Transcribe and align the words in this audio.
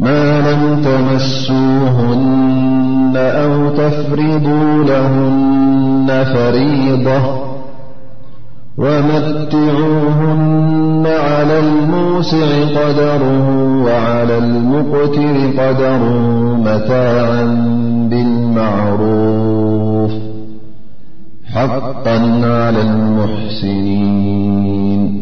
ما 0.00 0.52
لم 0.52 0.82
تمسوهن 0.84 3.12
أو 3.16 3.70
تفرضوا 3.70 4.84
لهن 4.84 6.24
فريضة 6.34 7.51
ومتعوهن 8.78 11.04
على 11.06 11.58
الموسع 11.58 12.60
قدر 12.62 13.22
وعلى 13.84 14.38
المقتر 14.38 15.50
قدروا 15.62 16.56
متاعا 16.56 17.44
بالمعروف 18.10 20.10
حقا 21.54 22.16
على 22.44 22.80
المحسنين 22.82 25.21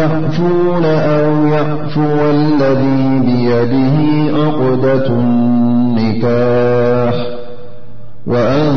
يعفون 0.00 0.84
أو 0.84 1.46
يعفوو 1.46 2.30
الذي 2.30 3.18
بيده 3.24 3.96
عقدة 4.42 5.14
نكاح 6.00 7.14
وأن 8.26 8.70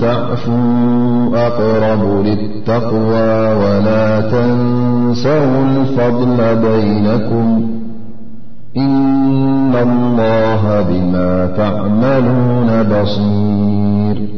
تعفوا 0.00 1.46
أقرب 1.46 2.24
للتقوى 2.24 3.54
ولا 3.60 4.20
تنسوا 4.20 5.64
الفضل 5.64 6.56
بينكم 6.56 7.68
إن 8.76 9.74
الله 9.74 10.82
بما 10.90 11.50
تعملون 11.56 12.82
بصير 12.82 14.37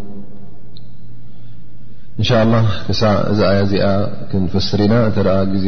እን 2.19 2.23
ሻ 2.27 2.31
ላ 2.53 2.57
ክሳ 2.85 3.01
እዚ 3.31 3.39
ኣያ 3.49 3.59
እዚኣ 3.65 3.83
ክንፈስር 4.31 4.79
ኢና 4.85 4.95
እተ 5.09 5.17
ግዜ 5.51 5.67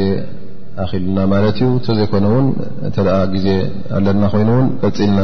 ኣኪልና 0.84 1.18
ማለት 1.34 1.58
እዩ 1.62 1.70
እተዘይኮነውን 1.80 2.48
እተ 2.88 2.98
ግዜ 3.34 3.48
ኣለና 3.98 4.24
ኮይኑውን 4.34 4.68
ቀፅልና 4.82 5.20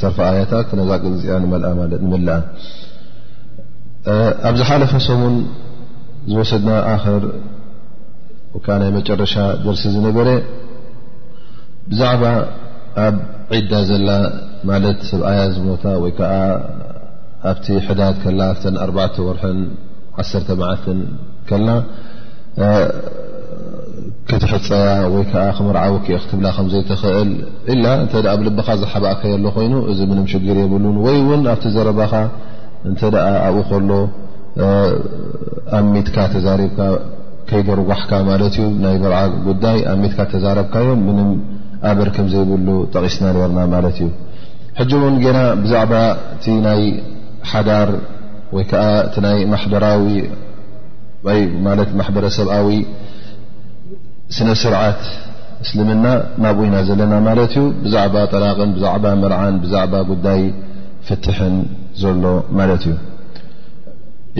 ሰርፈ 0.00 0.18
ኣያታት 0.30 0.70
ነዛቅል 0.80 1.14
ዚኣ 1.22 1.36
ንመልኣ 1.42 1.70
ንመልአ 2.04 2.38
ኣብዝ 4.48 4.62
ሓለፈ 4.68 4.92
ሰሙን 5.06 5.36
ዝወሰድና 6.30 6.70
ኣክር 6.94 7.24
ወከዓ 8.54 8.74
ናይ 8.82 8.90
መጨረሻ 8.98 9.34
ደርሲ 9.64 9.84
ዝነበረ 9.94 10.28
ብዛዕባ 11.90 12.22
ኣብ 13.06 13.16
ዒዳ 13.56 13.72
ዘላ 13.90 14.08
ማለት 14.70 15.00
ሰብኣያ 15.10 15.40
ዝሞታ 15.56 15.84
ወይ 16.04 16.12
ከዓ 16.20 16.32
ኣብቲ 17.50 17.66
ሕዳት 17.88 18.16
ከላ 18.24 18.40
ተ 18.62 18.74
ኣርባዕተ 18.84 19.16
ወርሐን 19.26 19.58
ዓ 20.20 20.24
መዓልት 20.60 20.84
ከልና 21.48 21.70
ክትሕፀያ 24.28 24.86
ወይ 25.14 25.24
ከዓ 25.32 25.42
ክምርዓ 25.56 25.82
ውክ 25.94 26.06
ክትብላ 26.22 26.46
ከዘይትኽእል 26.56 27.30
ላ 27.84 27.92
እ 28.04 28.08
ብልብካ 28.40 28.68
ዝሓብእከየሎ 28.80 29.44
ኮይኑ 29.56 29.74
እዚ 29.90 29.98
ምንም 30.10 30.24
ሽግር 30.32 30.56
የብሉን 30.62 30.96
ወይ 31.06 31.18
ውን 31.28 31.40
ኣብቲ 31.52 31.64
ዘረበኻ 31.76 32.12
እንተ 32.88 33.00
ኣብኡ 33.46 33.62
ከሎ 33.68 33.90
ኣብሚትካ 35.80 36.16
ተዛሪብካ 36.34 36.78
ከይደርጓሕካ 37.50 38.12
ማት 38.30 38.42
እዩ 38.48 38.58
ናይ 38.84 38.96
ርዓ 39.12 39.20
ጉዳይ 39.48 39.78
ኣትካ 39.92 40.18
ተዛረብካዮም 40.32 41.00
ምንም 41.08 41.30
ኣበር 41.90 42.08
ከም 42.16 42.26
ዘይብሉ 42.34 42.68
ጠቂስና 42.94 43.26
ርና 43.36 43.58
ማለት 43.76 43.98
እዩ 44.04 44.10
ሕጂ 44.80 44.90
እውን 45.00 45.16
ና 45.36 45.40
ብዛዕባ 45.64 45.92
እቲ 46.36 46.44
ናይ 46.66 46.82
ሓዳር 47.50 47.90
ك 48.50 48.52
ح 49.62 49.64
حبر 52.08 52.24
س 52.38 52.40
سنسرعت 54.36 55.02
اسلم 55.64 55.90
بوين 56.58 56.74
لن 56.98 57.14
ت 57.50 57.52
بعب 57.94 58.14
طلق 58.34 58.58
بعب 58.84 59.04
مرع 59.22 59.40
بعب 59.74 59.94
دي 60.26 60.42
فتح 61.08 61.36
ل 62.22 62.24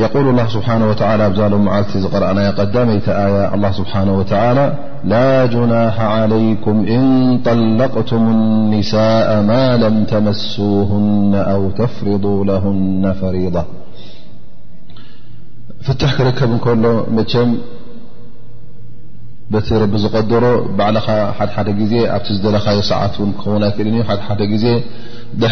يقول 0.04 0.24
الله 0.32 0.46
سبحانه 0.56 0.86
وتعلى 0.90 1.24
ل 1.38 1.42
عت 1.76 1.92
قرأن 2.14 2.38
قمي 2.58 2.94
ي 3.08 3.10
الله 3.54 3.72
سبحانه 3.80 4.12
وتعالى 4.20 4.66
لا 5.12 5.28
جناح 5.54 5.94
عليكم 6.16 6.76
إن 6.96 7.02
طلقتم 7.48 8.22
النساء 8.36 9.28
ما 9.50 9.64
لم 9.84 9.96
تمسوهن 10.14 11.32
أو 11.54 11.62
تفرضوا 11.80 12.38
لهن 12.50 13.02
فريضة 13.20 13.64
ፍትح 15.84 16.10
ክርከብ 16.18 16.50
ከሎ 16.64 16.84
መ 17.16 17.20
ዝቀደሮ 20.02 20.44
ባል 20.78 20.96
ዜ 21.90 21.94
ዝለካዮ 22.44 22.78
ሰዓት 22.90 23.14
ክን 23.40 23.62
እል 23.68 23.72
ክኸን 23.76 23.94
እል 24.46 24.54
ዜ 24.62 24.64
ድ 25.40 25.42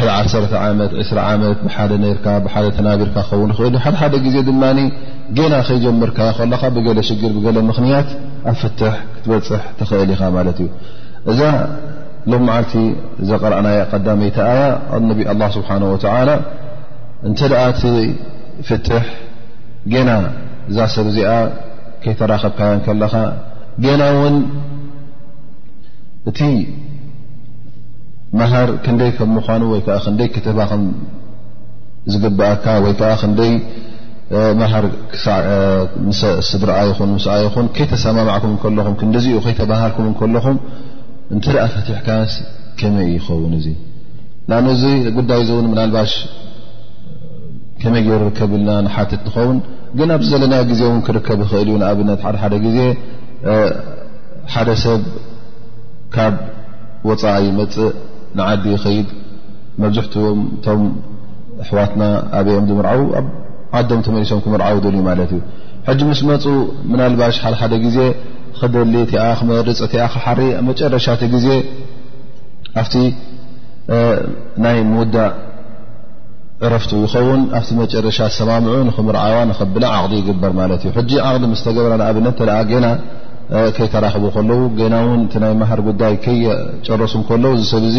ና 5.53 5.55
ከጀርካ 5.69 6.19
ይ 6.43 6.47
ብ 6.77 6.79
ሽ 7.09 7.11
ምክንያት 7.71 8.09
ኣ 8.53 8.55
ፍ 8.61 8.63
ትበፅሕ 8.81 9.63
ትእል 9.81 10.11
ኢ 10.17 10.19
ዩ 11.27 11.29
ዛ 11.41 11.43
ሎ 12.33 12.35
ረ 12.41 12.43
ይ 14.13 14.15
ه 17.65 17.67
ه 17.67 17.67
ፍት 18.69 18.87
ገና 19.93 20.11
እዛ 20.71 20.79
ሰብ 20.95 21.07
እዚኣ 21.11 21.31
ከይተራከብካዮን 22.03 22.81
ከለካ 22.87 23.15
ገና 23.85 24.03
እውን 24.17 24.37
እቲ 26.31 26.41
መሃር 28.41 28.69
ክንደይ 28.85 29.11
ከም 29.17 29.31
ምኳኑ 29.39 29.63
ወይከዓ 29.73 29.97
ክንደይ 30.05 30.29
ከተባ 30.37 30.59
ከም 30.71 30.85
ዝግብአካ 32.13 32.65
ወይ 32.85 32.95
ከዓ 33.01 33.11
ክንደይ 33.23 33.53
ሃር 34.73 34.87
ስድራኣ 36.51 36.79
ይኹን 36.91 37.11
ምስኣ 37.17 37.35
ይኹን 37.45 37.67
ከይተሰማማዕኩም 37.77 38.55
ከለኹም 38.63 38.95
ክንዲዚኡ 39.01 39.39
ከይተባሃልኩም 39.47 40.07
ንከለኹም 40.13 40.57
እንትኣ 41.35 41.57
ፈትሕካ 41.75 42.09
ከመይ 42.79 43.07
ይኸውን 43.17 43.53
እዙ 43.59 43.67
ንኣን 44.49 44.67
እዚ 44.75 44.85
ጉዳይ 45.19 45.39
እዚ 45.45 45.51
እውን 45.57 45.69
ምናልባሽ 45.73 46.13
ከመይ 47.83 48.03
የርከብ 48.11 48.51
ብልና 48.53 48.71
ንሓትት 48.87 49.23
ንኸውን 49.29 49.59
ግን 49.99 50.09
ኣብ 50.17 50.23
ዘለና 50.31 50.55
ግዜ 50.71 50.81
ን 50.97 51.01
ክርከብ 51.07 51.39
ይኽእል 51.45 51.69
እዩ 51.73 51.77
ንኣብነት 51.83 52.21
ሓደ 52.43 52.55
ግዜ 52.65 52.79
ሓደ 54.53 54.69
ሰብ 54.85 55.03
ካብ 56.15 56.35
ወፃይ 57.09 57.47
መፅእ 57.59 57.91
ንዓዲ 58.39 58.65
ኸይድ 58.85 59.09
መብዝሕትዎም 59.83 60.41
እቶም 60.57 60.83
ኣሕዋትና 61.65 62.03
ኣብኦም 62.39 62.67
ምርዓው 62.79 63.03
ኣብ 63.19 63.27
ዓዶም 63.79 64.01
ተመሊሶም 64.07 64.41
ክምርዓው 64.45 64.77
ልዩ 64.85 64.99
ማለት 65.11 65.31
እዩ 65.37 65.41
ሕጂ 65.89 66.01
ምስ 66.11 66.21
መፁ 66.29 66.45
ምናልባሽ 66.91 67.37
ሓደሓደ 67.45 67.75
ግዜ 67.85 67.99
ክደሊ 68.59 68.95
ቲ 69.11 69.15
ክመርፅ 69.39 69.79
እቲ 69.87 69.95
ሓሪ 70.25 70.41
መጨረሻት 70.69 71.23
ግዜ 71.35 71.49
ኣብቲ 72.81 72.95
ናይ 74.65 74.77
ምውዳእ 74.93 75.33
ዕረፍቱ 76.67 76.91
ይኸውን 77.05 77.41
ኣብቲ 77.57 77.71
መጨረሻ 77.81 78.19
ዝሰማምዑ 78.35 78.75
ንክምርዓዋ 78.89 79.35
ንኽብላ 79.51 79.85
ዓቅዲ 79.97 80.13
ይግበር 80.21 80.53
ማለት 80.61 80.81
እዩ 80.85 80.91
ሕጂ 80.99 81.11
ዓቅዲ 81.29 81.43
ምስ 81.53 81.63
ተገበረ 81.67 81.93
ንኣብነት 82.01 82.37
ተ 82.41 82.55
ገና 82.71 82.87
ከይተራኽቡ 83.77 84.25
ከለው 84.37 84.61
ገና 84.81 84.95
ውን 85.09 85.21
እቲ 85.27 85.35
ናይ 85.45 85.53
መሃር 85.63 85.81
ጉዳይ 85.89 86.15
ከጨረሱ 86.25 87.15
ከለ 87.31 87.45
እዚ 87.57 87.65
ሰብዙ 87.73 87.97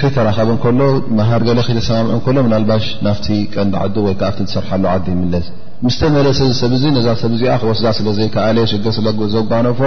ከይተራኸብ 0.00 0.48
ከሎ 0.64 0.80
መሃር 1.18 1.40
ገለ 1.48 1.58
ከይተሰማምዑ 1.68 2.12
እከሎ 2.20 2.36
ምናልባሽ 2.46 2.86
ናፍቲ 3.06 3.26
ቀንዲ 3.54 3.74
ዓዱ 3.82 3.94
ወይከ 4.08 4.22
ኣብቲ 4.28 4.40
ዝሰርሓሉ 4.48 4.84
ዓዲ 4.94 5.06
ይምለስ 5.14 5.46
ምስተመለሰ 5.86 6.38
ዚ 6.50 6.52
ሰብዚ 6.62 6.82
ነዛ 6.96 7.06
ሰብ 7.22 7.32
እዚኣ 7.36 7.54
ክወስዛ 7.62 7.86
ስለዘይከኣለየ 7.98 8.64
ሽግር 8.72 8.94
ዘጓኖፎ 9.36 9.80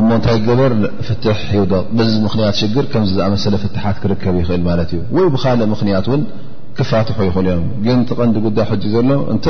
እሞ 0.00 0.08
እንታይ 0.18 0.38
ገበር 0.46 0.72
ፍት 1.06 1.24
ሂ 1.42 1.46
ዚ 2.08 2.10
ምክንያት 2.26 2.54
ሽግር 2.60 2.84
ከምዝኣመሰለ 2.92 3.54
ፍትሓት 3.62 3.96
ክርከብ 4.02 4.34
ይኽእል 4.40 4.62
ማለት 4.68 4.90
እዩ 4.96 5.00
ወይ 5.16 5.26
ብካልእ 5.34 5.68
ምኽንያት 5.72 6.06
ውን 6.12 6.22
ክፋትሑ 6.78 7.18
ይኽእሉ 7.28 7.46
እዮም 7.54 7.68
ግን 7.86 8.00
ቲቀንዲ 8.10 8.36
ጉዳይ 8.46 8.66
ሕ 8.72 8.76
ዘሎ 8.94 9.08
እንተ 9.34 9.44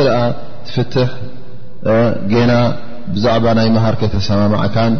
ትፍት 0.66 0.94
ና 2.50 2.54
ብዛዕባ 3.14 3.44
ናይ 3.58 3.68
መሃር 3.78 3.96
ከይተሰማማዕካን 4.02 4.94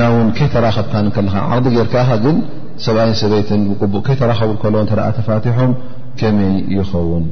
ና 0.00 0.08
ውን 0.14 0.28
ከይተራኸብካን 0.38 1.06
ለካ 1.26 1.36
ዓቅዲ 1.52 1.66
ጌርካ 1.76 1.94
ግን 2.24 2.38
ሰብኣይን 2.86 3.14
ሰበይትን 3.22 3.62
ብቡእ 3.82 4.02
ከይተራከቡ 4.08 4.50
ል 4.80 5.06
ተፋትሖም 5.20 5.72
ከመ 6.20 6.38
ይኸውን 6.78 7.24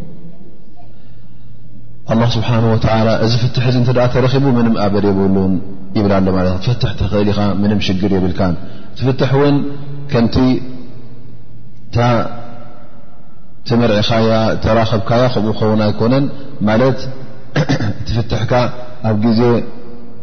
ኣله 2.13 2.27
ስብሓ 2.37 2.49
እዚ 3.25 3.33
ፍት 3.43 3.57
ተረኪቡ 4.15 4.45
ምንም 4.59 4.75
ኣበድ 4.85 5.05
የብሉን 5.09 5.53
ይብል 5.97 6.13
ሎ 6.27 6.37
ለ 6.47 6.51
ትፈት 6.65 6.83
ክእል 7.13 7.29
ኢኻ 7.33 7.41
ምንም 7.63 7.81
ሽግር 7.87 8.13
የብልካ 8.17 8.41
ትፍትሕ 8.99 9.31
እውን 9.39 9.57
ከምቲ 10.13 10.37
ታ 11.97 12.09
መርዒኻ 13.81 14.11
ተራከብካያ 14.65 15.25
ከምኡ 15.35 15.53
ከውን 15.61 15.81
ኣይኮነን 15.89 16.25
ማት 16.69 17.01
ትፍትካ 18.09 18.53
ኣብ 19.09 19.17
ግዜ 19.27 19.41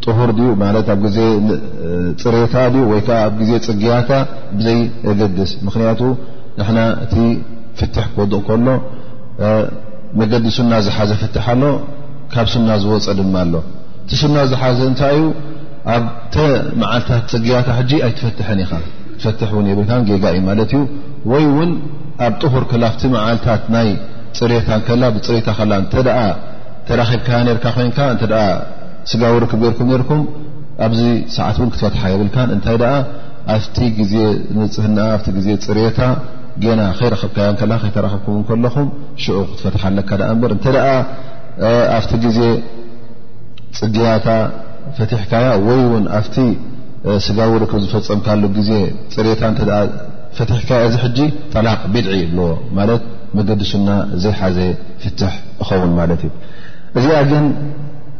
طሁር 0.03 0.29
ኣ 0.67 0.95
ፅሬታ 2.21 2.53
ወይዓ 2.91 3.09
ኣብ 3.27 3.37
ዜ 3.47 3.51
ፅግያካ 3.67 4.09
ብዘይ 4.57 4.79
ገድስ 5.19 5.51
ምክንያቱ 5.67 6.01
ንና 6.59 6.79
እቲ 7.05 7.15
ፍት 7.79 7.95
ክወድቕ 8.13 8.41
ከሎ 8.47 8.65
መገዲ 10.19 10.45
ሱና 10.57 10.73
ዝሓዘ 10.85 11.11
ፍትሓ 11.21 11.45
ኣሎ 11.53 11.63
ካብ 12.33 12.47
ሱና 12.53 12.69
ዝወፀ 12.83 13.07
ድማ 13.19 13.35
ኣሎ 13.45 13.53
እቲ 14.03 14.11
ስና 14.21 14.35
ዝሓዘ 14.51 14.77
እንታይ 14.89 15.13
እዩ 15.15 15.25
ኣብተ 15.93 16.35
መዓልታት 16.81 17.23
ፅግያታ 17.33 17.67
ሕጂ 17.79 17.91
ኣይትፈትሐን 18.05 18.59
ኢኻ 18.63 18.71
ትፈት 19.21 19.41
ውን 19.57 19.67
የብልካ 19.71 19.91
ጌጋኢ 20.09 20.37
ማለት 20.49 20.71
እዩ 20.77 20.81
ወይ 21.31 21.43
እውን 21.51 21.71
ኣብ 22.25 22.33
ጥኹር 22.41 22.63
ክላፍቲ 22.71 23.01
መዓልታት 23.15 23.63
ናይ 23.75 23.89
ፅሬታ 24.39 24.69
ከላ 24.87 25.03
ብፅሬታ 25.15 25.47
ከላ 25.59 25.73
ተ 25.93 26.05
ተራኪብካ 26.87 27.29
ርካ 27.57 27.65
ኮይንካ 27.75 27.99
ስጋው 29.11 29.35
ርክብ 29.43 29.59
ገርኩም 29.67 29.89
ርኩም 30.01 30.21
ኣብዚ 30.85 31.01
ሰዓት 31.35 31.57
እውን 31.59 31.69
ክትፈትሓ 31.73 32.03
የብልካን 32.13 32.49
እንታይ 32.55 32.77
ኣብቲ 33.53 33.77
ግዜ 33.99 34.13
ንፅህ 34.59 34.85
ኣብ 35.07 35.25
ግዜ 35.37 35.47
ፅሬታ 35.65 35.99
ና 36.79 36.83
ከይረከብካያ 36.97 37.47
ከ 37.59 37.79
ከይተራኽብኩም 37.81 38.43
ከለኹም 38.49 38.87
ሽ 39.23 39.33
ክትፈትሓ 39.47 39.81
ለካ 39.95 40.09
እበር 40.33 40.51
እንተ 40.55 40.65
ኣብቲ 41.95 42.11
ግዜ 42.25 42.39
ፅግያታ 43.79 44.27
ፈትሕካያ 44.97 45.47
ወይ 45.65 45.81
ውን 45.93 46.05
ኣብቲ 46.19 46.35
ስጋ 47.25 47.37
ውርክብ 47.53 47.81
ዝፈፀምካሉ 47.85 48.43
ግዜ 48.57 48.71
ፅሬታ 49.15 49.41
ፈትሕካ 50.37 50.69
እዚ 50.87 50.95
ሕጂ 51.03 51.19
ጠላቅ 51.55 51.79
ብድዒ 51.95 52.15
ይብልዎ 52.21 52.47
ማለት 52.77 53.03
መገዲሱና 53.39 53.89
ዘይሓዘ 54.23 54.57
ፍትሕ 55.03 55.33
ኸውን 55.67 55.91
ማለት 55.99 56.21
እዩ 56.27 56.31
እዚኣ 56.99 57.19
ግን 57.31 57.45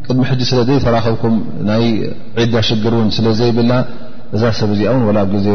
ቅድሚ 0.08 0.22
ሕጂ 0.32 0.42
ስለዘ 0.52 0.70
ተራኸብኩም 0.86 1.36
ናይ 1.70 1.84
ዒዳ 2.40 2.56
ሽግር 2.70 2.94
እውን 3.00 3.10
ስለዘይብላ 3.20 3.72
እዛ 4.36 4.44
ሰብ 4.60 4.70
እዚኣ 4.78 4.94
ውን 5.08 5.18
ኣብ 5.24 5.34
ዜ 5.48 5.50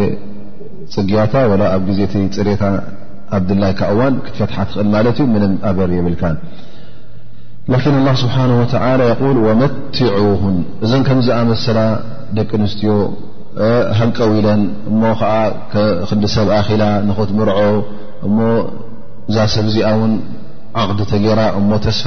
ፅግያታ 0.94 1.34
ላ 1.60 1.62
ኣብ 1.76 1.82
ግዜቲ 1.88 2.12
ፅሬታ 2.36 2.62
ኣብድላይ 3.36 3.72
ካ 3.78 3.90
እዋን 3.94 4.14
ክትፈትሓ 4.26 4.56
ትኽእል 4.76 4.88
ማለት 4.94 5.16
እዩ 5.22 5.26
ምንም 5.34 5.52
ኣበሪ 5.68 5.90
የብልካ 5.98 6.22
ላን 7.72 7.98
ላ 8.06 8.10
ስብሓ 8.22 8.36
ተ 8.72 8.80
የል 9.22 9.38
ወመትዑሁን 9.48 10.56
እዘን 10.84 11.02
ከምዝኣመሰላ 11.08 11.80
ደቂ 12.38 12.50
ኣንስትዮ 12.60 12.94
ሃንቀው 13.98 14.32
ኢለን 14.38 14.60
እሞ 14.90 15.00
ከዓ 15.20 15.32
ክዲሰብ 16.10 16.50
ኣኪላ 16.58 16.82
ንኽትምርዖ 17.08 17.60
እሞ 18.26 18.38
እዛ 19.30 19.36
ሰብ 19.54 19.66
እዚኣ 19.70 19.90
ውን 20.02 20.12
ዓቅዲ 20.80 21.00
ተጌይራ 21.12 21.40
እሞ 21.58 21.70
ተስፋ 21.84 22.04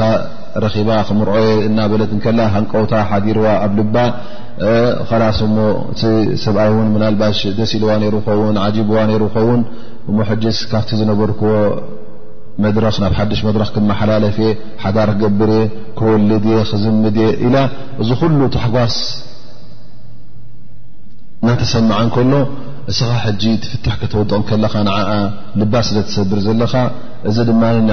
ረኺባ 0.63 0.89
ከምርኦየ 1.08 1.48
እናበለት 1.67 2.12
ከላ 2.25 2.39
ሃንቀውታ 2.53 2.93
ሓዲርዋ 3.10 3.48
ኣብ 3.65 3.74
ልባ 3.79 3.96
ስ 5.38 5.41
እሞ 5.48 5.58
እ 6.10 6.12
ሰብኣይ 6.43 6.67
እውን 6.74 6.88
ም 6.93 7.01
ልባሽ 7.03 7.39
ደሲ 7.60 7.74
ልዋ 7.84 7.89
ሩ 8.13 8.17
ኸውን 8.27 8.58
ጂብዋ 8.75 8.98
ይሩ 9.13 9.24
ኸውን 9.36 9.62
ሞሕጅስ 10.17 10.60
ካብቲ 10.72 10.91
ዝነበርክዎ 11.00 11.51
መድረኽ 12.63 12.96
ናብ 13.03 13.13
ሓደሽ 13.20 13.39
መድረኽ 13.48 13.70
ክመሓላለፍ 13.75 14.36
የ 14.46 14.50
ሓዳር 14.84 15.10
ክገብር 15.13 15.51
የ 15.60 15.62
ክወልድ 16.00 16.43
የ 16.53 16.58
ክዝምድየ 16.72 17.27
ኢላ 17.48 17.55
እዚ 18.03 18.10
ኩሉ 18.22 18.41
ታሓጓስ 18.55 18.98
እናተሰምዓ 21.46 21.98
ንከሎ 22.08 22.34
እስኻ 22.92 23.10
ሕጂ 23.25 23.44
ትፍታሕ 23.63 23.96
ከተወድቕ 24.00 24.40
ከለኻ 24.50 24.74
ን 24.86 24.90
ልባ 25.60 25.74
ስለ 25.88 25.98
ሰብር 26.16 26.40
ዘለካ 26.48 26.74
እዚ 27.30 27.36
ድማ 27.50 27.62
ን 27.75 27.88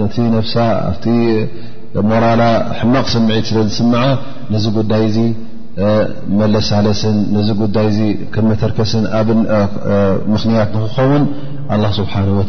ነቲ 0.00 0.14
ነፍሳ 0.34 0.54
ኣቲ 0.90 1.04
ሞራላ 2.08 2.42
ሕማቕ 2.80 3.06
ሰምዒት 3.14 3.46
ስለ 3.50 3.58
ዝስምዓ 3.70 4.00
ነዚ 4.52 4.64
ጉዳይ 4.76 5.04
ዚ 5.14 5.18
መለስለስን 6.40 7.16
ዚ 7.46 7.50
ጉዳይ 7.60 7.88
ክመተርከስን 8.34 9.04
ኣብ 9.18 9.28
ምኽንያት 10.32 10.68
ንክኸውን 10.80 11.24
ኣ 11.74 11.78
ስብሓን 11.98 12.28
ወ 12.38 12.42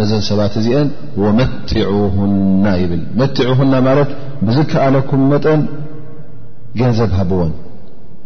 ነዘን 0.00 0.22
ሰባት 0.30 0.54
እዚአን 0.60 0.88
ወመዑሁና 1.22 2.64
ይብል 2.82 3.02
መዑሁና 3.22 3.72
ማለት 3.88 4.10
ብዝከኣለኩም 4.46 5.22
መጠን 5.32 5.62
ገንዘብ 6.82 7.10
ሃበዎን 7.18 7.52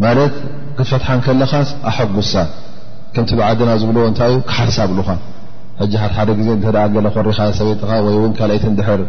ማለት 0.05 0.35
ክትፈትሓን 0.77 1.21
ከለኻ 1.27 1.53
ኣሐጉሳ 1.91 2.33
ከምቲ 3.17 3.31
ብዓድና 3.39 3.71
ዝብልዎ 3.81 4.05
እንታይ 4.11 4.29
እዩ 4.33 4.39
ክሓሳብ 4.51 4.89
ሉካ 4.99 5.09
ሕ 6.03 6.07
ሓደ 6.17 6.31
ግዜ 6.39 6.49
ገለ 6.65 6.77
ኮሪኻ 7.17 7.39
ሰበይት 7.59 7.81
ወይእውን 8.07 8.33
ካልይት 8.39 8.65
ድሕር 8.79 9.01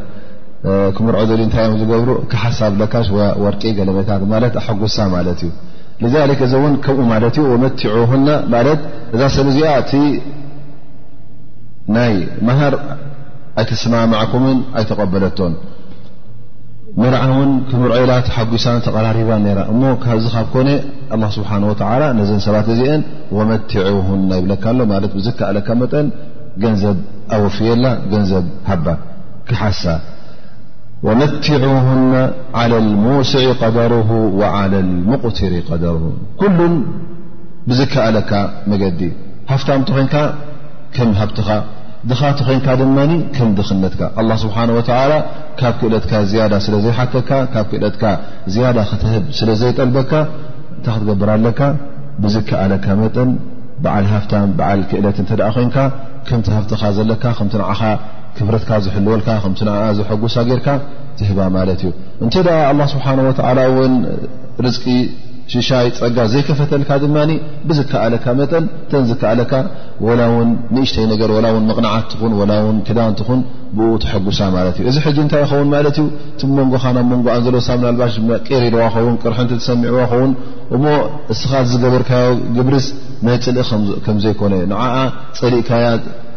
ክምርዖ 0.96 1.22
ዘል 1.30 1.42
እንታይ 1.46 1.64
እዮም 1.68 1.78
ዝገብሩ 1.82 2.10
ካሓሳብ 2.32 2.74
ለካሽ 2.82 3.08
ወ 3.18 3.28
ወርጢ 3.44 3.64
ገለመታት 3.80 4.22
ማለት 4.34 4.54
ኣሓጉሳ 4.62 4.98
ማለት 5.16 5.42
እዩ 6.04 6.10
ዛክ 6.14 6.42
እዚ 6.48 6.54
እውን 6.60 6.74
ከምኡ 6.86 7.06
ማለት 7.14 7.36
እዩ 7.42 7.46
ወመትዑና 7.54 8.28
ማለት 8.54 8.80
እዛ 9.16 9.22
ሰብ 9.36 9.48
እዚኣ 9.54 9.72
እቲ 9.84 9.92
ናይ 11.96 12.14
መሃር 12.48 12.76
ኣይተስማማዕኩምን 13.62 14.60
ኣይተቀበለቶን 14.80 15.54
ምርዓውን 17.02 17.50
ክምርዐላት 17.70 18.28
ሓጉሳን 18.36 18.78
ተቀራሪባ 18.86 19.30
ራ 19.58 19.62
እሞ 19.72 19.82
ካዚ 20.04 20.26
ካብ 20.36 20.48
ኮነ 20.54 20.70
ስብሓ 21.38 21.52
ወ 21.70 21.74
ነዘን 22.20 22.40
ሰባት 22.46 22.68
እዚአን 22.74 23.02
ወመና 23.38 24.30
ይብለካ 24.40 24.64
ሎ 24.80 24.86
ማ 24.92 25.00
ብዝከኣለካ 25.16 25.68
መጠን 25.82 26.08
ገንዘብ 26.64 26.98
ኣወፍየላ 27.38 27.86
ገንዘብ 28.14 28.46
ሃባ 28.70 28.86
ክሓሳ 29.50 29.84
ወመትና 31.08 31.64
ى 32.62 32.70
ሙስዒ 33.06 33.46
ደር 33.78 33.94
ሙقትሪ 35.12 35.54
ደርሁ 35.84 36.04
ኩሉ 36.42 36.60
ብዝከኣለካ 37.70 38.32
መገዲ 38.72 39.02
ሃፍታ 39.52 39.70
ንተ 39.82 39.90
ኮይንካ 39.96 40.16
ከም 40.96 41.10
ሃብትኻ 41.22 41.48
ድኻቲ 42.10 42.40
ኮይንካ 42.48 42.68
ድማ 42.80 42.98
ከምድኽነትካ 43.36 44.02
ስብሓ 44.42 44.58
ወላ 44.78 45.14
ካብ 45.60 45.74
ክእለትካ 45.82 46.12
ያዳ 46.40 46.54
ስለ 46.66 46.74
ዘይሓከካ 46.86 47.30
ካብ 47.54 47.66
ክእለትካ 47.72 48.04
ያዳ 48.66 48.78
ክትህብ 48.90 49.24
ስለ 49.38 49.50
ዘይጠልበካ 49.62 50.12
እንታ 50.78 50.88
ክትገብር 50.96 51.30
ኣለካ 51.36 51.62
ብዝከኣለካ 52.24 52.86
መጠን 53.02 53.30
በዓል 53.86 54.06
ሃፍታ 54.14 54.34
በዓል 54.60 54.82
ክእለት 54.92 55.18
እኣ 55.24 55.40
ኮንካ 55.56 55.78
ከምቲ 56.30 56.48
ሃፍትኻ 56.58 56.84
ዘለካ 56.98 57.24
ከምቲ 57.40 57.56
ንዓኻ 57.64 57.82
ክብረትካ 58.38 58.72
ዝሕልወልካ 58.86 59.28
ከምቲ 59.46 59.62
ዝሐጉሳ 60.00 60.36
ጌይርካ 60.50 60.68
ትህባ 61.20 61.40
ማለት 61.58 61.82
እዩ 61.86 61.92
እንተ 62.26 62.36
ኣ 62.60 62.62
ኣ 62.72 62.88
ስብሓ 62.94 63.08
ወላ 63.48 63.60
እውን 63.74 63.94
ርቂ 64.68 64.84
ሽሻይ 65.54 65.88
ፀጋ 65.98 66.18
ዘይከፈተልካ 66.34 66.92
ድማ 67.02 67.16
ብዝከኣለካ 67.70 68.26
መጠን 68.40 68.66
ተን 68.92 69.04
ዝከኣለካ 69.10 69.54
ወላ 70.06 70.22
ውን 70.36 70.50
ንእሽተይ 70.76 71.06
ነገር 71.12 71.30
ወላ 71.36 71.48
ውን 71.56 71.66
መቕንዓትትን 71.70 72.34
ላ 72.52 72.54
ውን 72.68 72.78
ክዳንትኹን 72.88 73.42
ብኡ 73.78 73.90
ተሐጉሳ 74.04 74.40
ማለት 74.56 74.76
እዩ 74.82 74.88
እዚ 74.92 74.98
ሕጂ 75.06 75.18
እንታይ 75.26 75.42
ይኸውን 75.46 75.70
ማለት 75.76 75.98
እዩ 76.04 76.08
እቲ 76.36 76.42
መንጎካ 76.60 76.86
ናብ 76.98 77.08
መንጎኣን 77.14 77.44
ዘለሳ 77.48 77.68
ምናልባሽ 77.82 78.16
ቀሪርዋ 78.50 78.84
ከውን 78.96 79.16
ቅርሕንቲ 79.24 79.52
ዝሰሚዕዋ 79.60 80.00
ኸውን 80.14 80.32
እሞ 80.78 80.86
እስኻ 81.36 81.52
ዝገበርካዮ 81.72 82.30
ግብርስ 82.58 82.88
ነፅልእ 83.28 83.62
ከም 84.08 84.18
ዘይኮነ 84.26 84.54
ንዓኣ 84.74 84.98
ፀሊእካያ 85.42 85.86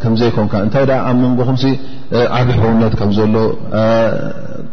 ከምዘይኮንካ 0.03 0.53
እንታይ 0.67 0.85
ኣብ 1.09 1.17
መንጎኹም 1.25 1.57
ዓብ 2.41 2.49
ሕውነት 2.59 2.93
ከምዘሎ 3.01 3.35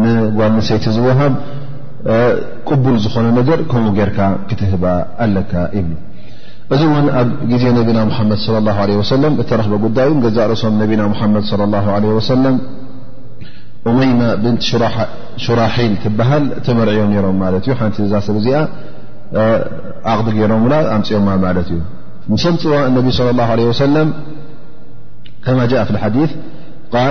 ንጓል 0.00 0.52
ንሰይቲ 0.58 0.84
ዝወሃብ 0.96 1.32
ቅቡል 2.68 2.96
ዝኾነ 3.04 3.26
ነገር 3.38 3.58
ከምኡ 3.70 3.90
ጌርካ 3.98 4.18
ክትህባ 4.48 4.84
ኣለካ 5.24 5.52
ይብ 5.78 5.88
እዚ 6.74 6.80
እውን 6.90 7.06
ኣብ 7.20 7.28
ግዜ 7.50 7.64
ነቢና 7.78 7.98
ሙሓመድ 8.10 8.40
ሰለም 9.10 9.34
እተረኽበ 9.42 9.74
ጉዳይ 9.84 10.08
ገዛእ 10.24 10.46
ርእሶም 10.52 10.74
ነቢና 10.82 11.02
ሓመድ 11.20 11.44
ላ 11.72 12.22
ሰለም 12.30 12.56
ኡመይማ 13.90 14.20
ብንት 14.42 14.62
ሹራሒል 15.46 15.92
ትበሃል 16.02 16.44
ተመርዒዮም 16.66 17.12
ሮም 17.26 17.36
ማለት 17.44 17.62
እዩ 17.66 17.72
ሓንቲ 17.80 17.96
እዛ 18.06 18.12
ሰብዚኣ 18.28 18.58
ዓቅዲ 20.12 20.26
ገይሮም 20.38 20.64
ላ 20.72 20.76
ኣንፅኦማ 20.96 21.28
ማለት 21.46 21.68
እዩ 21.74 21.78
ስ 22.42 22.52
ምፅዋ 22.54 22.74
ነቢ 22.96 23.08
ለ 23.26 23.28
ላ 23.40 23.48
ሰለም 23.84 24.08
ከማ 25.44 25.60
ጃ 25.72 25.84
ፍ 25.88 26.00
ሓዲ 26.04 26.16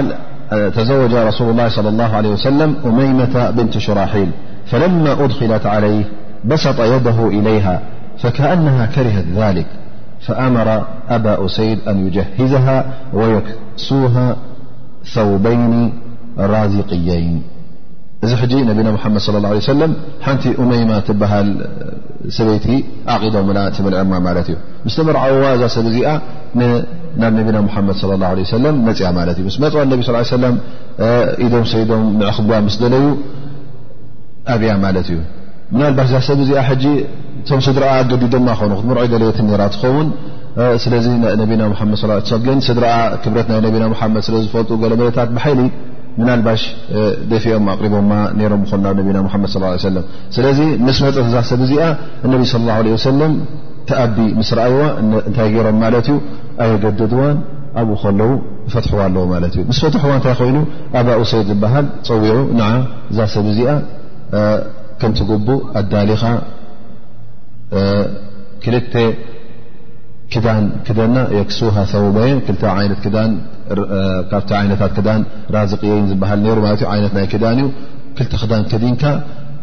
ል 0.03 0.07
تزوج 0.51 1.13
رسول 1.13 1.49
الله- 1.49 1.69
صلى 1.77 1.89
الله 1.89 2.15
عليه 2.15 2.29
وسلم 2.29 2.75
أميمة 2.85 3.49
بنت 3.49 3.77
شراحيل 3.77 4.29
فلما 4.65 5.11
أدخلت 5.25 5.65
عليه 5.65 6.03
بسط 6.45 6.79
يده 6.81 7.27
إليها 7.27 7.79
فكأنها 8.17 8.85
كرهت 8.85 9.25
ذلك 9.35 9.65
فأمر 10.27 10.83
أبا 11.09 11.45
أسيد 11.45 11.79
أن 11.87 12.07
يجهزها 12.07 12.85
ويكسوها 13.13 14.35
ثوبين 15.15 15.93
رازقيين 16.37 17.41
እዚ 18.25 18.31
ሕጂ 18.41 18.53
ነቢና 18.69 18.87
ሓመድ 19.03 19.23
ه 19.27 19.59
ሰለም 19.69 19.91
ሓንቲ 20.25 20.43
ኡመይማ 20.63 20.91
ትበሃል 21.07 21.47
ሰበይቲ 22.35 22.65
ዓቂዶ 23.13 23.35
መርዐማ 23.47 24.11
ማለት 24.27 24.47
እዩ 24.51 24.57
ምስ 24.85 24.95
ተመርዓዋ 24.97 25.45
እዛ 25.57 25.63
ሰብ 25.75 25.85
እዚኣ 25.91 26.09
ናብ 27.21 27.31
ነቢና 27.39 27.57
ሓመድ 27.75 27.97
ه 28.01 28.45
ሰለ 28.51 28.65
መፅያ 28.87 29.07
ማለት 29.19 29.37
እዩ 29.43 29.47
ስ 29.55 29.63
መፅዋ 29.65 29.81
ነቢ 29.93 30.01
ስ 30.09 30.23
ሰለ 30.33 30.43
ኢዶም 31.45 31.65
ሰይዶም 31.73 32.03
ንዕክብዋ 32.19 32.53
ምስ 32.67 32.77
ደለዩ 32.83 33.05
ኣብያ 34.55 34.71
ማለት 34.85 35.07
እዩ 35.13 35.19
ናባ 35.79 35.97
ዛ 36.13 36.23
ሰብ 36.29 36.39
እዚ 36.45 36.51
እቶም 37.41 37.59
ስድራኣ 37.65 37.93
ገዲ 38.09 38.23
ድማ 38.33 38.47
ኮኑ 38.57 38.71
ክትመርዒ 38.79 39.03
ደለየትኒራ 39.11 39.61
ዝኸውን 39.73 40.07
ስለዚ 40.83 41.05
ና 41.21 41.25
ድግ 41.39 42.49
ስድራኣ 42.69 42.97
ክብረት 43.23 43.47
ናይ 43.51 43.59
ነቢና 43.65 43.83
ሓመድ 44.01 44.23
ስለዝፈልጡ 44.27 44.69
ገለ 44.81 44.91
መለታት 44.99 45.29
ብሓይሊት 45.37 45.71
ምናልባሽ 46.19 46.61
ደፊኦም 47.31 47.65
ኣቅሪቦማ 47.73 48.09
ሮም 48.53 48.61
ኮሉናብ 48.69 48.95
ነቢና 48.99 49.17
መድ 49.25 49.31
ص 49.53 49.57
ሰለም 49.87 50.05
ስለዚ 50.35 50.59
ምስ 50.87 50.97
መፀት 51.05 51.25
እዛ 51.29 51.35
ሰብ 51.51 51.61
እዚኣ 51.65 51.83
እነቢ 52.25 52.41
ስለى 52.53 52.65
ላ 52.69 52.95
ወሰለም 52.95 53.33
ተኣቢ 53.89 54.17
ምስ 54.39 54.49
ረኣይዋ 54.59 54.81
እንታይ 55.01 55.47
ገይሮም 55.55 55.77
ማለት 55.83 56.07
እዩ 56.11 56.17
ኣይገድድዋን 56.65 57.37
ኣብኡ 57.81 57.95
ከለዉ 58.03 58.31
ፈትሕዋ 58.73 59.01
ኣለዎ 59.07 59.23
ማለት 59.33 59.53
እዩ 59.57 59.63
ምስ 59.71 59.79
ፈትሕዋ 59.85 60.11
እንታይ 60.19 60.35
ኮይኑ 60.41 60.57
ኣብኡሰይድ 61.01 61.47
ዝበሃል 61.53 61.87
ፀዊዑ 62.09 62.37
ን 62.59 62.69
እዛ 63.11 63.19
ሰብ 63.35 63.45
እዚኣ 63.53 63.69
ከም 65.01 65.11
ትግቡእ 65.19 65.61
ኣዳሊኻ 65.81 66.23
ክልተ 68.63 68.93
ክዳን 70.33 70.65
ክደና 70.87 71.17
የክሱሃ 71.37 71.75
ውየ 72.17 72.33
ክ 72.47 72.49
ይነት 72.85 72.99
ክዳን 73.05 73.31
ካብቲ 74.31 74.49
ዓይነታት 74.61 74.91
ክዳን 74.97 75.21
ራዚቅየይን 75.55 76.07
ዝበሃል 76.11 76.41
ሩማ 76.59 76.67
ይነት 76.99 77.13
ናይ 77.17 77.25
ክዳን 77.33 77.57
እዩ 77.63 77.69
ክልተ 78.17 78.33
ክዳን 78.43 78.63
ከዲንካ 78.71 79.03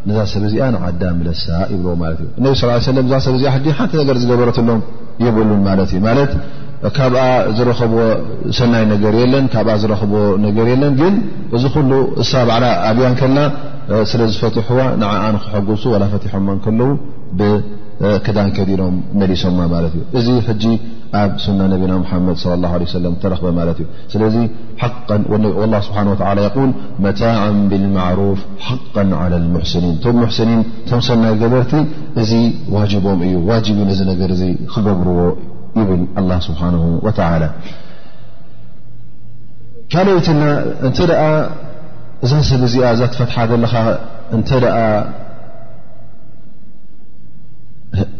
ንዛ 0.09 0.19
ሰብእዚኣ 0.33 0.65
ንዓዳ 0.75 1.03
ምለሳ 1.19 1.47
ይብልዎ 1.73 1.93
ማለት 2.03 2.19
ዩ 2.23 2.27
እነቢ 2.41 2.55
ስ 2.61 2.89
ለእዛ 2.97 3.13
ሰብእዚ 3.27 3.43
ሕ 3.55 3.73
ሓንቲ 3.79 3.93
ነገር 4.01 4.17
ዝገበረት 4.23 4.59
ሎም 4.69 4.81
ይብሉን 5.25 5.63
ማለት 5.69 5.89
እዩ 5.95 6.01
ማለት 6.09 6.33
ካብኣ 6.97 7.21
ዝረከብዎ 7.59 8.01
ሰናይ 8.59 8.85
ነገር 8.93 9.15
የለን 9.23 9.47
ካብኣ 9.55 9.73
ዝረክብ 9.83 10.13
ነገር 10.47 10.67
የለን 10.73 10.93
ግን 11.01 11.15
እዚ 11.57 11.63
ኩሉ 11.75 11.91
እሳ 12.23 12.33
በዕላ 12.49 12.67
ኣብያን 12.91 13.17
ከላ 13.21 13.39
ስለዝፈትሑዋ 14.11 14.81
ንዓኣንክሐጉሱ 15.03 15.83
ወላ 15.95 16.05
ፈትሖማ 16.15 16.49
ከለዉ 16.67 16.91
ብክዳን 17.41 18.51
ከዲኖም 18.59 18.97
መሊሶማ 19.21 19.59
ማትእእ 19.73 20.77
ኣብ 21.17 21.31
ሱና 21.45 21.61
ነቢና 21.73 21.93
መድ 22.27 22.37
ص 22.45 22.47
ه 22.63 23.13
ተረክበ 23.23 23.45
ማለት 23.59 23.79
እዩ 23.83 23.87
ስለዚ 24.13 24.37
ስሓ 25.87 26.03
ል 26.07 26.41
መع 26.57 27.31
ብلማሩፍ 27.71 28.41
ሓቃ 28.67 28.95
عى 29.21 29.63
ስኒን 29.73 29.95
ቶም 30.07 30.19
ኒን 30.49 30.61
ቶም 30.89 31.01
ሰናይ 31.07 31.33
ገበርቲ 31.43 31.73
እዚ 32.23 32.33
ዋቦም 32.75 33.23
እዩ 33.29 33.37
እዚ 33.95 34.01
ነገር 34.13 34.33
ክገብርዎ 34.75 35.21
ይብል 35.81 36.31
ስብሓ 36.49 36.63
ካልይትና 39.93 40.43
እተ 40.87 40.99
እዛ 42.25 42.33
ሰብ 42.51 42.63
ዚ 42.73 42.77
እዛ 42.95 43.01
ትፈት 43.13 43.49
ዘለኻ 43.53 43.75
እ 44.37 44.69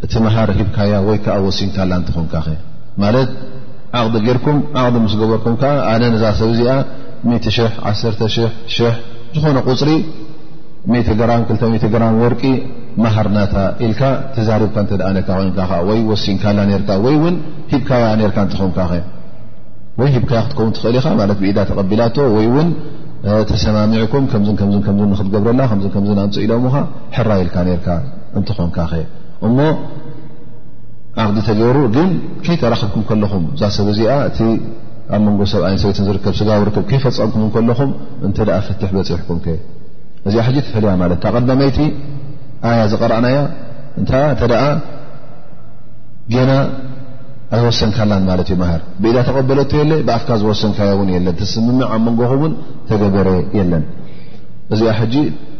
እቲ 0.05 0.13
መሃር 0.25 0.49
ሂብካያ 0.59 0.93
ወይ 1.09 1.19
ከዓ 1.25 1.35
ወሲንካ 1.47 1.77
ላ 1.91 1.99
እትኾንካ 2.03 2.35
ማለት 3.03 3.31
ዓቕዲ 3.99 4.17
ጌርኩም 4.27 4.57
ዓቅዲ 4.81 4.97
ምስ 5.05 5.13
ገበርኩም 5.21 5.55
ከዓ 5.61 5.73
ኣነ 5.93 6.03
ነዛ 6.15 6.25
ሰብእዚኣ 6.41 6.73
1 7.93 8.25
ዝኾነ 9.37 9.59
ቁፅሪ 9.69 9.91
ራ2 10.91 11.85
ግራ 11.95 12.03
ወርቂ 12.23 12.43
ማሃርናታ 13.03 13.55
ኢልካ 13.87 14.01
ተዛሪብካ 14.35 14.77
እተ 15.49 15.69
ወይ 15.89 15.99
ወሲንካላ 16.11 16.59
ርካ 16.81 16.91
ወይ 17.07 17.17
እውን 17.19 17.37
ሂብካያ 17.73 18.05
ርካ 18.31 18.37
እንትኸምካ 18.47 18.79
ኸ 18.91 18.97
ወይ 20.01 20.09
ሂብካያ 20.17 20.41
ክትከው 20.47 20.69
ትኽእል 20.77 20.97
ኢኻ 21.01 21.07
ብኢዳ 21.41 21.59
ተቀቢላቶ 21.71 22.17
ወይእውን 22.37 22.69
ተሰማሚዑኩም 23.51 24.27
ከምንከምከም 24.33 24.99
ክትገብረላ 25.21 25.61
ከከ 25.85 25.97
ኣንፅእ 26.25 26.43
ኢለምካ 26.47 26.77
ሕራ 27.17 27.31
ኢልካ 27.45 27.57
ካ 27.87 27.97
እንትኾንካ 28.41 28.77
ኸእሞ 28.93 29.59
ዓቅዲ 31.23 31.39
ተገይሩ 31.49 31.79
ግን 31.97 32.11
ከይተራክብኩም 32.47 33.03
ከለኹም 33.09 33.45
ዛ 33.61 33.71
ሰብእዚኣ 33.77 34.13
እቲ 34.29 34.39
ኣብ 35.15 35.21
መንጎ 35.27 35.41
ሰብኣይን 35.53 35.79
ሰበት 35.83 35.99
ዝርከብ 36.09 36.35
ስጋርከብ 36.41 36.85
ከይፈፃምኩም 36.91 37.51
ከለኹም 37.55 37.91
እንተ 38.27 38.39
ፍትሕ 38.67 38.91
በፂሕኩም 38.97 39.39
ከ 39.45 39.57
እዚኣ 40.29 40.43
ሕጂ 40.49 40.57
ትፈልያ 40.67 40.93
ማለት 41.03 41.19
ካ 41.25 41.33
ቀዳመይቲ 41.39 41.79
ኣያ 42.71 42.81
ዝቀርኣናያ 42.93 43.39
እታእተኣ 44.03 44.63
ገና 46.35 46.51
ኣዝወሰንካላን 47.57 48.25
ማለት 48.31 48.49
እዩ 48.53 48.57
ምሃር 48.63 48.81
ብኢዳ 49.03 49.19
ተቀበለተየለ 49.29 49.93
ብኣፍካ 50.07 50.31
ዝወሰንካዮ 50.43 50.91
እውን 50.97 51.11
የለን 51.17 51.37
ተስምምዕ 51.41 51.87
ኣብ 51.95 52.01
መንጎኹምውን 52.07 52.53
ተገበረ 52.89 53.29
የለን 53.59 53.85
እዚኣ 54.75 54.93
ሕጂ 55.01 55.15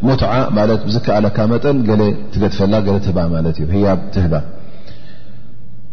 ሞቱዓ 0.07 0.33
ማለት 0.57 0.81
ብዝከኣለካ 0.89 1.37
መጠን 1.53 1.77
ገ 1.87 1.97
ትገድፈላ 2.33 2.73
ትህባ 3.05 3.19
ማለት 3.35 3.55
እዩ 3.61 3.67
ህያብ 3.75 4.01
ትህባ 4.15 4.33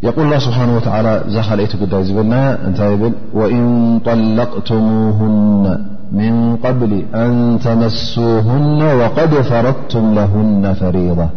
يقول 0.03 0.25
الله 0.25 0.39
سبحانه 0.39 0.77
وتعالى 0.77 1.13
زخلأيت 1.29 1.77
قدي 1.77 2.03
زبلنا 2.05 2.67
أنتي 2.69 2.97
بل 2.97 3.13
وإن 3.35 3.65
طلقتموهن 4.05 5.65
من 6.13 6.57
قبل 6.57 7.05
أن 7.15 7.59
تمسوهن 7.65 8.83
وقد 9.01 9.31
فرضتم 9.51 10.15
لهن 10.15 10.75
فريضة 10.81 11.29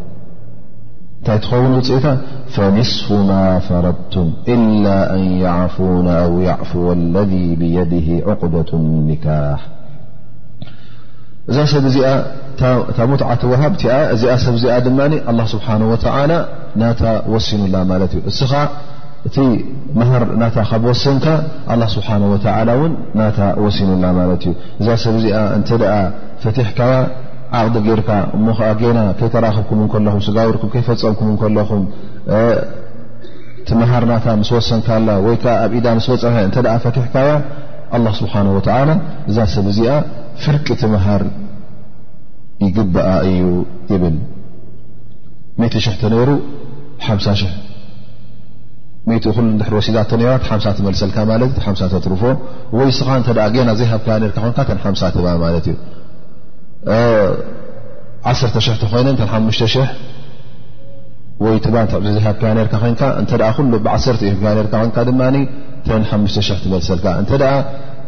نتي 1.24 1.38
تخون 1.38 1.66
وئفه 1.72 2.18
فنصف 2.56 3.12
ما 3.12 3.60
فرضتم 3.60 4.28
إلا 4.48 5.14
أن 5.16 5.20
يعفون 5.20 6.08
أو 6.08 6.40
يعفو 6.40 6.94
الذي 6.94 7.56
بيده 7.56 8.08
عقدة 8.32 8.78
نكاح 9.12 9.68
እዛ 11.52 11.60
ሰብ 11.72 11.86
ዚ 11.94 11.96
ታ 12.96 12.98
ሙትዓት 13.10 13.42
ዋሃብ 13.52 13.74
ዚኣ 14.22 14.34
ሰብዚ 14.46 14.64
ድማ 14.86 15.00
ስ 15.52 15.54
ና 16.80 16.82
ሲኑላ 17.46 17.76
ማት 17.92 18.12
እዩ 18.16 18.22
እስዓ 18.32 18.54
እቲ 19.28 19.38
መሃር 20.00 20.24
ናታ 20.42 20.58
ካብወሰንካ 20.72 21.26
ስ 21.94 21.96
ሲኑላ 23.78 24.04
ዩ 24.32 24.34
እዛ 24.82 24.88
ሰብዚ 25.06 25.26
ፈካ 26.44 26.80
ዓቅዲ 27.62 27.86
ይርካ 27.94 28.10
እሞከ 28.38 28.60
ና 29.00 29.02
ተራክብኩምኹም 29.36 30.06
ጋብርኩም 30.36 30.70
ፈፀምኩም 30.88 31.30
ኹም 31.70 31.84
ሃር 33.92 34.04
ስሰካ 34.52 34.88
ይኣብኢ 35.08 35.82
ፀፈ 37.14 37.26
ሰብዚ 39.58 39.80
ፍርቂ 40.44 40.68
ቲምሃር 40.82 41.24
ይግበኣ 42.66 43.08
እዩ 43.30 43.42
ብል 44.02 44.16
ተሩ 46.02 46.14
ኡ 47.06 47.08
ሲ 47.42 47.44
መሰካ 49.08 49.18
እ 49.18 49.20
ፎ 49.36 49.38
ይ 49.38 49.70
ዘ 49.86 49.88
ዩ1ኮ 50.50 50.70
ትመሰልካ 50.80 51.18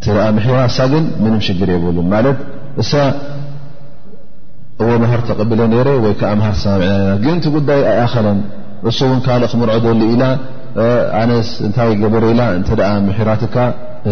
እተ 0.00 0.06
ምራ 0.36 0.56
እሳ 0.70 0.76
ግን 0.92 1.04
ምም 1.24 1.34
ሽግር 1.46 1.68
የሉን 1.74 1.98
ማት 2.12 2.40
እ 4.84 4.98
ሃር 5.10 5.20
ተቐቢለ 5.28 5.60
ወዓሃር 6.04 6.54
ሰና 6.62 6.82
ግን 7.24 7.36
ቲጉዳይ 7.44 7.80
ኣኣኸለን 7.92 8.38
እሱ 8.88 8.98
እው 9.12 9.16
ካእ 9.26 9.42
ክምር 9.52 9.70
ዘሉ 9.84 10.00
ኢላ 10.14 10.24
ታይ 11.76 11.90
ገበረላ 12.02 12.40
እ 12.60 13.22
ራትካ 13.30 13.56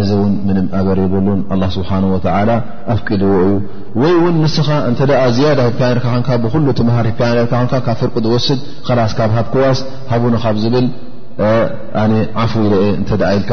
እዚ 0.01 0.11
ን 0.57 0.65
ኣበር 0.79 0.99
በሉን 1.13 1.41
ስሓ 1.75 1.91
ኣፍቂድዎ 2.95 3.35
እዩ 3.43 3.53
ወይን 4.03 4.35
ንስኻ 4.45 4.69
እ 4.91 5.21
ዝያ 5.37 5.51
ሂርካ 5.83 6.29
ብሉ 6.45 6.89
ሃር 6.97 7.09
ርካብ 7.43 7.75
ፍርቂ 8.01 8.15
ዝወስድ 8.27 8.61
ስ 9.13 9.17
ካብ 9.19 9.31
ሃ 9.37 9.45
ክዋስ 9.55 9.81
ሃቡ 10.13 10.25
ካብ 10.45 10.59
ዝብል 10.65 10.89
ዓፉ 12.45 12.55
አ 12.73 13.11
ተ 13.11 13.23
ኢልካ 13.37 13.53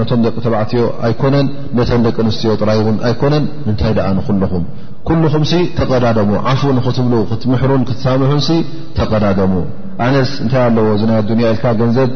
ነቶም 0.00 0.20
ደቂ 0.26 0.36
ተባዕትዮ 0.46 0.82
ኣይኮነን 1.06 1.46
ነተን 1.78 2.02
ደቂ 2.06 2.16
ኣንስትዮ 2.24 2.50
ጥራይ 2.60 2.78
እውን 2.82 2.96
ኣይኮነን 3.08 3.44
እንታይ 3.70 3.92
ደኣ 3.98 4.06
ንኩልኹም 4.18 4.62
ኩልኹም 5.08 5.42
ተቀዳደሙ 5.78 6.30
ዓፉ 6.52 6.60
ንክትብሉ 6.76 7.14
ክትምሕሩን 7.30 7.82
ክትሳምሑን 7.88 8.40
ተቀዳደሙ 8.98 9.54
ኣነስ 10.06 10.30
እንታይ 10.44 10.62
ኣለዎ 10.68 10.86
እዝናይ 10.98 11.20
ዱንያ 11.30 11.48
ኢልካ 11.54 11.66
ገንዘብ 11.80 12.12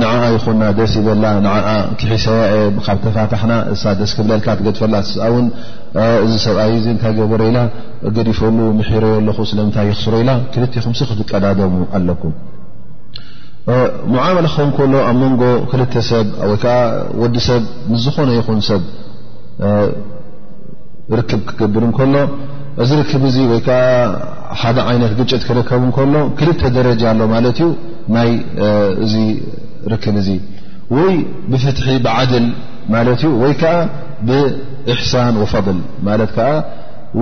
ንዓኣ 0.00 0.18
ይኹና 0.34 0.62
ደስ 0.78 0.92
ይበላ 0.98 1.24
ን 1.44 1.54
ክሒሰያ 2.00 2.42
ካብ 2.86 2.98
ተፋታሕና 3.04 3.54
እሳደስ 3.74 4.10
ክብለልካ 4.18 4.46
ትገድፈላ 4.58 4.94
ውን 5.36 5.46
እዚ 6.24 6.32
ሰብኣ 6.44 6.66
ዚ 6.84 6.92
እታይ 6.98 7.14
ገበረኢላ 7.20 7.58
ገዲፈሉ 8.18 8.58
ምሕረየ 8.80 9.16
ኣለኹ 9.22 9.38
ስለምንታይ 9.52 9.88
ይክስሮ 9.92 10.14
ኢላ 10.24 10.30
ክልቴኹም 10.54 10.94
ክትቀዳደሙ 11.00 11.74
ኣለኩም 11.98 12.34
ሙዓመላ 14.14 14.46
ኸ 14.54 14.58
ከሎ 14.76 14.92
ኣብ 15.08 15.16
መንጎ 15.22 15.42
ክል 15.70 15.82
ሰብ 16.10 16.26
ወይከዓ 16.50 16.76
ወዲ 17.22 17.34
ሰብ 17.48 17.62
ምዝኾነ 17.92 18.28
ይኹን 18.38 18.60
ሰብ 18.68 18.82
ርክብ 21.18 21.42
ክገብር 21.48 21.84
እከሎ 21.88 22.14
እዚ 22.82 22.90
ርክብ 23.02 23.22
እ 23.30 23.44
ወይ 23.52 23.60
ከዓ 23.66 23.80
ሓደ 24.62 24.78
ዓይነት 24.90 25.12
ግጭት 25.18 25.42
ክርከቡ 25.48 25.82
ከሎ 25.96 26.14
ክልተ 26.38 26.60
ደረጃ 26.78 27.02
ኣሎ 27.12 27.20
ማለት 27.34 27.58
እዩ 27.64 27.68
ናይ 28.16 28.30
እዚ 29.04 29.14
ርክ 29.92 30.04
እዚ 30.22 30.28
ወይ 30.96 31.14
ብፍት 31.52 31.78
ብዓድል 32.06 32.46
ማለት 32.94 33.20
እዩ 33.28 33.30
ወይ 33.42 33.52
ከዓ 33.62 33.74
ብእሕሳን 34.28 35.36
ፈضል 35.52 35.78
ማለት 36.08 36.30
ከዓ 36.36 36.48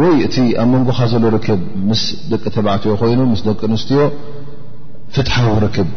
ወይ 0.00 0.14
እቲ 0.26 0.36
ኣብ 0.60 0.68
መንጎ 0.74 0.88
ካ 0.98 1.06
ዘሎ 1.12 1.24
ርክብ 1.36 1.60
ምስ 1.88 2.02
ደቂ 2.30 2.44
ተባዕትዮ 2.56 2.92
ኮይኑ 3.00 3.20
ምስ 3.32 3.42
ደቂ 3.48 3.60
ንስትዮ 3.72 4.00
ፍትሓዊ 5.14 5.48
ርክብ 5.66 5.88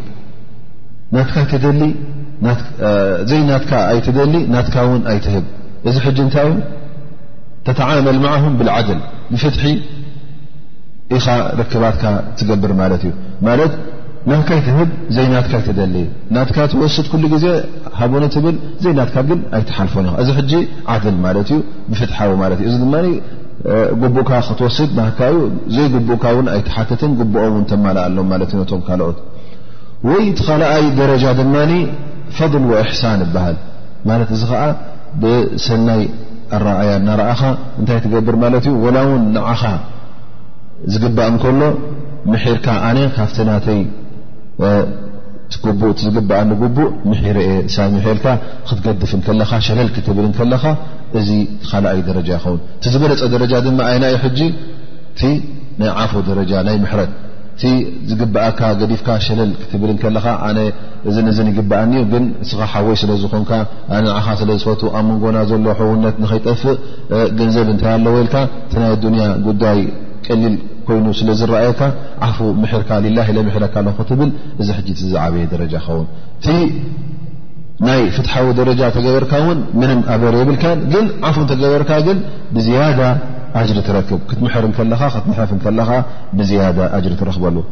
ናት 1.16 1.30
ደዘይ 1.64 3.42
ናትካ 3.52 3.72
ኣይትደሊ 3.94 4.34
ናት 4.56 4.68
ን 4.98 5.02
ኣይትህብ 5.12 5.46
እዚ 5.90 5.96
ሕ 6.06 6.10
እንታይ 6.26 6.46
ዩ 6.50 6.52
ተተዓመል 7.68 8.20
ዓም 8.34 8.54
ብዓድል 8.60 9.00
ብፍትሒ 9.32 9.66
ኢኻ 11.18 11.26
ረክባትካ 11.60 12.04
ትገብር 12.40 12.72
ማለት 12.82 13.02
እዩ 13.08 13.14
ት 13.72 13.80
ናካ 14.30 14.50
ይትህብ 14.60 14.90
ዘይ 15.16 15.28
ናትካ 15.34 15.54
ይደሊ 15.72 15.96
ናት 16.36 16.50
ትወስድ 16.74 17.06
ኩሉ 17.12 17.24
ግዜ 17.34 17.46
ሃቡነት 18.00 18.36
ብል 18.46 18.56
ዘይናትካ 18.86 19.18
ግ 19.30 19.40
ኣይትሓልፎን 19.58 20.08
እዚ 20.24 20.30
ዓድል 20.94 21.18
ማት 21.26 21.50
ዩ 21.56 21.60
ብፍትሓዊ 21.92 22.32
ት 22.60 22.60
ዩእዚ 22.68 22.78
ድማ 22.84 22.96
ጉቡኡካ 24.04 24.32
ክትወስድ 24.48 24.92
ናዩ 25.00 25.34
ዘይ 25.76 25.88
ቡኡካ 26.10 26.26
ኣይትሓትትን 26.56 27.12
ጉኦ 27.22 27.46
ን 27.62 27.66
ተማልእ 27.74 28.04
ኣሎም 28.08 28.30
ቶም 28.72 28.82
ካልኦት 28.90 29.18
ወይ 30.08 30.22
ቲ 30.40 30.42
ኻልኣይ 30.48 30.84
ደረጃ 31.00 31.24
ድማኒ 31.40 31.72
ፈضል 32.38 32.64
ወእሕሳን 32.72 33.20
ይበሃል 33.26 33.56
ማለት 34.10 34.30
እዚ 34.36 34.44
ከዓ 34.52 34.62
ብሰናይ 35.22 36.02
ኣራእያ 36.58 36.92
እናረኣኻ 37.00 37.42
እንታይ 37.80 38.00
ትገብር 38.06 38.36
ማለት 38.44 38.64
እዩ 38.70 38.74
ወላ 38.86 38.98
እውን 39.08 39.24
ንዓኻ 39.36 39.64
ዝግባእ 40.94 41.28
እንከሎ 41.34 41.62
ምሒርካ 42.32 42.66
ኣነ 42.90 42.98
ካፍተ 43.18 43.38
ናተይ 43.52 43.82
ጉቡእ 45.66 45.94
ቲዝግባእ 46.00 46.42
ንግቡእ 46.52 46.90
ምሒር 47.10 47.38
የ 47.46 47.52
ሳሚሒልካ 47.76 48.26
ክትገድፍንከለኻ 48.68 49.52
ሸለል 49.68 49.90
ክትብል 49.96 50.26
ከለኻ 50.40 50.64
እዚ 51.20 51.30
ኻልኣይ 51.72 52.02
ደረጃ 52.10 52.30
ይኸውን 52.38 52.60
ቲዝበለፀ 52.84 53.24
ደረጃ 53.36 53.54
ድማ 53.68 53.80
ዓይና 53.92 54.06
ዩ 54.16 54.20
ሕጂ 54.26 54.40
ቲ 55.22 55.32
ናይ 55.82 55.92
ዓፎ 56.04 56.12
ደረጃ 56.30 56.52
ናይ 56.68 56.78
ምሕረት 56.84 57.14
ቲ 57.62 57.70
ዝግበኣካ 58.10 58.60
ገዲፍካ 58.82 59.10
ሸለል 59.26 59.52
ክትብልከለካ 59.62 60.28
ኣ 60.48 60.50
እ 60.64 61.24
ንግበኣኒ 61.48 61.94
ግን 62.12 62.26
እስኻ 62.44 62.60
ሓወይ 62.74 62.98
ስለዝኾንካ 63.02 63.52
ንዓኻ 64.08 64.26
ስለዝፈት 64.42 64.82
ኣብ 64.98 65.06
መንጎና 65.10 65.38
ዘሎ 65.50 65.66
ሕውነት 65.80 66.16
ንከይጠፍእ 66.24 66.78
ገንዘብ 67.40 67.68
እንታይ 67.74 67.92
ኣለወልካ 68.00 68.36
እ 68.74 68.78
ናይ 68.84 68.94
ዱያ 69.06 69.24
ጉዳይ 69.48 69.80
ቀሊል 70.28 70.56
ኮይኑ 70.90 71.08
ስለዝረኣየካ 71.22 71.82
ዓፉ 72.28 72.38
ምሕርካ 72.62 72.90
ላ 73.06 73.20
ለምሕረካ 73.38 73.76
ክትብል 74.00 74.30
እዚ 74.62 74.70
ዝዓበየ 75.12 75.46
ደረጃ 75.56 75.74
ኸውን 75.88 76.08
እቲ 76.38 76.48
ናይ 77.88 78.02
ፍትሓዊ 78.16 78.48
ደረጃ 78.62 78.80
ተገበርካ 78.96 79.34
ውን 79.48 79.60
ምንም 79.82 80.00
ኣበረ 80.14 80.34
የብልከ 80.42 80.66
ግን 80.94 81.06
ዓፉ 81.30 81.36
ተገበርካ 81.52 81.92
ግን 82.08 82.18
ብያ 82.56 82.80
جرت 83.58 83.90
ركب 83.98 84.20
تمحر 84.30 84.64
تنحف 84.78 85.52
ل 85.78 86.04
بزيادة 86.38 86.86
جرت 87.04 87.22
ربله 87.36 87.64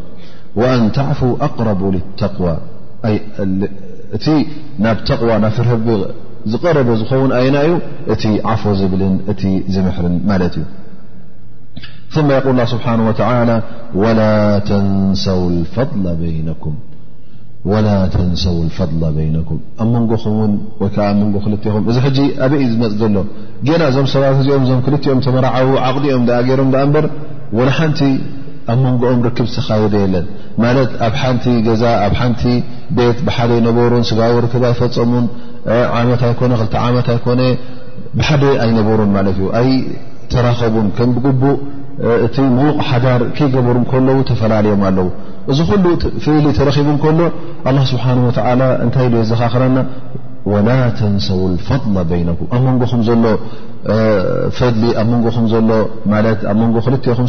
وأن 0.59 0.81
تعفو 0.97 1.29
أقرب 1.47 1.81
للتقوى 1.93 2.53
ن 4.83 4.87
تقوى 5.11 5.35
ف 6.49 6.53
قرب 6.65 6.87
خون 7.09 7.29
أينا 7.41 7.61
ي 7.69 7.71
ت 8.21 8.23
عفو 8.49 8.71
بلن 8.91 9.13
ت 9.69 9.71
محرن 9.85 10.15
ملت 10.31 10.55
ي 10.61 10.63
ثم 12.15 12.27
يقول 12.37 12.51
الله 12.53 12.67
سبحانه 12.75 13.03
وتعالى 13.09 13.55
ولا 14.01 14.33
تنسوا 14.69 15.47
الفضل 15.55 16.03
بينكم 16.23 16.73
وላ 17.71 17.87
ተንሰው 18.15 18.57
ፈض 18.75 19.01
ይነኩም 19.25 19.59
ኣብ 19.81 19.87
መንጎኹምን 19.95 20.51
ወይከዓ 20.81 21.05
ኣመንጎ 21.13 21.35
ክልኹም 21.45 21.83
እዚ 21.91 21.97
ሕ 22.05 22.09
ኣበይ 22.45 22.59
እዩ 22.65 22.69
ዝመፅ 22.73 22.93
ዘሎ 23.01 23.09
ና 23.79 23.87
እዞም 23.91 24.07
ሰባት 24.13 24.37
እዚኦም 24.41 24.63
እዞም 24.67 24.81
ክልኦም 24.85 25.19
ተመራዓቡ 25.25 25.71
ዓቕዲኦም 25.87 26.23
ገሮም 26.49 26.69
በር 26.95 27.05
ናሓንቲ 27.57 28.01
ኣብ 28.71 28.77
መንጎኦም 28.85 29.19
ርክብ 29.27 29.47
ዝተካደ 29.53 29.93
የለን 30.03 30.25
ማለት 30.63 30.93
ኣብ 31.07 31.13
ሓንቲ 31.21 31.45
ገዛ 31.67 31.83
ኣብ 32.05 32.13
ሓንቲ 32.19 32.43
ቤት 32.97 33.19
ብሓደ 33.27 33.51
ነበሩን 33.67 34.05
ስጋባቢ 34.09 34.39
ርክ 34.45 34.55
ኣይፈፀሙን 34.69 35.27
ዓመት 35.99 36.23
ዓመት 36.85 37.09
ኮነ 37.25 37.41
ብሓደ 38.19 38.43
ኣይነበሩን 38.65 39.11
ማለት 39.17 39.37
እዩ 39.41 39.47
ኣይ 39.61 39.69
ተራኸቡን 40.33 40.87
ከም 40.97 41.09
ብግቡእ 41.17 41.57
እቲ 42.25 42.37
ምቕ 42.57 42.75
ሓዳር 42.89 43.21
ከገበሩ 43.37 43.77
ከለዉ 43.91 44.17
ተፈላለዮም 44.29 44.81
ኣለው 44.89 45.07
እዚ 45.51 45.59
ኩሉ 45.69 45.85
ፍሊ 46.23 46.45
ተረኪቡ 46.57 46.89
ከሎ 47.03 47.19
ኣ 47.69 47.71
ስብሓን 47.91 48.19
እንታይ 48.85 49.07
ዘኻ 49.29 49.41
ከናና 49.53 49.77
ወላ 50.51 50.69
ተንሰው 50.97 51.39
ፈضላ 51.69 51.95
በይነኩም 52.09 52.47
ኣብ 52.55 52.61
መንጎኹም 52.67 53.01
ዘሎ 53.07 53.23
ፈድሊ 54.57 54.83
ኣብ 54.99 55.07
መንጎኹም 55.13 55.45
ዘሎ 55.53 55.69
ማለት 56.13 56.39
ኣብ 56.51 56.57
መንጎ 56.63 56.75
ክልኢኹም 56.85 57.27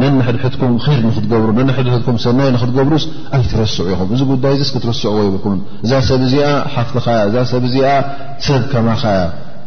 ነንሕድሕትኩም 0.00 0.72
ር 0.94 0.98
ንክትገብሩ 1.08 1.50
ነ 1.68 1.74
ሕድሕትኩም 1.78 2.16
ሰናይ 2.24 2.48
ንክትገብሩስ 2.56 3.04
ኣይ 3.36 3.42
ትረስዑ 3.52 3.84
ኢኹም 3.94 4.08
እዚ 4.16 4.22
ጉዳይ 4.32 4.54
እስክ 4.66 4.76
ትርስዕዎይብኩም 4.84 5.56
እዛ 5.84 5.92
ሰብ 6.10 6.22
እዚኣ 6.28 6.48
ሓፍትኻ 6.76 7.04
ያ 7.18 7.24
እዛ 7.30 7.36
ሰብ 7.52 7.64
እዚኣ 7.70 7.90
ሰብ 8.48 8.62
ከማ 8.74 8.88
ከ 9.02 9.14
ያ 9.18 9.22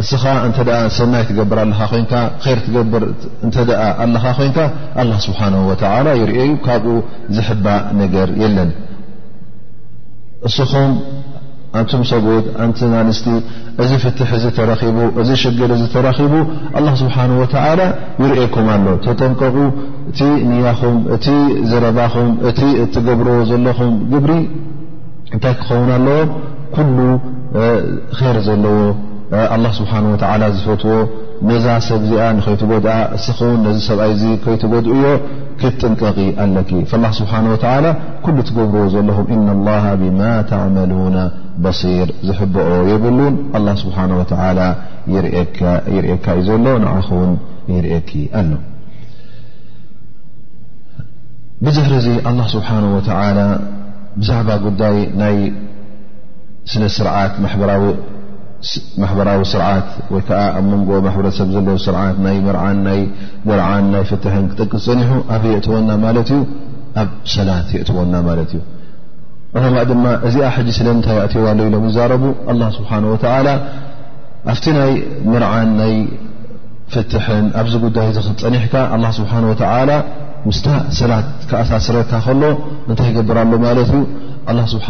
እስኻ 0.00 0.22
እንተ 0.46 0.56
ሰናይ 0.96 1.22
ትገብር 1.28 1.58
ኣለኻ 1.64 1.78
ኮይንካ 1.92 2.12
ር 2.54 2.58
ትገብር 2.64 3.02
እተ 3.46 3.54
ኣለኻ 4.04 4.24
ኮይንካ 4.38 4.58
ኣ 5.00 5.04
ስብሓ 5.26 5.40
ይርእዩ 6.22 6.48
ካብኡ 6.66 6.96
ዝሕባእ 7.36 7.80
ነገር 8.00 8.28
የለን 8.42 8.70
እስኹም 10.48 10.92
ኣንቱም 11.78 12.02
ሰብት 12.10 12.44
ኣንቲ 12.64 12.78
ንስቲ 13.08 13.26
እዚ 13.82 13.90
ፍትሕ 14.02 14.28
እዚ 14.36 14.44
ተረኪቡ 14.58 14.98
እዚ 15.22 15.30
ሽግር 15.42 15.70
እዚ 15.76 15.82
ተረኪቡ 15.94 16.34
ኣላ 16.78 16.86
ስብሓን 17.00 17.32
ወተላ 17.40 17.80
ይርአኩም 18.22 18.68
ኣለ 18.74 18.86
ተጠንቀቁ 19.06 19.56
እቲ 20.10 20.20
ንያኹም 20.50 20.96
እቲ 21.16 21.26
ዘረባኹም 21.72 22.28
እቲ 22.50 22.60
ትገብርዎ 22.94 23.36
ዘለኹም 23.50 23.92
ግብሪ 24.12 24.32
እንታይ 25.34 25.54
ክኸውን 25.60 25.90
ኣለዎ 25.96 26.20
ኩሉ 26.76 26.96
ር 28.34 28.38
ዘለዎ 28.48 28.78
ስብሓ 29.78 29.92
ዝፈትዎ 30.56 30.96
ነዛ 31.48 31.64
ሰብዚኣ 31.86 32.22
ንከይትጎድኣ 32.36 32.92
እስኸውን 33.16 33.58
ነዚ 33.66 33.76
ሰብኣይ 33.88 34.12
ከይትጎድኡ 34.44 34.92
ዮ 35.02 35.06
ክትጥንቀቂ 35.60 36.18
ኣለኪ 36.42 36.70
ስብሓ 36.92 37.32
ኩሉ 38.24 38.36
እትገብሮዎ 38.44 38.84
ዘለኹም 38.94 39.26
እና 39.36 39.48
ላ 39.66 39.74
ብማ 40.02 40.20
ተመሉና 40.50 41.18
በሲር 41.64 42.08
ዝሕበኦ 42.28 42.70
የብሉን 42.92 43.34
ስብሓ 43.82 43.98
ይርእካ 45.14 46.30
እዩ 46.40 46.46
ዘሎ 46.48 46.66
ንኣኹውን 46.84 47.32
ይርእኪ 47.74 48.10
ኣሎ 48.40 48.50
ብዝሕር 51.66 51.92
እዚ 52.00 52.08
ስብሓ 52.56 52.68
ብዛዕባ 54.20 54.48
ጉዳይ 54.66 54.96
ናይ 55.20 55.36
ስነስርዓት 56.72 57.32
ማሕበራዊ 57.44 57.82
ማሕበራዊ 59.00 59.40
ስርዓት 59.52 59.88
ወይ 60.12 60.22
ከዓ 60.28 60.40
ኣብ 60.58 60.64
መንጎ 60.72 60.88
ማሕበረሰብ 61.06 61.48
ዘለዉ 61.54 61.76
ስርዓት 61.86 62.16
ናይ 62.26 62.36
ምርዓን 62.48 62.78
ናይ 63.94 64.02
ፍትሕን 64.10 64.44
ክጠቂ 64.50 64.70
ዝፀኒሑ 64.84 65.10
ኣብ 65.34 65.42
የእትወና 65.52 65.90
ማለት 66.04 66.30
እዩ 66.36 66.40
ኣብ 67.02 67.10
ሰላት 67.34 67.68
የእትወና 67.76 68.14
ማለት 68.28 68.50
እዩ 68.56 68.62
ኣማ 69.68 69.76
ድማ 69.90 70.04
እዚኣ 70.28 70.48
ሕጂ 70.56 70.68
ስለእንታይ 70.78 71.18
ኣእትዋሉ 71.24 71.58
ኢሎም 71.68 71.84
ይዛረቡ 71.90 72.24
ኣ 72.52 72.70
ስብሓ 72.78 72.90
ወ 73.12 73.16
ኣብቲ 74.50 74.66
ናይ 74.78 74.92
ምርዓን 75.30 75.68
ናይ 75.80 75.94
ፍትሕን 76.94 77.46
ኣብዚ 77.60 77.74
ጉዳይ 77.84 78.08
ዚ 78.16 78.18
ክትፀኒሕካ 78.26 78.74
ኣ 78.96 78.98
ስብሓ 79.18 79.32
ወተላ 79.50 79.90
ምስታ 80.48 80.66
ሰላት 80.98 81.26
ክኣሳስረካ 81.50 82.10
ከሎ 82.26 82.42
እንታይ 82.88 83.08
ይገብራሉ 83.12 83.52
ማለት 83.66 83.88
እዩ 83.96 84.02
ስብሓ 84.72 84.86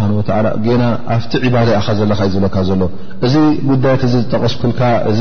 ገና 0.66 0.82
ኣብቲ 1.14 1.32
ዕባዳ 1.48 1.68
ኻ 1.86 1.94
ዘለካ 1.98 2.20
እዩ 2.26 2.30
ዝብለካ 2.32 2.56
ዘሎ 2.68 2.80
እዚ 3.26 3.34
ጉዳት 3.68 4.00
እዚ 4.06 4.14
ዝጠቐስኩልካ 4.24 4.82
እዚ 5.10 5.20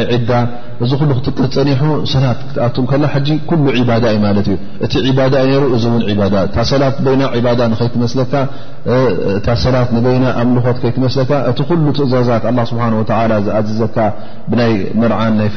ፍ 15.52 15.54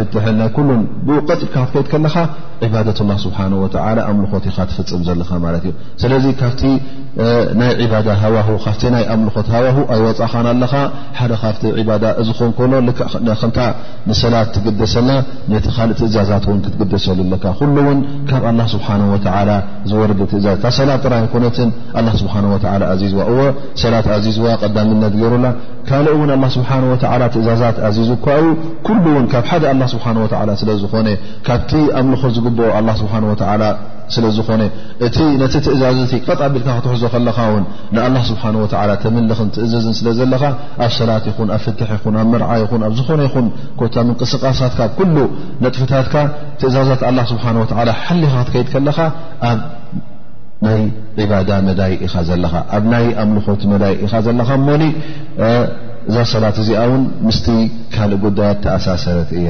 ለ 10.50 10.52
ካ 11.52 11.64
ዝን 12.28 12.90
ንሰላት 14.10 14.48
ትገደሰና 14.56 15.10
ነቲ 15.52 15.66
ካእ 15.76 15.90
ትእዛዛት 16.00 16.46
ክትገደሰሉካ 16.64 17.44
ሉውን 17.76 18.00
ካብ 18.30 18.44
ስብሓ 18.74 18.88
ዝወርዲ 19.92 20.20
ትእዝ 20.32 20.46
ሰላት 20.80 21.02
ጥራ 21.06 21.14
ኮነት 21.34 21.56
ስብ 22.22 22.28
ዋ 23.20 23.28
ዎ 23.46 23.48
ሰላት 23.84 24.08
ዚዋ 24.38 24.48
ቀዳምነት 24.62 25.14
ገይሩላ 25.22 25.46
ካእ 25.90 26.08
ው 26.22 26.24
ስብ 26.56 26.66
ትእዛዛት 27.36 27.78
ዙ 27.98 28.10
ዩ 28.10 28.14
ሉ 29.04 29.06
ውን 29.18 29.26
ካብ 29.34 29.46
ሓደ 29.54 29.66
ስብ 29.96 30.02
ስለዝኾነ 30.62 31.08
ካብቲ 31.48 31.72
ኣምልኾ 32.02 32.24
ዝግብኦ 32.38 32.70
ስብ 33.02 33.12
ስለ 34.16 34.26
ዝኾነ 34.38 34.62
እቲ 35.06 35.18
ነቲ 35.42 35.54
ትእዛዘቲ 35.66 36.12
ቀጣቢልካ 36.28 36.68
ክትሕዞ 36.78 37.04
ከለኻ 37.14 37.38
ውን 37.54 37.64
ን 38.14 38.24
ስብሓ 38.30 38.44
ተምልኽን 39.04 39.50
ትእዝዝን 39.56 39.96
ስለ 40.00 40.08
ዘለካ 40.20 40.44
ኣብ 40.86 40.92
ሰላት 41.00 41.26
ይኹን 41.30 41.50
ኣብ 41.58 41.62
ፍት 41.66 41.80
ይኹን 41.84 42.16
ኣብ 42.22 42.28
መርዓ 42.34 42.50
ይኹን 42.64 42.82
ኣብ 42.88 42.94
ዝኾነ 43.00 43.22
ይኹን 43.28 43.48
ምንቅስቃሳትካ 44.10 44.82
ኣሉ 45.04 45.18
ነጥፍታትካ 45.64 46.16
ትእዛዛት 46.60 47.02
ስብሓ 47.32 47.46
ሓሊኻ 48.06 48.34
ክትከይድ 48.46 48.68
ከለኻ 48.74 49.00
ኣብ 49.52 49.60
ናይ 50.66 50.82
ዒባዳ 51.20 51.52
መዳይ 51.68 51.94
ኢኻ 52.06 52.14
ዘለኻ 52.30 52.54
ኣብ 52.76 52.84
ናይ 52.92 53.06
ኣምልኾት 53.22 53.62
መዳይ 53.72 53.94
ኢኻ 54.06 54.14
ዘለኻ 54.28 54.50
ሞኒ 54.68 54.84
እዛ 56.10 56.16
ሰላት 56.34 56.58
እዚኣውን 56.64 57.04
ምስ 57.28 57.38
ካልእ 57.94 58.20
ጉዳያት 58.26 58.58
ተኣሳሰረት 58.66 59.30
እያ 59.42 59.50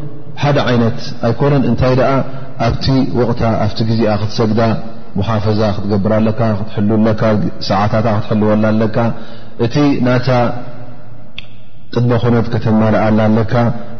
ሓደ 0.41 0.57
ዓይነት 0.69 0.99
ኣይኮነን 1.27 1.63
እንታይ 1.69 1.93
ኣ 2.09 2.15
ኣብቲ 2.67 2.85
ወቅታ 3.19 3.41
ኣብቲ 3.63 3.79
ግዜ 3.89 4.01
ክትሰግዳ 4.21 4.61
ሙሓፈዛ 5.19 5.61
ክትገብር 5.77 6.11
ኣለካ 6.17 6.39
ት 6.73 7.63
ሰዓታት 7.69 8.05
ክትልወላ 8.23 8.63
ኣለካ 8.73 8.97
እቲ 9.65 9.75
ናታ 10.05 10.29
ጥድመ 11.93 12.11
ኮነት 12.23 12.45
ከተመኣላ 12.53 12.95
ኣለካ 13.27 13.53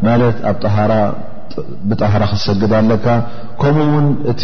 ማለት 0.07 0.37
ኣብ 0.51 0.57
ጣሃ 0.63 0.77
ብጣሃራ 1.89 2.23
ክትሰግዳ 2.31 2.73
ኣለካ 2.83 3.05
ከምኡውን 3.61 4.07
እቲ 4.31 4.43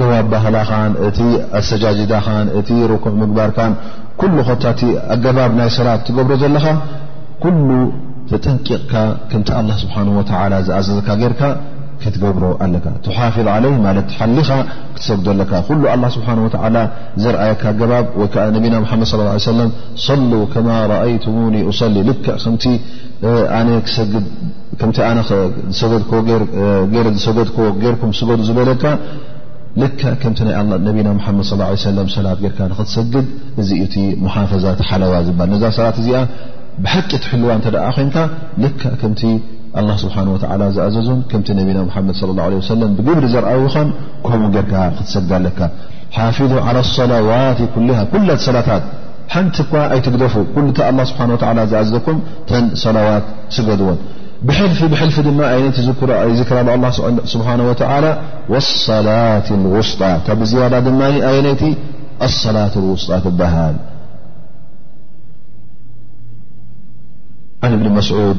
ደዋብ 0.00 0.24
ባህላኻን 0.32 0.94
እቲ 1.08 1.18
ኣሰጃጅዳኻን 1.58 2.48
እቲ 2.58 2.68
ረኩዕ 2.92 3.12
ምግባርካን 3.22 3.72
ኩሉ 4.20 4.36
ታቲ 4.64 4.80
ኣገባብ 5.14 5.52
ናይ 5.60 5.70
ሰራ 5.76 5.88
ትገብሮ 6.06 6.34
ዘለኻ 6.42 6.64
ተጠንቂቕካ 8.30 8.92
ከምቲ 9.30 9.48
ስሓ 9.84 9.94
ዝኣዘዘካ 10.66 11.14
ርካ 11.32 11.42
ክትገብሮ 12.02 12.44
ኣ 12.64 12.66
ሓፊظ 13.18 13.46
ለ 13.64 13.68
ማት 13.84 14.08
ሓሊኻ 14.16 14.48
ክትሰግደ 14.96 15.26
ኣለካ 15.34 15.52
ስ 16.14 16.80
ዘርኣየካ 17.24 17.62
ባ 17.80 17.86
ና 18.72 18.80
መድ 18.84 19.04
ص 19.44 20.18
ከማ 20.54 20.68
ኣይሙኒ 21.04 21.56
ዝሰገድ 27.18 27.48
ርኩም 27.94 28.12
ሰገ 28.20 28.30
ዝበለካ 28.50 28.84
ም 29.80 29.82
ه 31.22 32.26
ላት 32.26 32.60
ትሰግ 32.82 33.14
እዚ 33.62 33.70
ሓፈዛ 34.36 34.64
ሓለዋ 34.90 35.12
ሃል 35.42 35.54
ዛ 35.64 35.72
ሰት 35.78 35.96
እዚ 36.04 36.10
ብሓቂት 36.84 37.24
ሕልዋ 37.32 37.50
ኮንካ 37.96 38.16
ል 38.62 38.68
ከም 39.02 39.12
ስ 39.20 39.22
ዝኣዘዞን 40.02 41.22
ነና 41.78 41.90
ድ 42.54 42.60
ص 42.68 42.70
ه 42.80 42.90
ግብሪ 42.98 43.16
ዘርኣ 43.34 43.50
ከምኡ 44.28 44.54
ክትሰጋ 44.96 45.30
ለካ 45.46 45.60
ፊظ 46.36 46.52
ى 46.68 46.84
ሰላዋት 46.96 47.60
ሰላታት 48.48 48.84
ሓንቲ 49.34 49.56
ኳ 49.70 49.80
ኣይትግደፉ 49.94 50.34
ስ 50.52 51.72
ዝዘኩም 51.72 52.18
ተ 52.50 52.60
ሰላዋት 52.84 53.24
ስገድዎ 53.56 53.88
ብልፊ 54.48 54.80
ብልፊ 54.92 55.16
ዝሉ 55.28 56.88
ስ 58.68 58.76
ሰላة 58.86 59.46
ስጣ 59.90 60.04
ካብ 60.28 60.42
ያዳ 60.64 60.76
ኣይቲ 61.34 61.64
ላة 62.56 62.74
ውስጣ 62.94 63.12
በሃል 63.40 63.74
عن 67.66 67.72
ابن 67.72 67.92
مسعود 67.92 68.36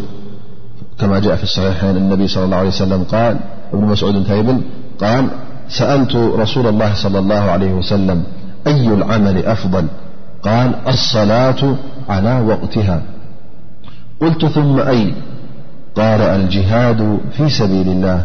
كما 1.00 1.20
جاء 1.20 1.36
في 1.36 1.44
الصحيحين- 1.44 1.90
أن 1.96 1.98
النبي- 1.98 2.28
صلى 2.28 2.44
الله 2.46 2.58
عليه 2.58 2.70
وسلم 2.76 3.02
-ال 3.12 3.36
بن 3.74 3.84
مسعود 3.94 4.16
تيبل-قال 4.32 5.26
سألت 5.70 6.14
رسول 6.16 6.66
الله 6.68 6.92
صلى 7.04 7.20
الله 7.20 7.42
عليه 7.56 7.72
وسلم- 7.80 8.20
أي 8.72 8.88
العمل 8.88 9.38
أفضل 9.46 9.86
قال 10.44 10.70
الصلاة 10.88 11.62
على 12.10 12.34
وقتها 12.52 13.00
قلت 14.22 14.46
ثم 14.46 14.76
أي 14.80 15.02
قال 15.96 16.22
الجهاد 16.22 17.02
في 17.36 17.46
سبيل 17.60 17.88
الله 17.96 18.20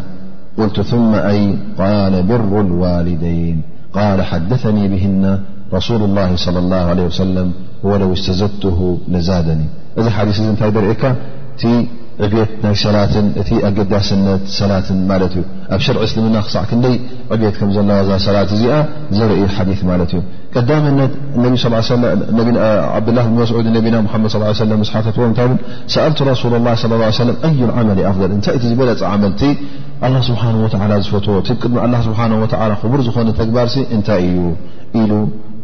قلت 0.57 0.77
ثم 0.81 1.11
أي 1.15 1.39
قال 1.83 2.13
بر 2.29 2.51
الوالدين 2.67 3.57
قال 3.99 4.19
حدثني 4.23 4.83
بهن 4.87 5.23
رسول 5.73 6.01
الله 6.03 6.29
صلى 6.35 6.59
الله 6.59 6.77
عليه 6.91 7.03
وسلم 7.11 7.47
ولو 7.83 8.09
استزدته 8.13 8.79
لزادني 9.13 9.65
እዚ 9.99 10.07
ሓዲ 10.17 10.29
እታይ 10.53 10.71
ርእካ 10.91 11.03
ቲ 11.61 11.73
ዕቤት 12.25 12.51
ናይ 12.63 12.75
ሰላት 12.83 13.13
እ 13.41 13.55
ኣገዳስነት 13.67 14.43
ሰላት 14.59 14.87
ማት 15.09 15.21
እዩ 15.27 15.43
ኣብ 15.73 15.79
ሽርዒ 15.85 16.01
እስልምና 16.07 16.35
ክሳዕ 16.45 16.63
ክደይ 16.71 16.95
ዕቤት 17.35 17.55
ከም 17.59 17.69
ዘለዋዛ 17.75 18.09
ሰላት 18.25 18.49
እዚኣ 18.57 18.73
ዘርኢ 19.17 19.41
ሓ 19.55 19.65
ማለት 19.89 20.11
እዩ 20.17 20.21
ቀዳምነት 20.55 21.13
ላ 22.49 22.97
ብ 23.05 23.07
መስድ 23.37 23.67
ነና 23.75 24.81
ድ 24.81 24.89
ሓትዎ 24.93 25.23
ታ 25.39 25.49
ሰኣልቲ 25.93 25.93
ሱ 26.41 27.17
ص 27.17 27.19
ه 27.29 27.37
ኣዩ 27.49 27.69
ዓመሊ 27.79 27.99
ኣፍል 28.11 28.31
እንታይ 28.37 28.53
እቲ 28.59 28.63
ዝበለፅ 28.73 29.01
መልቲ 29.25 29.41
ስብሓه 30.27 30.51
ዝፈትዎ 31.05 31.35
ብቅድ 31.49 31.73
ስሓ 32.09 32.19
ክቡር 32.83 32.99
ዝኾነ 33.07 33.27
ተግባርሲ 33.41 33.75
እንታይ 33.97 34.25
እዩ 35.01 35.11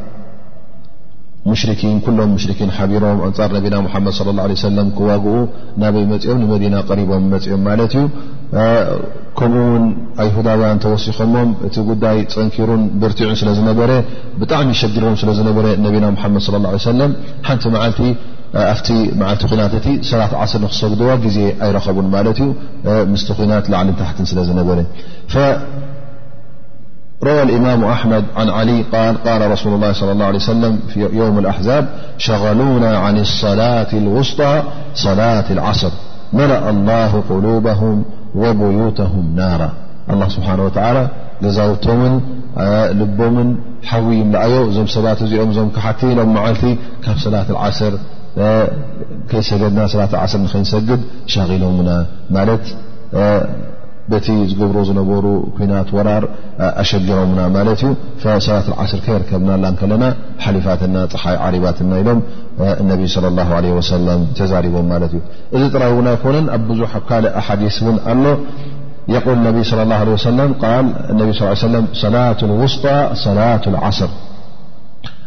ሙሽኪን 1.49 1.95
ኩሎም 2.05 2.29
ሙሽኪን 2.35 2.69
ሓቢሮም 2.77 3.19
እንፃር 3.27 3.49
ነቢና 3.55 3.75
ሓመድ 3.93 4.17
ለ 4.27 4.31
ላه 4.39 4.51
ሰለም 4.65 4.87
ክዋግኡ 4.97 5.33
ናበይ 5.81 6.03
መፅኦም 6.11 6.37
ንመዲና 6.43 6.75
ቀሪቦም 6.89 7.23
መፅኦም 7.33 7.61
ማለት 7.69 7.93
እዩ 7.99 8.03
ከምኡውን 9.39 9.83
ኣይሁዳውያን 10.23 10.81
ተወሲኮሞም 10.83 11.49
እቲ 11.67 11.75
ጉዳይ 11.89 12.17
ፀንኪሩን 12.33 12.81
ብርቲዑን 13.03 13.37
ስለዝነበረ 13.41 13.91
ብጣዕሚ 14.41 14.69
ይሸዲሮም 14.75 15.15
ስለዝነበረ 15.21 15.65
ነቢና 15.85 16.05
ሓመድ 16.23 16.41
ص 16.45 16.49
ه 16.77 16.83
ሰለም 16.89 17.11
ሓንቲ 17.47 17.63
መዓልቲ 17.77 18.01
ኣብቲ 18.71 18.87
መዓልቲ 19.21 19.51
ናት 19.61 19.73
እቲ 19.79 19.87
ሰራት 20.09 20.31
ዓስር 20.43 20.59
ንክሰግድዋ 20.65 21.09
ግዜ 21.25 21.37
ኣይረኸቡን 21.65 22.07
ማለት 22.15 22.39
እዩ 22.45 22.49
ምስቲ 23.13 23.39
ናት 23.51 23.65
ላዕልን 23.73 23.95
ታሕትን 24.01 24.25
ስለ 24.31 24.39
ዝነበረ 24.49 24.77
روى 27.23 27.41
الامام 27.43 27.85
أحمد 27.85 28.25
عن 28.35 28.49
علي 28.49 28.81
قال 29.25 29.51
رسول 29.51 29.73
الله 29.73 29.93
صلى 29.93 30.11
الله 30.11 30.25
عليه 30.25 30.37
وسلم 30.37 30.79
يوم 30.95 31.39
الأحزاب 31.39 31.89
شغلونا 32.17 32.97
عن 32.97 33.19
الصلاة 33.19 33.87
الوسطى 33.93 34.63
صلاة 34.95 35.45
العصر 35.53 35.91
ملأ 36.33 36.69
الله 36.69 37.23
قلوبهم 37.29 38.03
وبيوتهم 38.35 39.35
نارا 39.35 39.69
الله 40.09 40.27
سبحانه 40.27 40.65
وتعالى 40.65 41.07
ذتم 41.45 42.21
بم 43.17 43.55
حويم 43.83 44.31
ليه 44.35 44.81
م 44.85 44.87
سبات 44.87 45.21
ممتم 45.21 45.67
ملت 45.77 46.01
لاة 46.03 46.29
العر 47.53 47.91
جدنالاة 49.47 49.93
العصر 49.93 50.39
نس 50.43 50.73
غل 51.49 51.77
ቲ 54.25 54.35
ዝግብሮ 54.51 54.77
ዝነበሩ 54.87 55.25
ኩናት 55.57 55.89
ወራር 55.95 56.23
ኣሸጊሮምና 56.81 57.41
ማለት 57.55 57.81
እዩ 57.87 57.91
ሰላት 58.45 58.67
ዓስር 58.83 58.99
ከይርከብና 59.05 59.65
ከለና 59.79 60.05
ሓሊፋትና 60.45 60.95
ፀሓይ 61.13 61.37
ዓሪባትና 61.47 61.91
ኢሎም 62.01 62.19
ነ 62.89 62.97
ى 63.01 63.69
ه 63.75 64.17
ተዛሪቦም 64.39 64.87
ማት 64.91 65.03
እዩ 65.11 65.19
እዚ 65.55 65.61
ጥራይና 65.75 66.07
ይኮነ 66.17 66.35
ኣብ 66.55 66.63
ብዙ 66.71 66.81
ካ 67.09 67.21
ሓዲ 67.47 67.61
ን 67.93 67.95
ኣሎ 68.13 68.23
ል 69.37 69.39
ነ 69.45 69.47
ى 69.59 69.95
ه 70.01 71.53
ሰ 71.63 71.67
ነ 71.75 71.83
ላة 72.15 72.43
ውስጣ 72.63 73.25
ላة 73.39 73.65
ዓስር 73.87 74.09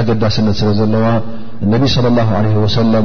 أجسن 0.00 0.52
س 0.52 0.60
النبي 1.64 1.86
صلى 1.86 2.08
الله 2.08 2.28
عليه 2.38 2.56
وسلم 2.64 3.04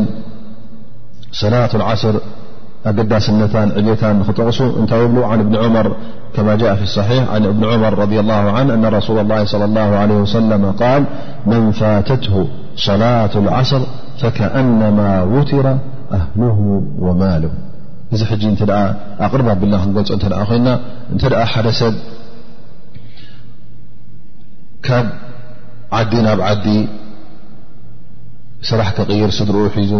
لة 1.43 1.71
العصر 1.79 2.13
أجسن 2.85 3.43
غ 3.43 3.57
عن 5.31 5.39
بن 5.51 5.55
مر 5.75 5.87
كما 6.35 6.55
جاء 6.55 6.75
في 6.75 6.83
الصحي 6.83 7.19
عن 7.19 7.41
بن 7.51 7.63
عمر 7.71 7.91
رض 7.99 8.13
الله 8.13 8.33
عنه 8.55 8.73
أن 8.73 8.85
رسول 8.85 9.17
الله 9.19 9.45
صلى 9.45 9.65
الله 9.65 9.89
عليه 10.01 10.15
وسلم 10.25 10.61
ال 10.81 11.03
من 11.51 11.61
فاتته 11.71 12.35
صلاة 12.75 13.31
العصر 13.35 13.81
فكأنما 14.21 15.09
وتر 15.23 15.65
أهله 16.19 16.57
وماله 17.05 17.51
أقر 19.25 19.41
ا 21.43 21.71
س 21.73 21.91
ዓዲ 25.99 26.13
ናብ 26.25 26.39
ዓዲ 26.49 26.67
ስራሕ 28.69 28.87
ክቅይር 28.97 29.31
ስድርኡ 29.37 29.63
ሒዙ 29.77 29.93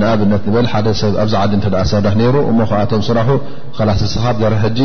ንኣብነት 0.00 0.42
ንበ 0.48 0.56
ሓደሰብ 0.72 1.12
ኣብዛ 1.22 1.34
ዓዲ 1.44 1.52
ሰርሕ 1.92 2.14
ሩ 2.34 2.36
እሞ 2.50 2.58
ከዓቶም 2.70 3.02
ስራሑ 3.08 3.28
ላስ 3.88 4.02
ስኻ 4.14 4.24
ዘርሕጂ 4.42 4.78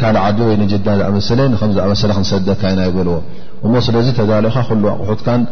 ካእ 0.00 0.16
ዓዲ 0.24 0.38
ወ 0.48 0.56
ዳ 0.88 0.90
ዝኣመሰለ 0.98 1.40
ዝኣሰለ 1.78 2.10
ክንሰደካ 2.18 2.62
ኢና 2.74 2.82
ይበልዎ 2.88 3.14
እሞ 3.66 3.74
ስለዚ 3.86 4.06
ተዳልኦካ 4.18 4.58
ኣቑሑትካን 4.96 5.42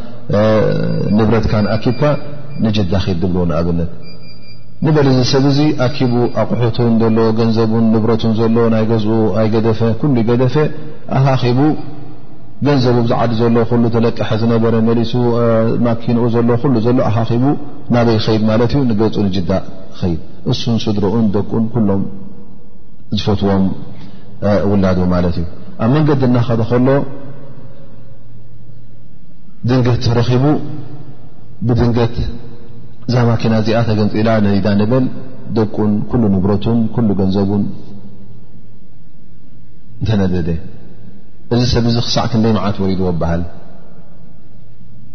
ንብረትካን 1.18 1.66
ኣኪብካ 1.76 2.02
ንጅዳ 2.64 2.94
ብልዎ 3.22 3.42
ንኣብነት 3.50 3.90
ንበል 4.84 5.06
እዚ 5.12 5.20
ሰብ 5.32 5.44
ዚ 5.56 5.60
ኣኪቡ 5.86 6.12
ኣቑሑትን 6.42 6.92
ሎ 7.16 7.24
ገንዘቡን 7.40 7.86
ንብረቱን 7.94 8.34
ዘሎ 8.40 8.56
ናይ 8.74 8.84
ገዝኡ 8.90 9.16
ኣይገደፈ 9.40 9.80
ሉይ 10.14 10.22
ገደፈ 10.30 10.54
ኣሃቡ 11.18 11.58
ገንዘቡ 12.66 12.96
ብዝዓዲ 13.04 13.32
ዘሎ 13.40 13.56
ኩሉ 13.68 13.84
ተለቀሐ 13.94 14.30
ዝነበረ 14.40 14.74
መሊሱ 14.88 15.12
ማኪንኡ 15.84 16.24
ዘሎ 16.34 16.48
ኩሉ 16.62 16.74
ዘሎ 16.86 16.98
ኣካኺቡ 17.10 17.44
ናበይ 17.94 18.18
ከይድ 18.24 18.42
ማለት 18.50 18.72
እዩ 18.76 18.80
ንገፁ 18.90 19.14
ንጅዳ 19.26 19.50
ኸይድ 20.00 20.18
እሱን 20.52 20.76
ስድሮኡን 20.84 21.26
ደቁን 21.36 21.64
ኩሎም 21.74 22.02
ዝፈትዎም 23.20 23.64
ውላዱ 24.70 24.98
ማለት 25.14 25.36
እዩ 25.42 25.46
ኣብ 25.84 25.88
መንገዲ 25.94 26.22
እናኸደ 26.28 26.62
ከሎ 26.72 26.88
ድንገት 29.70 29.98
ተረኪቡ 30.06 30.44
ብድንገት 31.68 32.14
ዛ 33.14 33.22
ማኪና 33.30 33.54
እዚኣ 33.62 33.80
ተገምፂኢላ 33.88 34.30
ነዲዳ 34.46 34.68
ንበል 34.80 35.06
ደቁን 35.58 35.92
ኩሉ 36.10 36.22
ንብረቱን 36.34 36.78
ኩሉ 36.96 37.08
ገንዘቡን 37.20 37.64
ተነደደ 40.10 40.48
እዚ 41.54 41.62
ሰብ 41.74 41.86
ዚ 41.94 42.00
ክሳዕ 42.06 42.24
ክንደይ 42.32 42.52
መዓልቲ 42.56 42.78
ወሪድዎ 42.82 43.08
በሃል 43.20 43.40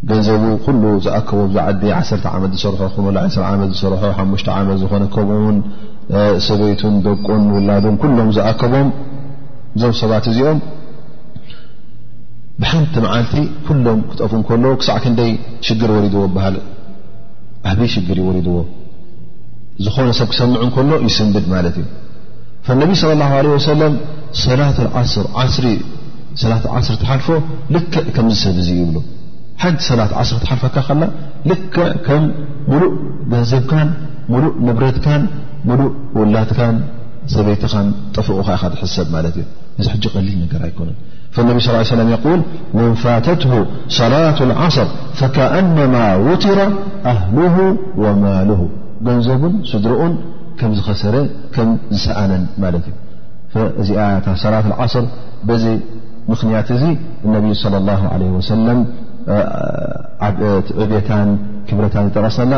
ገንዘቡ 0.09 0.41
ኩሉ 0.65 0.81
ዝኣከቦ 1.05 1.39
ዓዲ 1.67 1.83
ዓሰርተ 1.97 2.25
ዓመት 2.37 2.51
ዝሰርሖ 2.61 2.95
ወላዒስ 3.05 3.35
ዓመት 3.51 3.69
ዝሰርሖ 3.75 4.01
ሓሙሽተ 4.17 4.47
ዓመት 4.57 4.77
ዝኾነ 4.81 5.03
ከምኡውን 5.13 5.57
ሰበይቱን 6.47 6.95
ደቁን 7.05 7.43
ውላዶም 7.55 7.95
ኩሎም 8.01 8.29
ዝኣከቦም 8.37 8.89
እዞም 9.75 9.93
ሰባት 10.01 10.25
እዚኦም 10.31 10.59
ብሓንቲ 12.63 12.95
መዓልቲ 13.07 13.33
ኩሎም 13.67 13.99
ክጥፍ 14.11 14.31
እከሎ 14.41 14.65
ክሳዕ 14.81 14.97
ክንደይ 15.05 15.31
ሽግር 15.67 15.89
ወሪድዎ 15.97 16.23
በሃል 16.35 16.55
ኣብይ 17.71 17.89
ሽግር 17.95 18.17
እዩወሪድዎ 18.21 18.57
ዝኾነ 19.85 20.09
ሰብ 20.21 20.29
ክሰምዑ 20.33 20.59
እከሎ 20.67 20.91
ይስንብድ 21.07 21.45
ማለት 21.55 21.77
እዩ 21.81 21.87
ነቢ 22.83 22.91
ስለ 23.01 23.11
ላ 23.21 23.33
ለ 23.45 23.47
ወሰለም 23.57 23.93
ሰላት 24.45 24.77
ዓስር 25.01 25.25
ዓስሪ 25.43 25.65
ሰላት 26.41 26.63
ዓስር 26.77 26.95
ክትሓልፎ 26.99 27.27
ልክ 27.75 27.85
ከምዝሰብ 28.15 28.55
እዙ 28.61 28.69
ይብሉ 28.79 28.97
ሓንቲ 29.61 29.81
ሰላት 29.89 30.11
ዓስር 30.21 30.37
ክትሓልፈካ 30.39 30.75
ከላ 30.87 31.03
ልክ 31.51 31.61
ከም 32.07 32.23
ሙሉእ 32.71 32.93
ገንዘብካን 33.33 33.89
ሙሉእ 34.33 34.55
ነብረትካን 34.67 35.23
ሙሉእ 35.69 35.91
ውላትካን 36.19 36.77
ሰበይትኻን 37.35 37.87
ጠፍቑኸ 38.15 38.47
ኢኻ 38.57 38.61
ትሐሰብ 38.73 39.07
ማለት 39.15 39.35
እዩ 39.41 39.45
እዚ 39.79 39.85
ሕ 39.93 40.11
ቀሊል 40.15 40.35
ነገር 40.43 40.61
ኣይኮነን 40.67 40.97
ነ 41.55 41.59
ስ 41.67 41.87
ሰለም 41.93 42.09
ል 42.11 42.41
መን 42.77 42.91
ፋተት 43.03 43.41
صላة 43.99 44.35
ዓصር 44.65 44.87
ፈከአነማ 45.19 45.95
ውትረ 46.27 46.59
ኣህልሁ 47.13 47.55
ወማል 48.03 48.49
ገንዘቡን 49.07 49.55
ስድርኡን 49.71 50.13
ከም 50.59 50.71
ዝኸሰረ 50.79 51.15
ከም 51.55 51.69
ዝሰኣነን 51.95 52.43
ማለት 52.63 52.85
እዩ 53.55 53.63
እዚ 53.81 53.89
ያታ 54.01 54.27
ት 54.41 54.43
ዓር 54.85 54.93
ምክንያት 56.31 56.67
እዚ 56.75 56.83
እነብይ 57.27 57.53
صለ 57.63 57.75
ሰለም 58.51 58.79
ዕብታ 60.83 61.11
ክብረታን 61.69 62.07
ዝጠቀሰና 62.07 62.53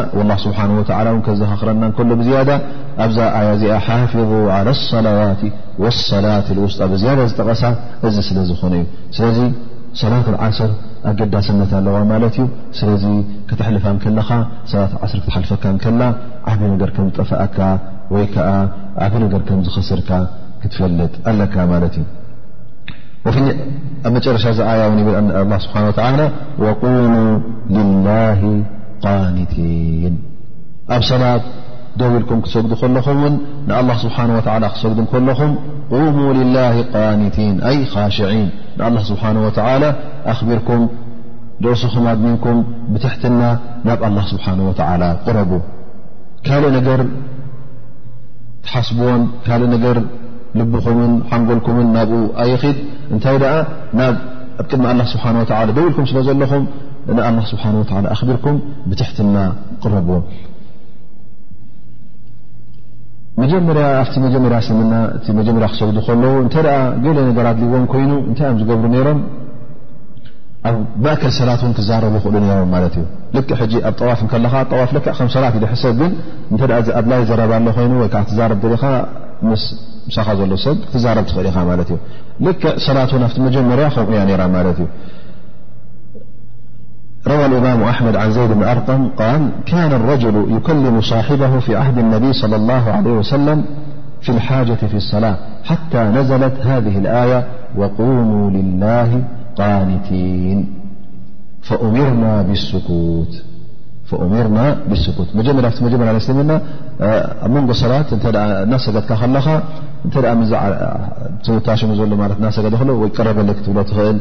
ስብሓ 0.45 0.57
ዘካኽረና 1.41 1.83
ከሎ 1.97 2.09
ብዝያ 2.21 2.39
ኣብዛ 3.05 3.17
ኣያ 3.39 3.49
ዚኣ 3.61 3.75
ሓፊظ 3.85 4.31
ሰላዋት 4.91 5.41
ሰላት 6.09 6.47
ውስጣ 6.65 6.79
ብዝያ 6.93 7.11
ዝጠቀሳ 7.31 7.63
እዚ 8.09 8.15
ስለዝኾነ 8.29 8.73
እዩ 8.81 8.85
ስለዚ 9.17 9.39
ሰላት 10.01 10.27
ዓስር 10.47 10.71
ኣገዳስነት 11.11 11.71
ኣለዋ 11.79 11.97
ማለት 12.11 12.35
እዩ 12.39 12.47
ስለዚ 12.81 13.05
ክትሕልፋ 13.51 13.85
ከለኻ 14.03 14.29
ላት 14.81 14.93
ዓስር 15.05 15.19
ክትሓልፈካከላ 15.23 16.01
ዓብ 16.53 16.59
ነገ 16.73 16.83
ከ 16.97 16.99
ዝጠፋአካ 17.07 17.59
ወይከዓ 18.15 18.49
ዓብ 19.07 19.15
ነገ 19.25 19.33
ከም 19.49 19.61
ዝኽስርካ 19.67 20.09
ክትፈልጥ 20.63 21.13
ኣለካ 21.31 21.55
ማለት 21.73 21.95
እዩ 22.01 22.05
مرሻ 23.27 23.37
آي 24.71 24.79
الله 25.41 25.57
سبانه 25.65 25.87
ولى 25.91 26.25
وقوموا 26.63 27.25
لله 27.77 28.39
قانتين 29.05 30.13
ኣብ 30.95 31.01
صلት 31.11 31.43
دው 32.01 32.09
لكم 32.21 32.37
كሰد 32.45 32.65
لኹم 32.95 33.21
الله 33.79 33.95
سبحنه 34.05 34.33
وتل 34.37 34.63
ክሰد 34.73 34.93
لم 34.99 35.05
قوموا 35.93 36.29
لله 36.39 36.73
قانتين 36.95 37.55
ي 37.75 37.79
خاشعين 37.93 38.47
الله 38.87 39.03
سبحنه 39.11 39.39
وتلى 39.47 39.89
أخቢركم 40.33 40.81
قسخم 41.63 42.05
منكم 42.25 42.55
بتحتና 42.93 43.41
نብ 43.89 43.99
الله 44.07 44.23
سبحنه 44.33 44.63
وتعلى 44.69 45.09
قرب 45.27 45.51
ل 46.75 46.77
ر 46.99 47.01
تبዎ 49.47 49.95
ልኹምን 50.73 51.11
ሓንጎልኩን 51.29 51.87
ናብኡ 51.95 52.19
ኣይኪድ 52.43 52.77
እንታይ 53.13 53.37
ናብ 53.99 54.01
ኣብ 54.61 54.65
ቅድሚ 54.71 55.05
ስብሓ 55.13 55.25
ደው 55.77 55.81
ኢልኩም 55.87 56.05
ስለ 56.11 56.17
ዘለኹም 56.27 56.63
ስሓ 57.51 57.63
ኣቢርኩም 58.15 58.55
ብትሕትማ 58.89 59.35
ቅረብዎ 59.83 60.15
መጀመያ 63.41 63.87
ኣ 64.03 64.21
መጀመርያ 64.23 64.59
ስምና 64.67 64.93
እ 65.15 65.33
መጀመርያ 65.39 65.67
ክሰጉዱ 65.73 65.97
ከለዉ 66.05 66.33
እተ 66.45 66.55
ገለ 67.03 67.17
ነገራ 67.27 67.47
ልዎም 67.59 67.83
ኮይኑ 67.91 68.11
እንታይ 68.29 68.47
ዮ 68.51 68.55
ዝገብሩ 68.61 68.93
ሮም 69.07 69.19
ኣብ 70.69 70.77
ማእከል 71.05 71.31
ሰላት 71.37 71.61
ን 71.67 71.73
ክዛረቡ 71.77 72.13
ይክእሉ 72.19 72.35
ሮም 72.61 72.71
ማት 72.75 72.83
እዩ 73.01 73.03
ል 73.43 73.81
ኣብ 73.89 73.93
ጠዋፍ 73.99 74.21
ከለካ 74.31 74.55
ዋፍ 74.79 75.21
ሰላት 75.35 75.57
ድሰብ 75.63 76.01
ግ 76.57 76.61
ኣድላይ 76.99 77.21
ዘረባ 77.31 77.51
ሎ 77.65 77.75
ኮይኑ 77.77 77.93
ወዓትዛ 78.03 78.39
ل 79.43 79.55
تزاربتمالت 80.93 81.99
لك 82.39 82.75
صلاتنا 82.77 83.27
فمجمرمالت 83.27 84.79
روى 87.27 87.45
الإمام 87.45 87.83
أحمد 87.83 88.15
عن 88.15 88.31
زيد 88.31 88.49
بن 88.51 88.63
أرقم 88.63 89.07
قال 89.09 89.49
كان 89.65 89.91
الرجل 89.93 90.45
يكلم 90.57 91.01
صاحبه 91.01 91.59
في 91.59 91.75
عهد 91.75 91.97
النبي 91.97 92.33
صلى 92.33 92.55
الله 92.55 92.89
عليه 92.91 93.11
وسلم 93.11 93.63
في 94.21 94.29
الحاجة 94.29 94.73
في 94.91 94.97
الصلاة 94.97 95.37
حتى 95.65 95.97
نزلت 95.97 96.53
هذه 96.63 96.97
الآية 96.97 97.47
وقوموا 97.77 98.51
لله 98.51 99.23
قانتين 99.57 100.69
فأمرنا 101.61 102.41
بالسكوت 102.41 103.43
ፈኦሚርና 104.09 104.59
ብስኩት 104.89 105.29
መጀመርያ 105.39 105.69
መጀመርያ 105.85 106.11
ስሊመና 106.27 106.51
ኣብ 107.45 107.51
መንጎ 107.55 107.71
ሰላት 107.83 108.09
እ 108.15 108.19
ናሰገድካ 108.73 109.09
ከለካ 109.21 109.47
እንተ 110.05 110.15
ዛ 110.51 110.55
ምታሽሙ 111.55 111.89
ዘሎ 111.99 112.11
ናሰገ 112.45 112.65
ክ 112.81 112.85
ይቀረበለክ 113.07 113.59
ትብሎ 113.65 113.79
ትኽእል 113.89 114.17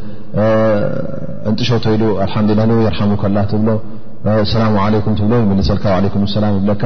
እንጥሾቶ 1.50 1.84
ይሉ 1.94 2.04
ልሓዱላ 2.22 2.62
ኣርሓሙ 2.92 3.12
ከላ 3.22 3.36
ትብሎ 3.52 3.68
ሰላሙ 4.54 4.74
ዓለይኩም 4.86 5.16
ትብሎ 5.20 5.32
ምሰልካ 5.60 5.84
ኩም 6.14 6.24
ሰላም 6.36 6.54
ብለካ 6.64 6.82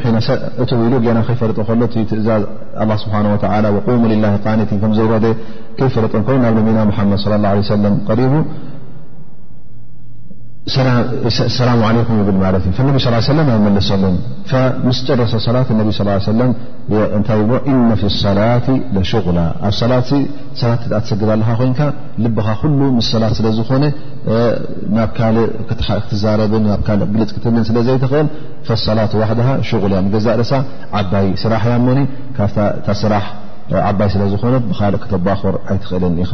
ፈ 1.39 1.43
الله 2.83 2.95
سبحنه 3.03 3.29
وى 3.35 3.69
وقوم 3.75 4.01
لله 4.11 4.31
قنቲ 4.45 4.71
ر 5.81 5.87
ፈرጥ 5.95 6.13
نና 6.55 6.77
محمድ 6.89 7.17
صى 7.23 7.27
الله 7.37 7.49
عليه 7.53 7.63
س 7.71 7.73
قرب 8.09 8.33
ሰላሙ 11.57 11.79
ለይኩም 11.95 12.17
ይብል 12.21 12.35
ማለት 12.43 12.63
እ 12.71 12.83
ነ 12.85 12.97
ስ 13.05 13.11
ሰለም 13.27 13.47
ኣይመለሰሉን 13.53 14.17
ምስ 14.87 14.97
ጨረሰ 15.07 15.33
ሰላት 15.45 15.69
ነቢ 15.77 15.89
ለእታይ 16.91 17.39
እነ 17.71 17.89
ፊ 18.01 18.09
ሰላት 18.25 18.65
ለሽغላ 18.97 19.39
ኣብ 19.69 19.73
ሰላት 19.79 20.09
ሰላት 20.61 20.81
ትሰግዳ 21.05 21.29
ኣለካ 21.37 21.49
ኮይንካ 21.61 21.79
ልብኻ 22.25 22.47
ኩሉ 22.61 22.79
ምስ 22.99 23.07
ሰላት 23.15 23.33
ስለዝኾነ 23.39 23.83
ናብ 24.97 25.09
ካእ 25.17 25.35
ክትዛረብን 25.71 26.63
ናብካእ 26.73 26.99
ግልፅ 27.15 27.31
ክትምን 27.37 27.65
ስለዘይትኽእል 27.71 28.29
ሰላት 28.87 29.13
ዋድ 29.23 29.41
ሽغያ 29.71 29.99
ገዛእሳ 30.15 30.51
ዓባይ 31.03 31.27
ስራሕ 31.45 31.65
ያ 31.75 31.81
ሞኒ 31.89 31.99
ካብታ 32.37 32.57
ስራሕ 33.03 33.25
ዓባይ 33.89 34.09
ስለዝኾነት 34.17 34.63
ብካልእ 34.71 35.01
ክተባክር 35.05 35.55
ኣይትኽእልን 35.71 36.15
ኢኻ 36.25 36.33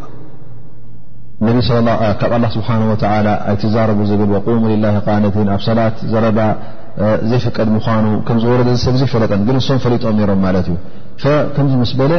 ካ 1.41 1.45
ስሓ 2.55 2.67
ኣይትዛርቡ 3.51 3.99
ሙ 4.63 4.73
ላ 4.83 4.89
ነት 4.95 5.07
ኣብ 5.55 5.61
ሰላት 5.67 5.95
ዘ 6.11 6.43
ዘፈቀድ 7.31 7.67
ኑ 7.73 7.77
ዝወረ 8.43 8.59
ሰብ 8.85 8.95
ዘፈለጠ 9.01 9.31
ም 9.47 9.59
ፈሊጦም 9.83 10.19
ም 11.79 11.83
ስ 11.91 11.97
በለ 12.01 12.13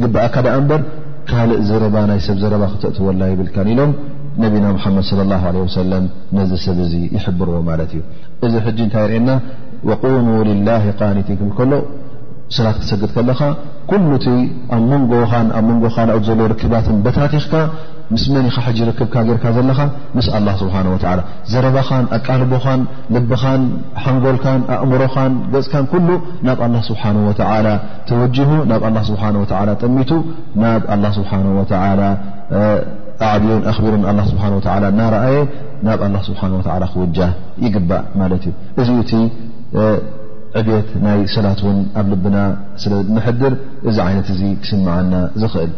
ግበዓ 0.00 0.22
ካ 0.34 0.42
ዳ 0.44 0.48
እበር 0.60 0.80
ካልእ 1.30 1.60
ዘረባ 1.68 1.96
ናይ 2.10 2.18
ሰብ 2.26 2.36
ዘረባ 2.42 2.64
ክትእትወላ 2.72 3.22
ይብልካ 3.30 3.56
ኢሎም 3.72 3.92
ነቢና 4.42 4.66
ሓመድ 4.84 5.08
ለ 5.30 5.34
ه 5.44 5.62
ሰለም 5.78 6.04
ነዚ 6.36 6.50
ሰብ 6.64 6.76
እዚ 6.86 6.92
ይሕብርዎ 7.16 7.56
ማለት 7.70 7.90
እዩ 7.98 8.02
እዚ 8.46 8.52
ሕጂ 8.66 8.78
እንታይ 8.86 9.04
የርእና 9.06 9.30
ቁኑ 10.02 10.26
ልላ 10.48 10.68
ቃኒቲ 11.00 11.28
ክብል 11.38 11.52
ከሎ 11.58 11.72
ሰላት 12.56 12.76
ክሰግጥ 12.82 13.10
ከለካ 13.16 13.40
ኩሉእቲ 13.90 14.26
ኣብ 14.74 14.82
መንጎን 14.90 15.48
ኣብ 15.58 15.64
መንጎ 15.70 15.84
ካኦት 15.94 16.22
ዘሎ 16.28 16.40
ርክባትን 16.52 17.00
ታቲኽካ 17.16 17.54
ምስ 18.12 18.22
መን 18.34 18.46
ካ 18.54 18.58
ሕጅ 18.66 18.78
ርክብካ 18.90 19.14
ርካ 19.36 19.44
ዘለካ 19.56 19.80
ምስ 20.16 20.26
ኣ 20.36 20.54
ስሓ 20.60 20.76
ዘረባኻን 21.52 22.04
ኣቃልቦኻን 22.16 22.80
ልብኻን 23.16 23.62
ሓንጎልካን 24.04 24.62
ኣእምሮካን 24.76 25.34
ገፅካን 25.54 25.84
ኩሉ 25.94 26.08
ናብ 26.48 26.60
ኣላ 26.66 26.76
ስብሓን 26.90 27.18
ወ 27.28 27.32
ተወጅሁ 28.10 28.50
ናብ 28.70 28.84
ኣ 28.90 29.04
ስሓ 29.10 29.22
ጠሚቱ 29.82 30.12
ናብ 30.64 31.04
ስሓ 31.18 31.30
ኣዕብዮን 33.28 33.62
ኣክቢር 33.72 33.94
ናርአየ 35.00 35.38
ናብ 35.88 36.00
ኣ 36.06 36.08
ስሓ 36.30 36.40
ክውጃ 36.94 37.28
ይግባእ 37.66 38.04
ማለት 38.20 38.44
እዩእእ 38.82 39.16
ት 40.88 41.00
ናይ 41.04 41.20
ሰላት 41.34 41.60
እውን 41.64 41.78
ኣብ 42.00 42.06
ልብና 42.12 42.36
ስለ 42.82 42.92
ምሕድር 43.14 43.52
እዚ 43.88 43.96
ዓይነት 44.06 44.28
እዚ 44.34 44.40
ክስምዓና 44.62 45.14
ዝኽእል 45.42 45.72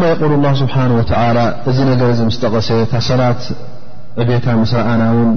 ማ 0.00 0.04
የቆል 0.10 0.32
ስብሓ 0.62 0.76
ላ 1.36 1.40
እዚ 1.70 1.76
ነገር 1.90 2.08
ዚ 2.18 2.22
ምስጠቐሰ 2.28 2.68
ካ 2.92 3.02
ሰላት 3.08 3.42
ዕብታ 4.22 4.46
ስኣና 4.72 5.02
ውን 5.18 5.32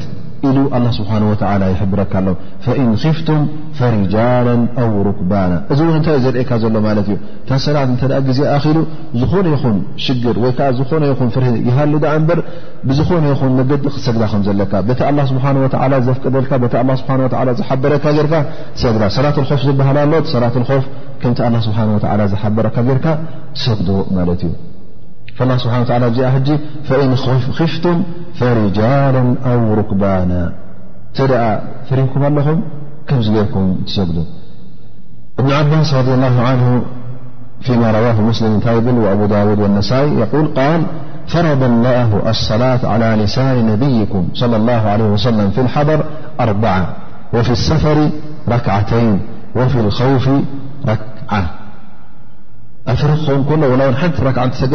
ሉ 0.55 0.59
ስብሓን 0.97 1.23
ወላ 1.29 1.63
ይሕብረካ 1.71 2.13
ኣሎ 2.21 2.27
ፈኢን 2.65 2.89
ክፍቱም 3.03 3.41
ፈሪጃላ 3.77 4.47
ኣው 4.83 4.89
ሩክባና 5.07 5.53
እዚ 5.73 5.79
እውን 5.85 5.95
ንታይ 6.01 6.15
እዩ 6.19 6.23
ዘርእካ 6.25 6.51
ዘሎ 6.63 6.75
ማለት 6.87 7.07
እዩ 7.11 7.15
እታ 7.43 7.51
ሰናት 7.65 7.89
እተ 8.07 8.13
ግዜ 8.29 8.39
ኣኪሉ 8.57 8.77
ዝኾነ 9.21 9.45
ይኹን 9.55 9.75
ሽግር 10.05 10.37
ወይ 10.43 10.51
ከዓ 10.59 10.69
ዝኾነ 10.79 11.03
ይኹን 11.11 11.29
ፍር 11.37 11.45
ይሃሉ 11.69 11.93
ዳ 12.03 12.13
እበር 12.19 12.41
ብዝኾነ 12.89 13.23
ይኹን 13.33 13.53
መገዲ 13.61 13.83
ክትሰግዳ 13.93 14.23
ከም 14.33 14.43
ዘለካ 14.49 14.73
ታ 15.01 15.09
ስብሓ 15.31 15.45
ወ 15.63 15.65
ዘፍቀደልካ 16.09 16.53
ስብ 16.65 16.93
ዝሓበረካ 17.59 18.03
ርካ 18.27 18.35
ትሰግዳ 18.77 19.03
ሰላት 19.17 19.37
ፍ 19.49 19.59
ዝበሃል 19.67 19.99
ኣሎ 20.03 20.13
ሰላት 20.35 20.57
ፍ 20.69 20.81
ከምቲ 21.23 21.39
ስብሓ 21.67 21.77
ዝሓበረካ 22.35 22.75
ርካ 22.97 23.07
ትሰግዶ 23.57 23.89
ማለት 24.19 24.41
እዩ 24.49 24.53
فالله 25.37 25.57
سبحانه 25.63 25.83
وتعالى 25.85 26.07
ء 26.15 26.17
ج 26.47 26.49
فإن 26.89 27.09
خفتم 27.57 27.97
فرجالا 28.39 29.23
أو 29.51 29.59
ركبانا 29.79 30.41
اتدأ 31.13 31.41
فرهكم 31.87 32.21
لهم 32.37 32.57
كم 33.09 33.19
زركم 33.27 33.65
د 34.13 34.19
ابن 35.41 35.51
عباس 35.59 35.87
-رضي 35.99 36.11
الله 36.17 36.35
عنه 36.49 36.67
فيما 37.65 37.87
رواه 37.97 38.17
مسلم 38.29 38.51
تايبل 38.65 38.95
وأبو 39.03 39.25
داود 39.35 39.57
والنسائي 39.61 40.11
يقول 40.23 40.45
قال 40.59 40.79
فرض 41.33 41.61
الله 41.71 42.07
الصلاة 42.33 42.81
على 42.93 43.07
لسان 43.23 43.55
نبيكم 43.71 44.23
صلى 44.41 44.55
الله 44.61 44.81
عليه 44.93 45.09
وسلم 45.15 45.47
في 45.55 45.61
الحضر 45.65 45.99
أربعة 46.45 46.83
وفي 47.35 47.51
السفر 47.59 47.97
ركعتين 48.55 49.13
وفي 49.59 49.77
الخوف 49.85 50.25
ركعة 50.93 51.43
ክ 52.89 52.93
ሰ 53.01 53.05
ዚ 53.11 53.27
ብ 53.49 53.51
ه 53.51 54.69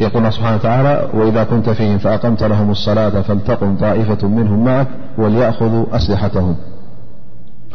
يقول 0.00 0.18
الله 0.26 0.38
بحانه 0.38 0.56
تعالى 0.56 1.08
وإذا 1.14 1.44
كنت 1.44 1.70
فيهم 1.70 1.98
فأقمت 1.98 2.42
لهم 2.42 2.70
الصلاة 2.70 3.08
فلتقم 3.10 3.76
طائفة 3.76 4.28
منهم 4.28 4.64
معك 4.64 4.86
وليأخذوا 5.18 5.84
أصلحتهم 5.92 6.56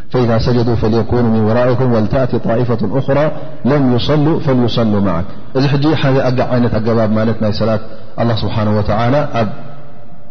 فإذا 0.10 0.38
سجدوا 0.38 0.76
فليكونوا 0.76 1.30
من 1.30 1.40
ورائكم 1.40 1.94
ولتأتي 1.94 2.40
طائفة 2.40 2.78
أخرى 3.00 3.32
لم 3.66 3.96
يصلوا 3.96 4.40
فليصلوا 4.40 5.02
معك 5.02 5.26
ذ 5.58 5.76
ذأ 5.78 6.56
ن 6.60 6.66
ألجباب 6.66 7.36
ت 7.52 7.54
صلاة 7.54 7.80
الله 8.20 8.36
سبحانه 8.36 8.78
وتعالى 8.78 9.28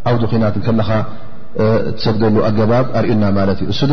ودخنات 0.07 0.55
ل 0.59 0.65
سجدله 2.05 2.41
ألجباب 2.49 2.85
قارنا 2.95 3.31
مالتسا 3.31 3.87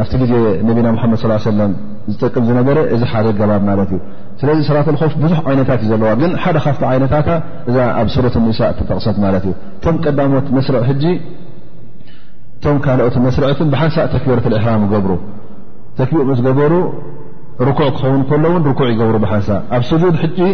ኣብቲ 0.00 0.12
ግዜ 0.22 0.32
ነቢና 0.68 0.88
መድ 0.94 1.14
ص 1.22 1.52
ለ 1.60 1.64
ዝጠቅም 2.12 2.44
ዝነበረ 2.48 2.78
እዚ 2.94 3.02
ሓደ 3.12 3.26
ገባብ 3.40 3.62
ማት 3.68 3.90
እዩ 3.94 3.98
ስለዚ 4.40 4.58
ስራት 4.68 4.86
ኮፍ 5.00 5.14
ብዙሕ 5.22 5.38
ይነታት 5.54 5.80
ዩ 5.84 5.88
ዘለዋ 5.92 6.10
ግን 6.20 6.30
ሓደ 6.42 6.56
ካፍ 6.64 6.78
ይነታታ 6.96 7.28
እዛ 7.70 7.76
ኣብ 8.00 8.08
ሱረት 8.14 8.36
ንሳ 8.44 8.60
ጠቕሰት 8.78 9.16
ማት 9.24 9.34
እዩ 9.48 9.52
ቶም 9.84 9.96
ቀዳሞት 10.04 10.46
መስር 10.56 10.76
ቶም 12.64 12.78
ካልኦት 12.84 13.14
መስርት 13.24 13.60
ብሓንሳእ 13.72 14.08
ተክቢረት 14.14 14.46
ሕራም 14.64 14.82
ገብሩ 14.92 15.12
ተቢር 15.98 16.30
ስገበሩ 16.38 16.72
ርኩዕ 17.68 17.88
ክኸውን 17.96 18.22
ከሎውን 18.30 18.62
ኩዕ 18.78 18.88
ይገብሩ 18.94 19.16
ብሓንሳ 19.24 19.48
ኣብ 19.76 19.82
ድ 20.14 20.50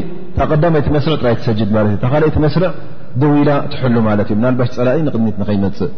ቀዳመቲ 0.53 0.86
መስርዕ 0.97 1.16
ራይ 1.26 1.34
ሰጅድ 1.47 1.70
ት 1.94 1.97
ታካይቲ 2.05 2.36
መስርዕ 2.44 2.70
ድዊ 3.22 3.32
ኢላ 3.42 3.51
ትሕሉ 3.72 3.97
ማት 4.07 4.22
እዩ 4.32 4.36
ናባሽ 4.44 4.70
ፀላእ 4.78 4.99
ንቅድሚት 5.07 5.36
ንከይመፅእ 5.42 5.90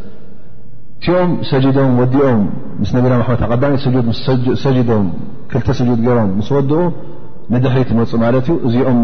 እዚኦም 1.03 1.32
ሰም 1.51 1.64
ዲኦም 2.12 2.40
ምስ 2.80 2.90
ና 2.94 3.03
ተ 3.42 3.59
ድ 3.64 4.88
ሮም 6.18 6.30
ስ 6.49 6.64
ድኡ 6.70 6.80
ንድሕሪ 7.53 7.90
መፁ 7.99 8.11
ማለት 8.22 8.46
ዩ 8.51 8.55
እዚኦም 8.68 8.99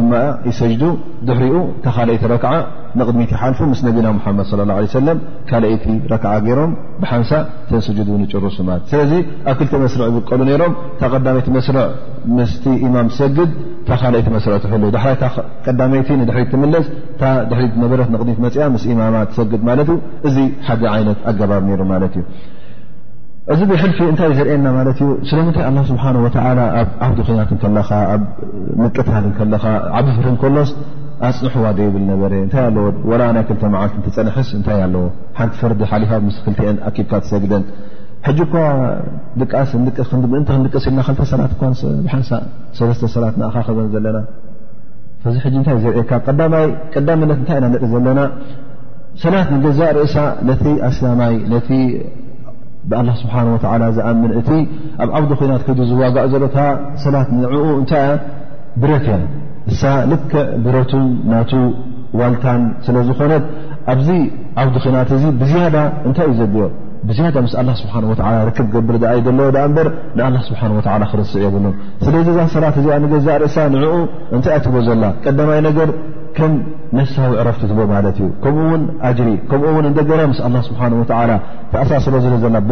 ይሰጅ 0.48 0.80
ድሕሪኡ 1.28 1.58
ተ 1.84 1.92
ካአይቲ 1.96 2.24
ክዓ 2.42 2.50
ንቅድሚት 2.98 3.30
ሓልፉ 3.42 3.58
ምስ 3.72 3.80
ነና 3.86 4.10
መድ 4.38 4.46
ص 4.50 4.94
ه 5.04 5.14
ه 5.14 5.46
ካይቲ 5.50 5.86
ረክ 6.12 6.24
ሮም 6.58 6.72
ብሓሳ 7.02 7.30
ተ 7.68 7.80
ስድ 7.86 8.00
ጭርሱ 8.32 8.56
ስለዚ 8.90 9.12
ኣብ 9.52 9.54
ክልተ 9.60 9.72
መስር 9.84 10.02
ዝቀሉ 10.16 10.42
ሮም 10.62 10.74
ታቐዳይት 11.00 11.48
መስር 11.56 11.78
ምስ 12.38 12.52
ኢማም 12.88 13.08
ሰግድ 13.20 13.50
ታ 13.88 13.92
ካልኣይቲ 14.00 14.28
መስረትሕሉ 14.34 14.82
ዳሓይ 14.94 15.14
ቀዳመይቲ 15.66 16.08
ንድሕሪት 16.20 16.48
ትምለፅ 16.54 16.86
እታ 17.16 17.22
ድሕሪት 17.50 17.74
ነበረት 17.84 18.08
ንቅድሚት 18.14 18.38
መፅያ 18.44 18.66
ምስ 18.74 18.84
ኢማማት 18.92 19.30
ሰግድ 19.38 19.62
ማለትዩ 19.68 19.96
እዚ 20.28 20.36
ሓደ 20.68 20.82
ይነት 21.00 21.18
ኣገባብ 21.30 21.62
ነሩ 21.70 21.80
ማለት 21.92 22.14
እዩ 22.20 22.24
እዚ 23.52 23.62
ሕልፊ 23.82 23.98
እንታይ 24.10 24.30
ዝርኤየና 24.38 24.66
ማለት 24.78 24.98
እዩ 25.04 25.10
ስለምንታይ 25.30 25.64
ኣ 25.70 25.82
ስብሓ 25.90 26.04
ወ 26.26 26.28
ኣብ 26.82 26.90
ኣብዲኮናትከለኻ 27.06 27.90
ኣብ 28.12 28.22
ምቅታል 28.82 29.26
ከለኻ 29.38 29.64
ዓቢፍር 29.98 30.28
ከሎስ 30.44 30.70
ኣፅንሕዋ 31.30 31.64
ደይብል 31.80 32.04
ነበረ 32.12 32.32
እታ 32.46 32.54
ኣዎ 32.70 32.88
ላ 33.22 33.26
ናይ 33.36 33.44
ክልተ 33.50 33.62
መዓልቲ 33.74 33.96
ትፀንሐስ 34.06 34.48
እንታይ 34.60 34.80
ኣለዎ 34.86 35.04
ሓንቲ 35.40 35.54
ፈርዲ 35.60 35.82
ሓሊፋኣ 35.92 36.20
ምስ 36.28 36.38
ክልትአን 36.46 36.78
ኣኪብካ 36.90 37.12
ትሰግደን 37.24 37.64
ሕጂ 38.26 38.38
ኳ 38.52 38.60
ድቃስ 39.40 39.70
እንተ 39.78 39.98
ክንቀስኢልና 40.48 41.00
ልተ 41.10 41.20
ሰላት 41.30 41.50
እኳሓሳ 41.62 42.30
ሰለተ 42.78 43.00
ሰላት 43.14 43.34
ንኣኻኸዘ 43.40 43.78
ዘለና 43.94 44.18
እዚ 45.30 45.34
ሕ 45.42 45.48
እንታይ 45.60 45.74
እዩ 45.78 45.82
ዘርእካ 45.86 46.10
ቀዳመነት 46.94 47.36
እንታይ 47.42 47.58
ኢና 47.60 47.66
ንር 47.74 47.82
ዘለና 47.94 48.20
ሰላት 49.24 49.48
ንገዛእ 49.54 49.90
ርእሳ 49.96 50.16
ነቲ 50.50 50.64
ኣስላማይ 50.88 51.34
ቲ 51.66 51.70
ብኣላ 52.90 53.10
ስብሓ 53.20 53.36
ዝኣምን 53.96 54.32
እቲ 54.40 54.48
ኣብ 55.02 55.10
ኣውዲ 55.18 55.30
ኮናት 55.40 55.62
ክ 55.66 55.88
ዝዋጋዕ 55.90 56.24
ዘታ 56.34 56.56
ሰላት 57.04 57.28
ንዕኡ 57.42 57.64
እንታይ 57.80 58.06
ብረት 58.84 59.04
ያ 59.12 59.16
እሳ 59.72 59.82
ልክ 60.12 60.30
ብረቱም 60.64 61.06
ናቱ 61.32 61.52
ዋልታን 62.20 62.62
ስለ 62.86 62.96
ዝኮነት 63.10 63.44
ኣብዚ 63.94 64.08
ኣውዲ 64.62 64.74
ኮናት 64.86 65.08
እዚ 65.18 65.24
ብዝያዳ 65.42 65.76
እንታይ 66.08 66.26
እዩ 66.30 66.34
ዘድዮ 66.40 66.66
ብዝያ 67.08 67.26
ምስ 67.44 67.54
ኣላ 67.60 67.70
ስብሓን 67.80 68.04
ወላ 68.10 68.28
ርክብ 68.48 68.68
ገብል 68.74 68.96
ኣይ 69.12 69.18
ዘሎ 69.26 69.40
ዳ 69.56 69.64
እምበር 69.68 69.88
ንኣላ 70.16 70.36
ስብሓን 70.48 70.72
ወላ 70.78 71.02
ክርስዕ 71.12 71.40
የብሉን 71.44 71.74
ስለዚ 72.04 72.26
ዛ 72.38 72.46
ሰላት 72.56 72.76
እዚኣ 72.82 72.96
ንገዛእ 73.04 73.38
ርእሳ 73.44 73.56
ንዕኡ 73.76 73.94
እንታይ 74.34 74.54
ኣትጎ 74.58 74.74
ዘላ 74.88 75.04
ቀዳማይ 75.24 75.60
ነገር 75.68 75.88
ከም 76.38 76.52
ነሳዊ 76.98 77.32
ዕረፍቲ 77.40 77.62
ዝ 77.70 78.26
ከኡ 79.50 79.66
ሪ 79.78 80.30
ተሳሰ 81.72 82.10
ብን 82.18 82.64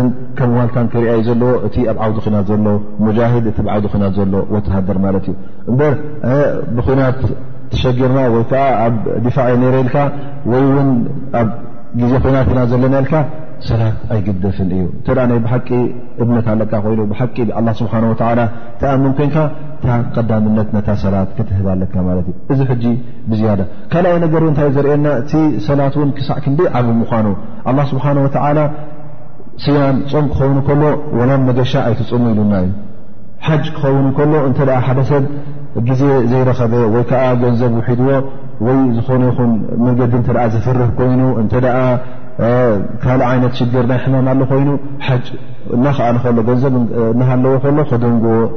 ዋልካ 0.59 0.75
ክዩ 0.93 1.07
ዎ 1.41 1.59
እ 1.77 1.89
ኣብ 2.03 2.17
ሎ 2.65 4.45
ሎ 4.53 5.75
ሃ 5.75 5.79
ብት 5.79 7.31
ሸጊርና 7.81 8.19
ኣብ 11.39 11.49
ዜ 12.09 12.15
ዘለና 12.71 13.05
ሰላት 13.67 13.95
ኣይግደፍን 14.15 14.67
እዩ 14.75 14.81
እተ 14.99 15.07
ይ 15.35 15.39
ብሓቂ 15.45 15.69
እብነት 16.23 16.45
ኣለካ 16.53 16.73
ይ 16.93 16.97
ብሓቂ 17.11 17.35
ስብሓ 17.79 17.93
ተኣምን 18.81 19.13
ኮይንካ 19.17 19.37
ታ 19.83 19.87
ቀዳምነት 20.15 20.87
ሰላት 21.03 21.29
ክትህብ 21.37 21.65
ኣለካ 21.73 21.93
ትእ 22.27 22.37
እዚ 22.75 22.85
ብዝያ 23.31 23.51
ካልኣይ 23.91 24.17
ነገርታ 24.25 24.59
ዘርኤና 24.77 25.05
እቲ 25.21 25.31
ሰላት 25.67 25.95
ን 26.07 26.09
ክሳዕ 26.17 26.37
ክንደ 26.45 26.59
ዓብ 26.79 26.87
ምኳኑ 27.01 27.27
ኣ 27.71 27.83
ስብሓ 27.93 28.05
ስያን 29.63 29.95
ፆም 30.11 30.25
ክኸውን 30.31 30.59
ከሎ 30.67 30.81
ወላም 31.19 31.41
መገሻ 31.47 31.71
ኣይትፅሙ 31.87 32.21
ኢሉና 32.33 32.53
እዩ 32.65 32.69
ሓጅ 33.45 33.63
ክኸውን 33.77 34.05
ከሎ 34.17 34.33
እተ 34.49 34.59
ሓደሰብ 34.85 35.23
ግዜ 35.87 36.03
ዘይረኸበ 36.31 36.73
ወይከዓ 36.93 37.23
ገንዘብ 37.41 37.73
ውሒድዎ 37.79 38.09
ወይ 38.67 38.77
ዝኾነ 38.97 39.23
ይ 39.33 39.49
መንዲ 39.85 39.99
ዝፍርህ 40.53 40.89
ኮይኑ 40.99 41.19
ካልእ 43.03 43.25
ዓይነት 43.29 43.53
ሽግር 43.59 43.85
ናይ 43.89 43.97
ሕማምሉ 44.03 44.41
ኮይኑ 44.51 44.69
ሓ 45.07 45.15
እናኸዓንከሎ 45.75 46.37
ገንዘብ 46.49 46.73
ናሃለዎ 47.19 47.53
ከሎ 47.63 47.77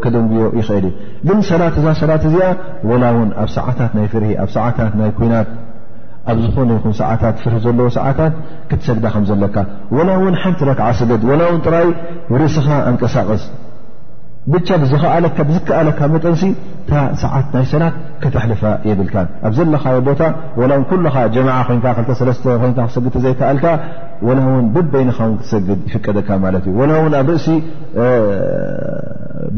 ከደንጉዮ 0.03 0.45
ይኽእል 0.59 0.85
እዩ 0.89 0.93
ግን 1.29 1.39
ሰላት 1.49 1.77
እዛ 1.81 1.87
ሰላት 2.01 2.25
እዚኣ 2.29 2.49
ወላ 2.91 3.05
ውን 3.17 3.31
ኣብ 3.45 3.49
ሰዓታት 3.57 3.93
ናይ 3.99 4.07
ፍር 4.13 4.25
ኣብ 4.43 4.51
ሰዓታት 4.57 4.93
ናይ 5.01 5.11
ኩናት 5.19 5.51
ኣብ 6.33 6.39
ዝኾነ 6.45 6.69
ይኹም 6.79 6.95
ሰዓታት 7.01 7.37
ፍርሂ 7.43 7.57
ዘለዎ 7.65 7.89
ሰዓታት 7.99 8.35
ክትሰግዳ 8.71 9.07
ከም 9.15 9.25
ዘለካ 9.31 9.57
ወላ 9.97 10.09
እውን 10.21 10.37
ሓንቲ 10.43 10.63
ረክዓ 10.71 10.89
ስደድ 11.01 11.23
ወላ 11.31 11.43
ውን 11.53 11.61
ጥራይ 11.67 11.89
ርእስኻ 12.43 12.69
ኣንቀሳቀስ 12.91 13.45
ብቻ 14.53 14.69
ብዝኸኣለካ 14.83 15.37
ብዝከኣለካ 15.49 16.01
መጠንሲ 16.15 16.45
ሰ 17.21 17.25
ይ 17.59 17.63
የብ 18.91 19.01
ዘቦጀዘ 19.57 20.11
ብይ 20.11 20.69
ኣብ 23.51 23.65
እ 26.67 26.69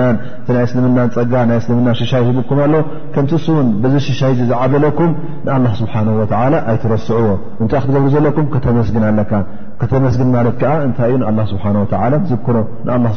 ማን 0.00 0.18
ናይ 0.50 0.60
እስልምና 0.68 0.98
ፀጋ 1.16 1.32
ናይ 1.50 1.58
እስልምና 1.62 1.88
ሽይ 2.12 2.28
ብኩም 2.38 2.60
ኣሎ 2.66 2.74
ከንትስውን 3.16 3.66
ዚ 3.94 4.02
ሽሻይ 4.08 4.34
ዝዓበለኩም 4.50 5.12
ንኣ 5.64 5.72
ስብሓ 5.80 5.94
ኣይትረስዑዎ 6.70 7.28
እታይ 7.64 7.80
ክብሩ 7.86 8.04
ዘለኩም 8.14 8.46
ከተመስግን 8.54 9.04
ኣለካ 9.10 9.32
ከተመስግን 9.82 10.30
ማለት 10.36 10.54
ከዓ 10.62 10.72
እንታይ 10.88 11.14
እዩ 11.18 11.44
ስብ 11.52 11.66
ዝብክሮ 12.32 12.56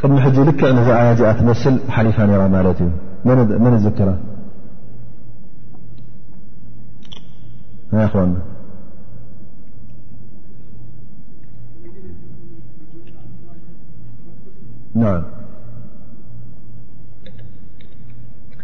ح 0.00 0.04
لك 0.06 0.62
أيا 0.64 1.32
تمثل 1.32 1.80
حليفان 1.90 2.30
رمالته 2.30 2.90
من 3.24 3.74
اذكرة 3.74 4.18
يا 7.92 8.06
خوانانعم 8.06 8.42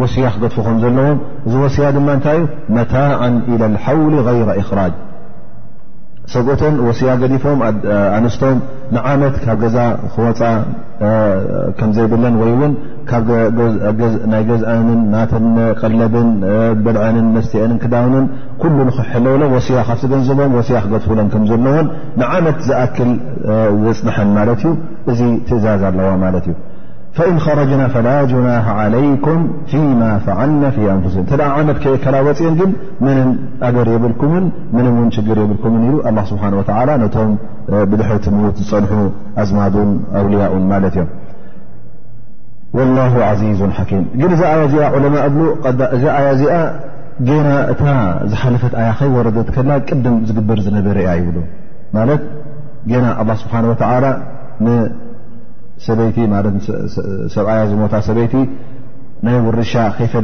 ወስያ 0.00 0.26
ክገድፉ 0.34 0.56
ከም 0.68 0.76
ዘለዎም 0.84 1.18
እዚ 1.46 1.52
ወስያ 1.64 1.86
ድማ 1.96 2.08
እንታይ 2.16 2.38
እዩ 2.42 2.48
መታዕ 2.76 3.08
ኢላ 3.52 3.62
ልሓውሊ 3.74 4.14
غይረ 4.26 4.48
እክራጅ 4.62 4.94
ሰብኡትን 6.32 6.74
ወስያ 6.86 7.10
ገዲፎም 7.20 7.58
ኣነስቶም 8.16 8.58
ንዓመት 8.94 9.34
ካብ 9.44 9.58
ገዛ 9.62 9.76
ክወፃ 10.14 10.40
ከምዘይብለን 11.78 12.34
ወይ 12.40 12.50
እውን 12.54 12.72
ናይ 14.32 14.42
ገዛእንን 14.50 15.00
ናተን 15.14 15.46
ቀለብን 15.80 16.28
በልዐንን 16.84 17.28
መስትአንን 17.38 17.78
ክዳውነን 17.84 18.26
ኩሉ 18.62 18.76
ንክሕለውሎን 18.90 19.44
ወስያ 19.56 19.84
ካብዝገንዝቦም 19.90 20.54
ወስያ 20.60 20.78
ክገድፍለን 20.86 21.30
ከም 21.34 21.44
ዘለዎን 21.52 21.88
ንዓመት 22.22 22.58
ዝኣክል 22.70 23.12
ዘፅንሐን 23.86 24.30
ማለት 24.38 24.64
እዩ 24.70 24.74
እዚ 25.12 25.20
ትእዛዝ 25.48 25.82
ኣለዋ 25.90 26.10
ማለት 26.26 26.46
እዩ 26.50 26.56
فإن 27.18 27.36
خረጅና 27.44 27.82
فላ 27.94 28.08
جናሓ 28.32 28.66
علይكም 28.80 29.38
ፊማ 29.70 30.00
ፈعልና 30.26 30.64
ንሲ 31.04 31.14
ተ 31.30 31.40
ዓመድ 31.56 31.76
ከላ 32.02 32.16
ወፅን 32.26 32.52
ግን 32.60 32.70
ን 33.04 33.08
ኣገር 33.68 33.86
የብልኩ 33.94 34.22
ን 34.42 35.06
ሽግር 35.16 35.38
የብልኩም 35.42 35.72
ሉ 35.92 36.02
ስሓ 36.30 36.42
ቶም 37.14 37.30
ብድ 37.92 38.02
ትሙት 38.26 38.56
ዝፀንሑ 38.66 38.92
ኣዝማዱን 39.44 39.90
ኣውልያኡን 40.20 40.64
ማለት 40.72 40.96
እ 42.82 42.86
ዚዙ 43.40 43.60
ኪም 43.90 44.04
ግ 44.22 44.30
ዚ 44.38 44.44
ያ 44.52 44.54
ዚኣ 44.74 44.88
ማ 45.16 45.26
ዚ 46.02 46.04
ያ 46.12 46.16
ዚኣ 46.42 46.56
ና 47.48 47.52
እታ 47.72 47.82
ዝሓለፈት 48.32 48.72
ኣያ 48.80 48.90
ኸ 48.98 49.10
ወረት 49.16 49.48
ከላ 49.56 49.70
ቅድም 49.90 50.16
ዝግበር 50.28 50.58
ዝነበረ 50.66 50.96
ያ 51.08 51.12
ይብ 51.20 51.36
ስ 53.42 53.84
ر 55.80 55.82
ፈ 55.82 55.82
ሎ 60.20 60.22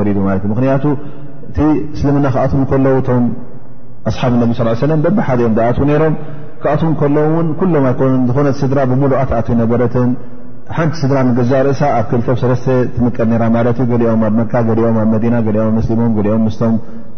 ና 0.00 0.48
እስልምና 1.96 2.26
ክኣት 2.34 2.52
ከ 2.70 2.72
ቶ 3.08 3.10
ኣሓብ 4.10 4.32
ቢ 4.48 4.50
صل 4.58 4.92
ደብሓኦም 5.04 5.52
ኣ 5.68 5.70
ሮም 6.02 6.14
ካኣቶ 6.62 6.82
ሎም 7.16 7.34
ኑ 7.72 7.74
ዝኮነ 8.28 8.46
ስድራ 8.60 8.78
ብሉ 8.92 9.02
ትኣነበረት 9.30 9.94
ሓንቲ 10.76 10.92
ስድራ 11.00 11.16
ዛ 11.50 11.52
ርእ 11.66 11.80
ኣብ 11.96 12.04
ክቶብ 12.10 12.36
ሰለተ 12.42 12.64
ምቀድ 13.04 13.30
ኦም 14.12 14.20
ኣ 14.28 14.30
መ 14.38 14.40
ኦም 14.88 14.96
ኣመናኦሞ 15.02 15.76
ኦም 16.36 16.44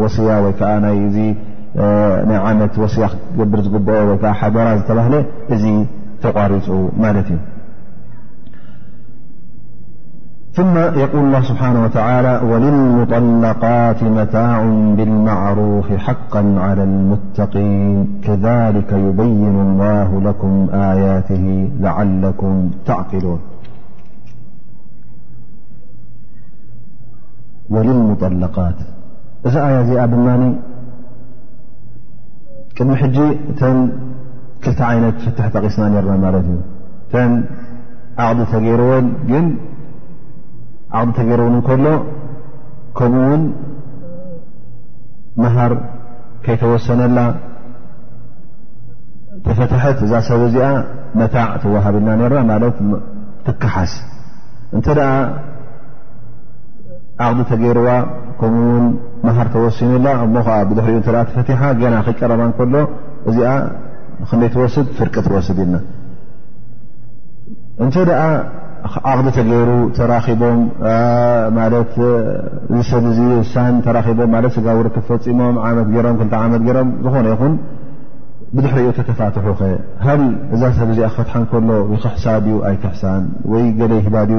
عم 0.00 2.60
وصي 2.78 3.04
جبر 3.38 4.18
حدر 4.32 4.80
تبل 4.88 5.14
ي 5.60 5.64
تقر 6.22 6.52
ملت 7.04 7.28
ثم 10.56 10.74
يقول 11.00 11.22
الله 11.26 11.40
سبحانه 11.50 11.80
وتعالى 11.84 12.34
وللمطلقات 12.50 14.00
متاع 14.18 14.54
بالمعروف 14.96 15.88
حقا 16.06 16.42
على 16.64 16.82
المتقين 16.90 17.94
كذلك 18.26 18.90
يبين 19.06 19.56
الله 19.66 20.08
لكم 20.28 20.54
آياته 20.92 21.46
لعلكم 21.84 22.54
تعقلون 22.86 23.40
مت 28.10 28.24
እዛ 29.48 29.54
ኣያ 29.66 29.76
እዚኣ 29.84 30.00
ድማ 30.12 30.26
ቅድሚ 32.74 32.94
ሕጂ 33.02 33.18
እተን 33.50 33.78
ክልተ 34.64 34.80
ዓይነት 34.88 35.16
ፍትሐ 35.24 35.44
ኣቂስና 35.58 35.84
ነርና 35.94 36.14
ማለት 36.24 36.44
እዩ 36.52 36.58
ተን 37.12 37.30
ዓቕዲ 38.24 38.40
ተገይረወን 38.52 39.06
ግን 39.30 39.46
ዓቕዲ 40.98 41.10
ተገይርወን 41.18 41.56
ከሎ 41.68 41.86
ከምኡ 42.98 43.20
ውን 43.30 43.42
መሃር 45.42 45.72
ከይተወሰነላ 46.44 47.18
ተፈተሐት 49.46 49.98
እዛ 50.06 50.12
ሰብ 50.30 50.40
እዚኣ 50.48 50.68
መታዕ 51.20 51.50
ትዋሃብ 51.62 51.94
ልና 52.06 52.16
ና 52.20 52.34
ማለት 52.52 52.76
ትካሓስ 53.46 53.94
እንተ 54.76 54.86
ደኣ 54.98 55.10
ዓቕዲ 57.26 57.40
ተገይርዋ 57.52 57.88
ከምኡ 58.40 58.56
ውን 58.74 58.84
መሃር 59.26 59.46
ተወሲኑላ 59.54 60.06
እሞ 60.26 60.34
ከዓ 60.46 60.56
ብድሕሪ 60.68 60.94
ተ 61.06 61.14
ተፈትሓ 61.28 61.60
ገና 61.80 61.94
ክቀረባ 62.06 62.42
ከሎ 62.58 62.74
እዚ 63.30 63.38
ክንደይ 64.30 64.48
ትወስድ 64.54 64.86
ፍርቂ 64.98 65.14
ትወስድ 65.26 65.58
ኢና 65.64 65.74
እንተ 67.84 67.94
ደ 68.08 68.12
ዓቅዲ 69.10 69.28
ተገይሩ 69.36 69.68
ተራኪቦም 69.96 70.58
ዚ 71.96 72.82
ሰብ 72.90 73.04
ን 73.74 73.76
ተቦም 73.86 74.34
ስጋ 74.56 74.66
ውርክብ 74.78 75.04
ፈፂሞም 75.10 75.56
ዓመት 75.68 75.88
ሮም 76.06 76.16
ክ 76.20 76.32
ዓመት 76.46 76.62
ገሮም 76.68 76.88
ዝኾነ 77.04 77.26
ይኹን 77.34 77.54
ብድሕሪኡ 78.54 78.88
ተተፋትሑ 78.98 79.46
ኸ 79.58 79.68
ሃል 80.06 80.22
እዛ 80.54 80.62
ሰብዚ 80.78 80.98
ክፈትሓ 81.12 81.34
እከሎ 81.46 81.68
ወ 81.92 81.98
ክሕሳድእዩ 82.04 82.56
ኣይትሕሳን 82.70 83.22
ወይ 83.52 83.64
ገለይ 83.80 84.00
ሂባድዩ 84.06 84.38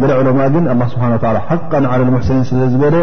ገ 0.00 0.04
ዑሎማ 0.18 0.40
ግን 0.54 0.64
ኣ 0.72 0.74
ስብሓ 0.92 1.04
ሓቀን 1.48 1.84
ለ 1.86 1.96
ልሙሕስኒን 2.08 2.44
ስለዝበለ 2.50 2.96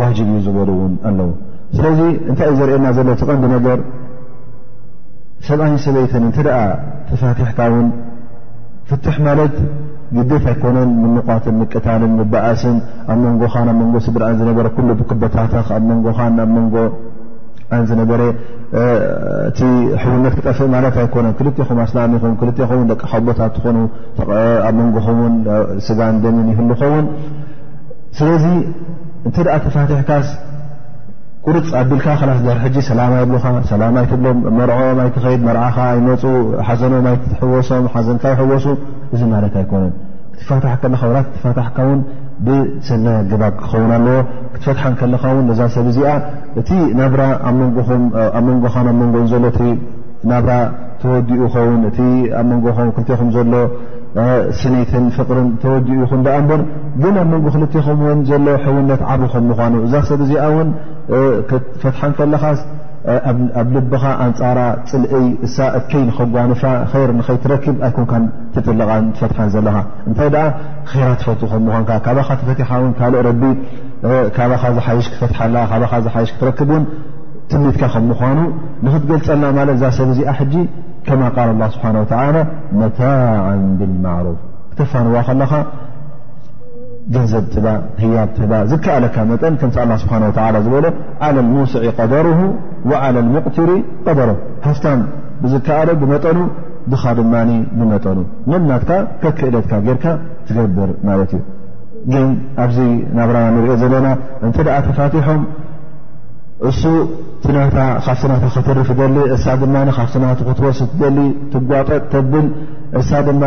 ዋጅብ 0.00 0.28
እዩ 0.32 0.38
ዝበሉእውን 0.46 0.92
ኣለዉ 1.08 1.30
ስለዚ 1.76 2.00
እንታይ 2.30 2.46
እዩ 2.52 2.56
ዘርእየና 2.60 2.88
ዘሎ 2.98 3.08
ትቐንዲ 3.20 3.44
ነገር 3.56 3.78
ሰብኣይይ 5.48 5.76
ሰበይትን 5.86 6.22
እንተ 6.28 6.38
ደኣ 6.46 6.58
ተፋትሕካ 7.08 7.58
ውን 7.74 7.88
ፍትሕ 8.90 9.16
ማለት 9.28 9.54
ግት 10.16 10.32
ኣይኮነን 10.52 10.90
ምንቋትን 11.02 11.54
ምቅታልን 11.62 12.12
ምበኣስን 12.18 12.76
ኣብ 13.12 13.18
መንጎኻን 13.26 13.68
ኣብ 13.72 13.76
መንጎ 13.82 13.94
ስድራእን 14.06 14.38
ዝነበረ 14.40 14.66
ብክበታተ 15.00 15.54
ኣብ 15.76 15.82
መንጎን 15.90 16.38
ኣብ 16.44 16.50
መንጎ 16.56 16.74
ኣዘነበረ 17.76 18.20
እቲ 19.48 19.60
ሕቡነት 20.02 20.34
ክጠፍእ 20.38 20.68
ማለት 20.74 20.94
ኣይኮነን 21.02 21.32
ክልኹም 21.38 21.78
ኣስላሚኹም 21.84 22.32
ክልኹምው 22.40 22.84
ደቂ 22.90 23.02
ካቦታት 23.12 23.52
ትኾኑ 23.56 23.76
ኣብ 24.68 24.74
መንጎኹምውን 24.80 25.34
ስጋን 25.86 26.16
ደምን 26.24 26.46
ይህልኮውን 26.52 27.06
ስለዚ 28.18 28.44
እንተ 29.28 29.36
ደኣ 29.46 29.54
ተፋትሕካስ 29.64 30.28
ቁርፅ 31.46 31.68
ኣቢልካ 31.80 32.06
ካላስ 32.20 32.40
ደር 32.46 32.58
ሕጂ 32.64 32.76
ሰላማ 32.90 33.12
ይብልካ 33.22 33.44
ሰላማ 33.72 33.96
ይትብሎም 34.04 34.38
መርዖኦም 34.58 34.98
ይትኸይድ 35.08 35.42
መርዓካ 35.48 35.78
ይመፁ 35.98 36.22
ሓዘኖም 36.68 37.06
ይ 37.12 37.18
ትሕወሶም 37.32 37.84
ሓዘንካ 37.94 38.24
ይሕወሱ 38.34 38.66
እዚ 39.14 39.20
ማለት 39.34 39.54
ኣይኮነን 39.60 39.92
ክትፋትሕ 40.36 40.74
ከለካ 40.82 41.02
ወት 41.14 41.28
ትፋታሕካ 41.36 41.78
ውን 41.90 42.00
ብሰነ 42.46 43.06
ግባ 43.30 43.42
ክኸውን 43.60 43.90
ኣለዎ 43.96 44.16
ክትፈትሓን 44.54 44.94
ከለካ 45.00 45.22
እውን 45.32 45.46
እዛ 45.52 45.60
ሰብ 45.76 45.86
እዚኣ 45.92 46.10
እቲ 46.60 46.70
ናብራ 46.98 47.22
ኣብ 47.48 47.56
ንጎ 48.48 48.76
ኣብ 48.78 48.88
መንጎኡን 49.00 49.26
ዘሎእ 49.32 49.58
ናብራ 50.30 50.52
ተወዲኡ 51.02 51.40
ይኸውን 51.46 51.82
እቲ 51.90 51.98
ኣብ 52.40 52.46
ንጎም 52.58 52.88
ክልኹም 52.96 53.28
ዘሎ 53.36 53.52
ስኒይትን 54.60 55.04
ፍቅርን 55.16 55.48
ተወዲኡ 55.62 55.96
ይኹን 56.04 56.20
ብኣንበር 56.26 56.62
ግን 57.02 57.16
ኣብ 57.22 57.28
መንጎ 57.34 57.46
ክልተኹም 57.54 58.00
ይን 58.08 58.20
ዘሎ 58.30 58.46
ሕዉነት 58.64 59.02
ዓብኹም 59.14 59.44
ምኳኑ 59.52 59.74
እዛ 59.86 59.94
ሰብ 60.10 60.22
እዚኣ 60.26 60.44
ን 60.66 60.70
ክትፈትሓን 61.50 62.12
ከለካ 62.18 62.44
ኣብ 63.60 63.68
ልብኻ 63.74 64.04
ኣንፃራ 64.24 64.60
ፅልእይ 64.90 65.26
እሳ 65.46 65.56
እከይ 65.78 66.02
ንከጓንፋ 66.08 66.62
ይር 67.00 67.10
ንከይትረክብ 67.18 67.76
ኣይኮን 67.86 68.24
ትጥልቃ 68.54 68.88
ትፈትሓን 69.16 69.50
ዘለካ 69.54 69.76
እንታይ 70.08 70.28
ደኣ 70.34 70.46
ራ 71.02 71.10
ትፈት 71.20 71.42
ከምኳንካ 71.52 71.90
ካባካ 72.06 72.30
ተፈትሓ 72.40 72.70
ውን 72.84 72.92
ካልኦ 72.98 73.20
ረቢ 73.28 73.42
ካባኻ 74.36 74.62
ዝሓይሽ 74.78 75.06
ክፈትካሓይሽ 75.14 76.30
ክትረክብውን 76.34 76.84
ትኒትካ 77.52 77.82
ከምኳኑ 77.94 78.38
ንክትገልፀልና 78.86 79.52
ማለት 79.58 79.74
እዛ 79.78 79.84
ሰብ 79.98 80.10
ዚኣ 80.18 80.30
ሕጂ 80.40 80.54
ከማ 81.06 81.22
ቃል 81.36 81.50
ላ 81.60 81.68
ስብሓን 81.74 81.96
ወተላ 82.02 82.38
መታع 82.80 83.04
ብልማዕሩፍ 83.78 84.38
ክተፋንዋ 84.72 85.14
ከለኻ 85.28 85.52
ገንዘብ 87.14 87.44
ት 87.52 87.62
ህያብት 88.02 88.38
ዝከኣለካ 88.70 89.16
መጠን 89.32 89.54
ከም 89.60 89.70
ስብሓ 90.02 90.14
ዝበሎ 90.64 90.86
ዓላ 91.26 91.36
ሙስዒ 91.52 91.84
ቀደርሁ 91.98 92.40
ዓላ 93.06 93.16
ሙቕትሪ 93.34 93.70
ቀደሮ 94.06 94.30
ሃፍታን 94.66 95.00
ብዝከኣሎ 95.42 95.88
ብመጠኑ 96.02 96.38
ድኻ 96.92 97.04
ድማ 97.18 97.32
ብመጠኑ 97.78 98.18
መናትካ 98.50 98.90
ከክእለትካ 99.22 99.72
ጌርካ 99.86 100.04
ትገብር 100.48 100.90
ማለት 101.08 101.32
እዩ 101.38 101.40
ግን 102.12 102.28
ኣብዚ 102.64 102.78
ናብራ 103.16 103.38
ንሪኦ 103.54 103.74
ዘለና 103.82 104.08
እንተ 104.46 104.58
ኣ 104.76 104.78
ተፋትሖም 104.86 105.40
እሱ 106.68 106.82
ትናታካብ 107.42 108.20
ና 108.30 108.34
ክትርፍ 108.54 108.88
ደሊ 109.00 109.16
እሳ 109.36 109.46
ድ 109.60 109.68
ና 109.74 110.30
ክትወስ 110.48 110.78
ደሊ 111.02 111.18
ትጓጠጥ 111.54 112.00
ተብል 112.12 112.46
እሳ 113.00 113.10
ድማ 113.26 113.42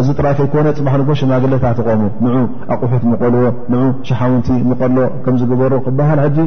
እዚ 0.00 0.08
ጥራይ 0.18 0.34
ከይኮነ 0.36 0.68
ፅባሕንኮ 0.76 1.08
ሸማግለታትቆሙ 1.20 2.02
ን 2.24 2.36
ኣቑሑት 2.74 3.02
ምቆልዎ 3.10 3.42
ን 3.72 3.80
ሻሓውንቲ 4.08 4.48
ምቐሎ 4.68 4.96
ከም 5.24 5.34
ዝግበሩ 5.40 5.72
ክበሃል 5.86 6.20
ዚ 6.36 6.46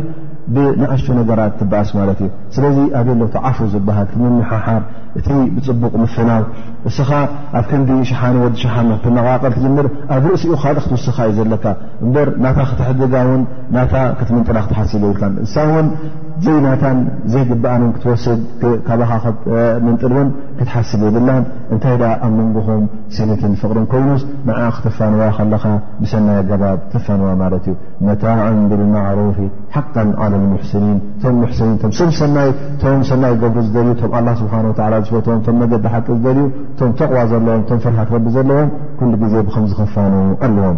ብንኣሽቶ 0.55 1.07
ነገራት 1.19 1.53
ትበኣስ 1.59 1.89
ማለት 1.99 2.17
እዩ 2.23 2.29
ስለዚ 2.55 2.77
ኣብሎቲዓፉ 2.99 3.59
ዝበሃል 3.73 4.07
ትምምሓሓር 4.13 4.81
እቲ 5.19 5.27
ብፅቡቕ 5.55 5.93
ምፍናብ 6.03 6.43
እስኻ 6.89 7.09
ኣብ 7.59 7.65
ክንዲ 7.69 7.89
ሸሓኒ 8.09 8.35
ወዲሸሓ 8.45 8.73
መቓቐል 9.17 9.53
ትጀምር 9.57 9.87
ኣብ 10.15 10.23
ርእሲኡ 10.33 10.53
ካልእ 10.63 10.83
ክትውስኻ 10.85 11.17
እዩ 11.31 11.35
ዘለካ 11.45 11.65
እንበር 12.05 12.29
ናታ 12.45 12.59
ክትሕድጋ 12.71 13.13
ውን 13.29 13.41
ናታ 13.77 13.93
ክትምንጥላ 14.21 14.57
ክትሓስብ 14.65 15.03
ይልካ 15.09 15.23
እሳን 15.45 15.87
ዘናታ 16.43 16.86
ዘይግባኣን 17.33 17.91
ክትወስድ 17.95 18.41
ካ 18.88 18.97
ምንጥል 19.86 20.13
ን 20.27 20.29
ክትሓስብ 20.57 21.01
የብላን 21.07 21.43
እንታይ 21.73 21.95
ኣብ 22.25 22.31
መንኹም 22.39 22.83
ስነት 23.15 23.41
ፍቕር 23.61 23.77
ኮይኑስ 23.93 24.23
ክትፋንዋ 24.77 25.21
ከለካ 25.38 25.63
ብሰናይ 26.01 26.39
ኣባ 26.55 26.63
ተፋንዋ 26.93 27.27
ማት 27.41 27.53
እዩ 27.59 27.75
መን 28.07 28.59
ብلማرፍ 28.71 29.38
ሓቃ 29.75 29.93
ኒን 30.33 30.51
ቶ 31.83 32.11
ሰይ 33.11 33.33
ገብሩ 33.43 33.61
ልዩ 33.88 33.95
ስ 34.01 34.41
ዝፈዎ 34.41 34.69
ገዲ 34.75 35.88
ሓቂ 35.95 36.09
ዝደልዩ 36.17 36.43
ቶም 36.79 36.91
ተቕዋ 36.99 37.19
ዘለዎም 37.31 37.63
ም 37.77 37.79
ፍርሃት 37.86 38.11
ዘለዎም 38.36 38.69
ዜ 39.33 39.43
ብም 39.49 39.65
ዝክፋኑ 39.71 40.13
ኣለዎም 40.47 40.77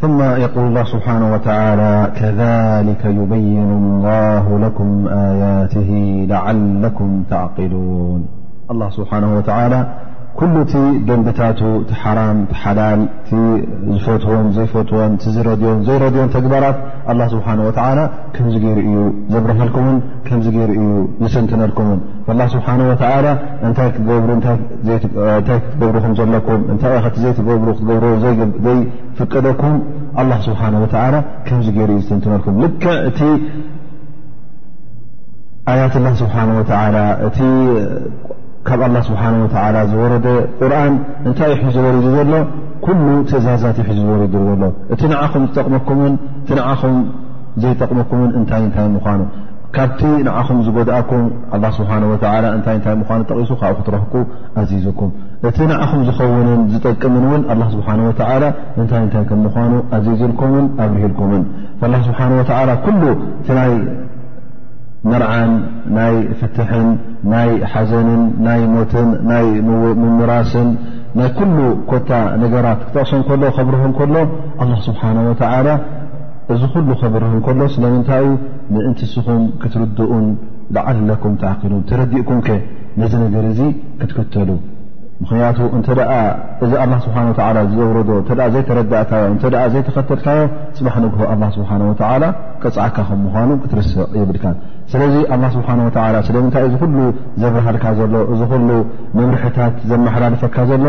ثم 0.02 0.20
يقول 0.42 0.64
الله 0.68 0.84
سبحانه 0.94 1.26
وتعالى 1.34 1.92
كذلك 2.20 3.02
يبين 3.18 3.68
الله 3.80 4.44
لكم 4.64 4.88
آياته 5.30 5.90
لعلكم 6.32 7.10
تعقلون 7.32 8.20
الله 8.72 8.88
سبحانه 8.98 9.30
وتعلى 9.36 9.80
كل 10.40 10.54
ቲ 10.72 10.74
ደندታت 11.08 11.60
ቲ 11.88 11.90
حرم 12.02 12.38
حላل 12.62 13.00
ዝፈትዎ 14.02 14.32
ዘيፈትዎ 14.56 15.00
ረ 15.46 15.50
ዘيረي 15.88 16.10
ተግبራት 16.36 16.76
الله 17.10 17.26
سبحانه 17.34 17.62
وتعلى 17.68 18.04
كم 18.36 18.44
ሩ 18.52 18.64
እዩ 18.88 18.94
ዘبرحلكم 19.32 19.84
كم 20.28 20.38
ر 20.68 20.70
እዩ 20.78 20.82
نسنتنልكم 21.24 21.88
ላ 22.38 22.42
ስብሓه 22.52 22.78
ታይ 23.78 23.88
ክትገብርኹም 23.94 26.12
ዘሎኩም 26.18 26.60
እታይ 26.74 26.94
ቲ 27.14 27.16
ዘይብ 27.48 27.62
ክትገብሮ 27.66 28.04
ዘይፍቀደኩም 28.22 29.74
ኣ 30.22 30.24
ስብሓ 30.46 30.60
ከምዚ 31.46 31.66
ገይርኡ 31.76 31.96
ንትመልኩም 32.18 32.54
ል 32.62 32.64
እቲ 33.08 33.18
ኣያት 35.72 35.94
ላ 36.06 36.08
ስብሓ 36.22 36.36
እ 37.42 37.44
ካብ 38.68 38.80
ኣ 38.88 38.90
ስብሓ 39.10 39.22
ዝወረደ 39.92 40.26
ቁርን 40.60 40.94
እንታይ 41.28 41.48
እዩ 41.54 41.58
ሕ 41.66 41.68
ዝወሪዱ 41.76 42.06
ዘሎ 42.16 42.32
ኩሉ 42.84 43.06
ትእዛዛት 43.30 43.76
እዩ 43.82 43.86
ሕዚ 43.88 43.98
ዝወ 44.08 44.12
ዘሎ 44.48 44.62
እቲ 44.94 45.00
ኹም 45.32 45.44
ዝጠኩም 45.56 46.00
እ 46.06 46.08
ኹም 46.80 46.96
ዘይጠቕመኩምን 47.62 48.30
እንታይ 48.38 48.60
እንታይ 48.66 48.86
ምኳኑ 48.94 49.20
ካብቲ 49.76 50.00
ንዓኹም 50.26 50.58
ዝጎድኣኩም 50.66 51.22
ኣ 51.54 51.70
ስብሓ 51.78 51.90
ወ 52.10 52.14
እንታይ 52.16 52.76
እንታይ 52.76 52.94
ምኳኑ 53.00 53.20
ጠቂሱ 53.30 53.50
ካብኡ 53.60 53.76
ክትረኽኩ 53.78 54.14
ኣዚዝኩም 54.60 55.10
እቲ 55.48 55.56
ንኣኹም 55.70 56.00
ዝኸውንን 56.08 56.60
ዝጠቅምን 56.72 57.24
እውን 57.28 57.42
ኣላ 57.54 57.62
ስብሓን 57.74 58.00
ወላ 58.08 58.44
እንታይ 58.82 59.02
እንታይ 59.06 59.24
ከም 59.30 59.40
ምኳኑ 59.46 59.72
ኣዚዝልኩምን 59.98 60.66
ኣብርሂልኩምን 60.84 61.42
ላ 61.92 61.96
ስብሓ 62.08 62.20
ወተ 62.40 62.50
ኩሉ 62.84 63.02
እቲ 63.40 63.48
ናይ 63.60 63.72
መርዓን 65.10 65.50
ናይ 65.96 66.14
ፍትሕን 66.40 66.86
ናይ 67.32 67.50
ሓዘንን 67.72 68.22
ናይ 68.46 68.60
ሞትን 68.74 69.08
ናይ 69.30 69.46
ምምራስን 70.02 70.68
ናይ 71.18 71.28
ኩሉ 71.38 71.56
ኮታ 71.90 72.10
ነገራት 72.42 72.80
ክተቕሶን 72.86 73.22
ከሎ 73.28 73.42
ከብርሆ 73.58 73.82
ከሎ 73.98 74.14
ስብሓነ 74.86 75.16
ወላ 75.30 75.66
እዚ 76.52 76.62
ኩሉ 76.72 76.88
ከበር 77.00 77.22
ንከሎ 77.34 77.60
ስለምንታይ 77.74 78.22
ዩ 78.26 78.32
ምእንቲስኹም 78.74 79.42
ክትርድኡን 79.60 80.24
ዝዓልለኩም 80.76 81.34
ተዓኪሉን 81.42 81.82
ተረዲእኩም 81.90 82.38
ከ 82.46 82.56
ነዚ 83.00 83.12
ነገር 83.24 83.44
እዚ 83.50 83.60
ክትክተሉ 84.00 84.48
ምክንያቱ 85.22 85.58
እንተ 85.76 85.86
እዚ 86.64 86.72
ኣላ 86.82 86.92
ስብሓ 87.04 87.16
ዓላ 87.46 87.58
ዝዘውረዶ 87.70 88.10
ተ 88.28 88.36
ዘይተረዳእታዮ 88.54 89.26
እተ 89.36 89.44
ዘይተኸተልካዮ 89.74 90.40
ፅባሕ 90.78 90.94
ንግሆ 91.04 91.20
ኣላ 91.32 91.42
ስብሓን 91.56 91.82
ወተዓላ 91.90 92.24
ቅፅዓካ 92.62 92.96
ከም 93.10 93.20
ምዃኖም 93.26 93.58
ክትርስዕ 93.62 94.04
ይብልካ 94.18 94.44
ስለዚ 94.94 95.14
ኣላ 95.36 95.44
ስብሓን 95.56 95.80
ወዓላ 95.86 96.16
ስለምንታይ 96.28 96.64
እዚ 96.68 96.74
ኩሉ 96.84 96.96
ዘብርሃልካ 97.44 97.86
ዘሎ 98.00 98.14
እዚ 98.34 98.40
ኩሉ 98.52 98.68
መምርሕታት 99.18 99.74
ዘመሓላልፈካ 99.92 100.56
ዘሎ 100.72 100.84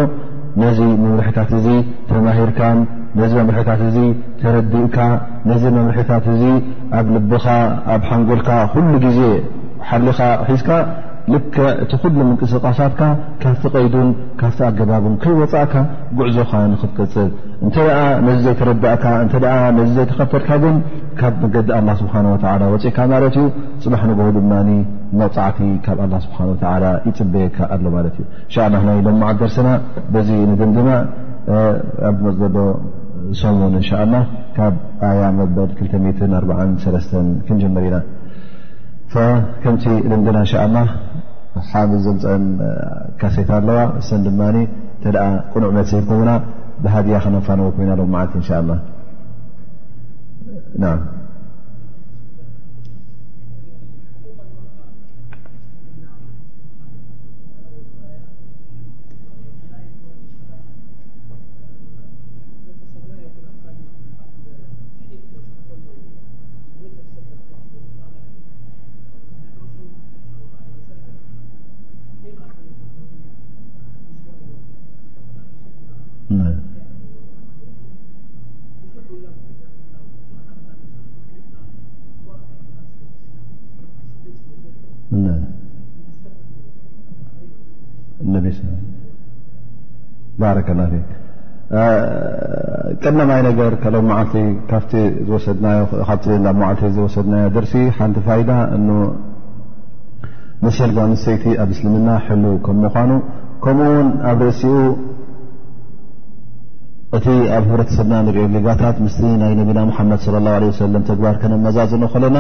ነዚ 0.64 0.82
መምርሕታት 1.06 1.50
እዚ 1.60 1.68
ተማሂርካን 2.12 2.78
ነዚ 3.20 3.34
መምርሒታት 3.42 3.82
እዚ 3.88 3.98
ተረዲእካ 4.40 4.98
ነዚ 5.50 5.64
መምርሒታት 5.78 6.26
እዚ 6.36 6.44
ኣብ 7.00 7.08
ልብኻ 7.16 7.46
ኣብ 7.94 8.02
ሓንጎልካ 8.12 8.50
ኩሉ 8.74 8.88
ግዜ 9.06 9.20
ሓሊኻ 9.90 10.20
ሒዝካ 10.48 10.70
ልክ 11.34 11.54
እቲ 11.84 11.92
ኩሉ 12.02 12.16
ምንቅስቓሳትካ 12.30 13.02
ካብቲ 13.44 13.64
ቐይዱን 13.76 14.10
ካፍቲ 14.40 14.60
ኣገባቡን 14.70 15.16
ከይወፃእካ 15.24 15.74
ጉዕዞካ 16.18 16.52
ንክትቅፅጥ 16.72 17.16
እንተ 17.66 17.76
ነዚ 18.26 18.38
ዘይተረዳእካ 18.48 19.06
እ 19.26 19.28
ነዚ 19.78 19.88
ዘይተኸተጥካ 20.00 20.50
ግን 20.64 20.76
ካብ 21.22 21.36
መንገዲ 21.44 21.70
ኣላ 21.80 21.90
ስብሓንወላ 22.02 22.62
ወፂእካ 22.74 22.98
ማለት 23.14 23.38
እዩ 23.44 23.46
ፅባሕ 23.86 24.04
ንጎቡ 24.12 24.28
ድማ 24.40 24.54
መቕፃዕቲ 25.22 25.60
ካብ 25.88 26.00
ኣላ 26.08 26.14
ስብሓን 26.26 26.50
ወላ 26.54 26.86
ይፅበየካ 27.10 27.58
ኣሎ 27.76 27.86
ማለት 27.98 28.18
እዩ 28.24 28.28
ንሻላ 28.50 28.76
ናይ 28.90 29.00
ሎመዓ 29.08 29.32
ደርሲና 29.42 29.72
በዚ 30.16 30.30
ንድምድማ 30.52 30.90
ኣብዚመፅ 32.12 32.38
ዘሎ 32.44 32.58
ل 33.32 34.16
ካብ 34.56 34.74
ያ 35.20 35.24
መበል 35.38 35.70
2 35.78 35.88
ጀር 35.92 36.02
ኢና 37.86 38.02
ከም 39.64 39.76
ና 40.36 40.80
ل 40.80 40.90
ሓፀ 41.70 41.98
ሴታ 43.36 43.52
ኣለዋ 43.60 43.78
ድ 45.04 45.18
ቁኑዕ 45.54 45.70
መ 45.78 45.86
ከና 46.10 46.30
ብሃያ 46.84 47.18
ክنፋንዎ 47.26 47.68
ይ 50.82 50.94
ባ 90.46 90.52
ቀድናማይ 93.02 93.40
ነገር 93.48 93.72
ካሎም 93.84 94.06
ማዓልቲ 94.10 94.36
ካብቲ 94.70 94.92
ዝወሰድናካብ 95.28 96.54
ዓልቲ 96.68 96.84
ዝወሰድናዮ 96.96 97.46
ደርሲ 97.56 97.74
ሓንቲ 97.98 98.18
ይ 98.40 98.44
መሰል 100.66 100.92
ጋ 100.98 101.06
ንሰይቲ 101.14 101.44
ኣብ 101.64 101.70
እስልምና 101.76 102.10
ሕል 102.26 102.44
ከም 102.66 102.78
ምኳኑ 102.84 103.12
ከምኡውን 103.64 104.08
ኣብ 104.32 104.40
ርእሲኡ 104.48 104.76
እቲ 107.18 107.26
ኣብ 107.56 107.64
ህብረተሰብና 107.72 108.14
ንሪኦ 108.28 108.46
ጋታት 108.68 108.98
ምስ 109.08 109.16
ናይ 109.42 109.54
ነቢና 109.62 109.82
ሓመድ 109.98 110.22
ه 110.82 110.88
ለም 110.94 111.04
ተግባር 111.10 111.36
ከነመዛዝ 111.42 111.92
ንኮለና 112.04 112.38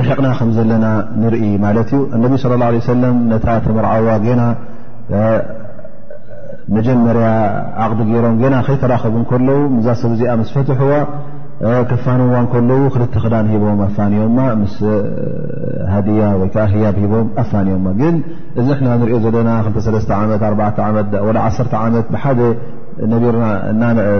ርሕቕና 0.00 0.28
ከምዘለና 0.40 0.86
ንርኢ 1.22 1.44
ማለት 1.66 1.92
እዩ 1.98 2.02
ነቢ 2.24 2.34
ለም 3.04 3.16
ነታ 3.32 3.46
ተመርዓዋ 3.66 4.08
ገና 4.26 4.42
መጀመርያ 6.76 7.28
ዓቅዲ 7.84 8.00
ገይሮም 8.10 8.34
ገና 8.42 8.56
ከይተራኸቡ 8.66 9.16
ከለዉ 9.30 9.58
ዛ 9.86 9.94
ሰብ 10.00 10.10
እዚኣ 10.16 10.32
ምስ 10.40 10.50
ፈትሕዋ 10.56 10.92
ከፋንዋ 11.90 12.34
ከለዉ 12.52 12.82
ክልተ 12.94 13.14
ክዳን 13.24 13.48
ሂቦም 13.52 13.80
ኣፋንዮምማ 13.86 14.38
ምስ 14.60 14.76
ሃድያ 15.94 16.22
ወይከዓ 16.40 16.64
ሂያብ 16.74 16.96
ሂቦም 17.04 17.26
ኣፋን 17.42 17.66
እዮም 17.70 17.86
ግን 18.00 18.14
እዚ 18.60 18.68
ንና 18.84 18.92
ንሪኦ 19.00 19.18
ዘለና 19.24 19.50
ዓዓዓ 19.56 20.86
ዓመት 21.86 22.06
ብሓደ 22.14 22.40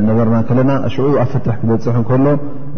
ነበርና 0.09 0.37
ከለና 0.51 0.71
ሽዑ 0.95 1.07
ኣ 1.23 1.25
ፈትሕ 1.33 1.55
ክበፅሕ 1.63 1.97
ከሎ 2.11 2.27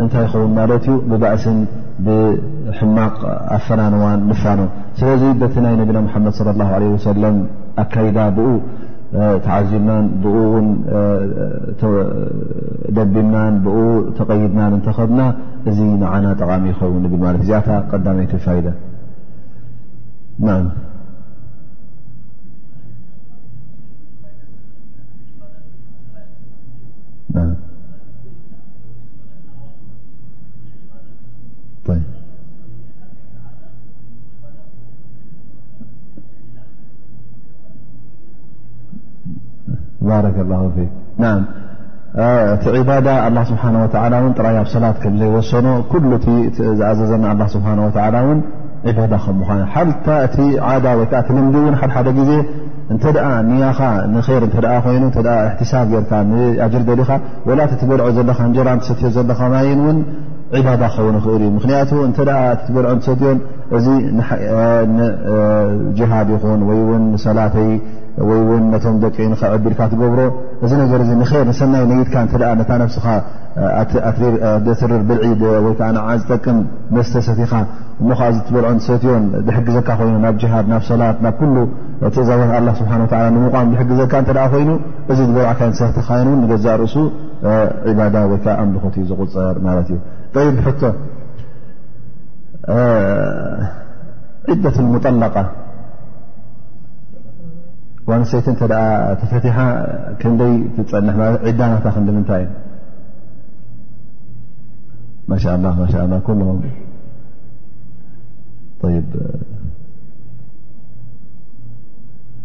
እንታይ 0.03 0.23
ይኸውን 0.27 0.53
ማለት 0.59 0.85
እዩ 0.91 0.95
ብባእስን 1.11 1.59
ብሕማቅ 2.07 3.17
ኣፈናንዋን 3.57 4.21
ንፋኖ 4.31 4.61
ስለዚ 5.01 5.25
በቲ 5.43 5.55
ናይ 5.67 5.75
ነቢና 5.83 5.99
ሓመድ 6.15 6.39
ለ 6.61 6.85
ወሰለም 6.95 7.37
ኣካይዳ 7.81 8.19
ብኡ 8.37 8.49
ተዓዚብናን 9.45 10.05
ብደቢናን 11.77 13.55
ብ 13.65 13.67
ተቐይድናን 14.19 14.73
እንተኸብና 14.79 15.21
እዚ 15.71 15.79
ንዓና 16.03 16.27
ጠቃሚ 16.41 16.65
ይኸውን 16.73 17.05
ብማት 17.15 17.37
እዚኣ 17.43 17.81
ቀዳመይት 17.93 18.37
ፋይ 18.47 18.61
እቲ 40.29 40.73
ስ 43.49 43.59
ጥራያብ 44.39 44.67
ሰላት 44.75 44.99
ምዘይወሰኖ 45.15 45.69
ዝኣዘዘና 46.81 47.29
ከም 49.75 49.89
ዳ 50.87 51.21
ትልም 51.29 51.47
ደሓደ 51.77 52.09
ዜ 52.31 52.35
ኻ 53.79 53.93
ር 54.41 54.93
ይ 55.05 55.69
ሳብ 55.71 55.91
ር 57.01 57.03
ኻ 57.09 57.11
ትበልዖ 57.81 58.07
ዘ 58.19 58.29
ጀራ 58.57 58.69
ሰትዮ 58.91 59.09
ዘ 59.17 59.27
ይ 60.57 60.63
ዳ 60.83 60.89
ክኸን 60.95 61.13
እል 61.35 61.43
ዩ 61.45 61.49
ምክ 61.57 61.65
በልዖ 62.75 62.95
ሰትዮ 63.09 63.33
ዚ 65.99 66.05
ሃድ 66.13 66.31
ይ 66.35 66.39
ሰላተ 67.27 67.55
ወይ 68.29 68.39
እውን 68.45 68.63
ነቶም 68.73 68.97
ደቂኢንከ 69.03 69.43
ዕቢልካ 69.57 69.81
ትገብሮ 69.93 70.21
እዚ 70.65 70.71
ነገር 70.81 71.01
እዚ 71.05 71.11
ንር 71.21 71.31
ንሰናይ 71.51 71.85
ነይድካ 71.91 72.15
ታ 72.71 72.75
ነፍስኻ 72.83 73.07
ትርር 74.81 75.03
ብልዒድ 75.09 75.43
ወይከዓ 75.67 76.05
ዝጠቅም 76.21 76.59
መስተ 76.97 77.15
ሰቲኻ 77.29 77.53
እሞከዓ 78.03 78.29
ዚ 78.35 78.39
ትበልዖን 78.49 78.79
ሰትዮን 78.87 79.25
ዝሕግዘካ 79.47 79.89
ኮይኑ 80.01 80.17
ናብ 80.25 80.37
ጅሃድ 80.43 80.67
ናብ 80.73 80.83
ሰላት 80.91 81.17
ናብ 81.27 81.35
ኩሉ 81.41 81.57
ትእዛዛት 82.17 82.53
ላ 82.67 82.75
ስብሓ 82.81 82.93
ንሙቋም 83.37 83.71
ብሕግዘካ 83.73 84.13
እተ 84.25 84.31
ኮይኑ 84.55 84.71
እዚ 85.13 85.19
ዝበልዓካዮ 85.31 85.73
ሰትካዮ 85.81 86.23
እውን 86.29 86.39
ንገዛእ 86.45 86.77
ርእሱ 86.83 86.95
ባዳ 88.01 88.17
ወይከዓ 88.35 88.55
ኣምልኮት 88.65 88.95
ዩ 89.01 89.07
ዝቁፅር 89.13 89.57
ማለት 89.69 89.89
እዩ 89.97 90.01
ይ 94.51 94.55
ዒደት 94.63 94.77
ምጠላቃ 94.93 95.35
نቲ 98.11 98.39
ፈ 98.61 98.63
ዳና 98.71 99.35
ይ 100.19 100.21
ه 105.31 105.33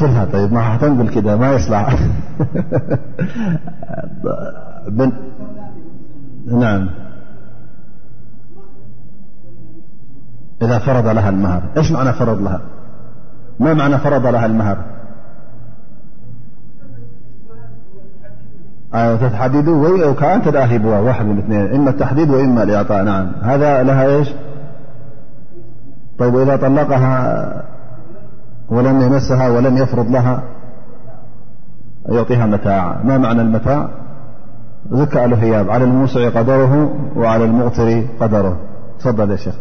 فرها 0.00 0.24
طيب 0.24 0.50
تنل 0.80 1.08
كدا 1.08 1.36
ما 1.36 1.52
يصلح 1.52 1.96
نعمإذا 6.46 7.08
فرض 10.78 11.06
لها 11.08 11.28
المهر 11.28 11.62
يش 11.76 11.92
معنى 11.92 12.12
فرض 12.12 12.42
لها 12.42 12.60
ما 13.60 13.74
معنى 13.74 13.98
فرض 13.98 14.26
لها 14.26 14.46
المهر 14.46 14.97
تحديد 18.92 19.64
كأنت 20.18 20.48
الأهبو 20.48 20.88
واد 20.88 21.22
م 21.26 21.38
اثنينإما 21.38 21.90
التحديد 21.90 22.30
وإما 22.30 22.62
الإعطاء 22.62 23.02
نعم 23.04 23.26
هذا 23.42 23.82
لها 23.82 24.06
أيش 24.16 24.28
يب 26.20 26.34
وإذا 26.34 26.56
طلقها 26.56 27.16
ولم 28.68 29.00
يمسها 29.00 29.48
ولم 29.48 29.76
يفرض 29.76 30.10
لها 30.10 30.42
يعطيها 32.08 32.46
متاع 32.46 33.00
ما 33.04 33.18
معنى 33.18 33.40
المتاع 33.42 33.88
ذك 34.92 35.14
له 35.16 35.36
هياب 35.36 35.70
على 35.70 35.84
الموسع 35.84 36.28
قدره 36.28 36.94
وعلى 37.16 37.44
المغتر 37.44 38.04
قدره 38.20 38.56
تفضل 39.00 39.30
يا 39.30 39.36
شيخ 39.36 39.54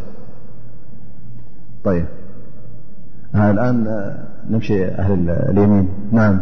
يالآن 3.36 3.78
نمشي 4.50 4.86
أهل 4.86 5.30
اليمين 5.30 5.90
نعم 6.12 6.40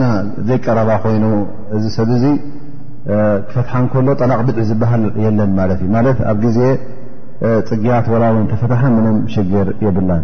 ና 0.01 0.05
ዘይቀረባ 0.47 0.89
ኮይኑ 1.03 1.23
እዚ 1.75 1.83
ሰብዚ 1.97 2.23
ክፈትን 3.51 4.03
ሎ 4.07 4.13
ጠላቅ 4.21 4.39
ብድ 4.49 4.57
ዝበሃል 4.69 5.01
ለን 5.39 5.49
ማት 5.57 5.81
እ 5.85 5.89
ማት 5.95 6.19
ኣብ 6.33 6.41
ዜ 6.57 6.61
ፅግያት 7.71 8.05
ወላወን 8.13 8.45
ተፈትሓ 8.53 8.81
ምንም 8.97 9.15
ሽግር 9.33 9.67
የብላን 9.85 10.23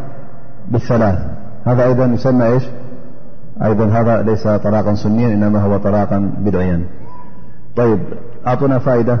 بالثلاث 0.71 1.19
هذا 1.65 1.85
يضا 1.85 2.05
يسمىا 2.05 2.59
هذا 3.91 4.21
ليس 4.21 4.47
طلاقا 4.47 4.95
سنيا 4.95 5.33
إنما 5.33 5.61
هو 5.61 5.77
طلاقا 5.77 6.31
بدعيا 6.39 6.85
يب 7.79 7.99
أعطونا 8.47 8.79
فائدة 8.79 9.19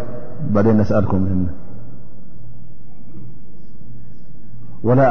بعدين 0.49 0.77
نسألكمه 0.77 1.47
ولا 4.85 5.09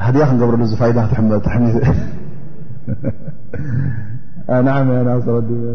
هدياخ 0.00 0.28
قبرلز 0.30 0.74
فايدة 0.74 1.06
نعم 4.60 4.92
يناصردي 4.92 5.74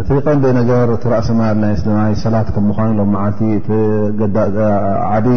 እቲ 0.00 0.08
ቀንዲእ 0.26 0.52
ነገር 0.58 0.86
እቲ 0.96 1.04
ራእስማ 1.12 1.40
ይ 1.48 1.54
ምስሊይ 1.60 2.12
ሰላት 2.24 2.48
ከም 2.56 2.64
ምኳኑ 2.70 2.90
ሎ 2.98 3.00
ቲ 3.38 3.40
ዓ 4.18 5.32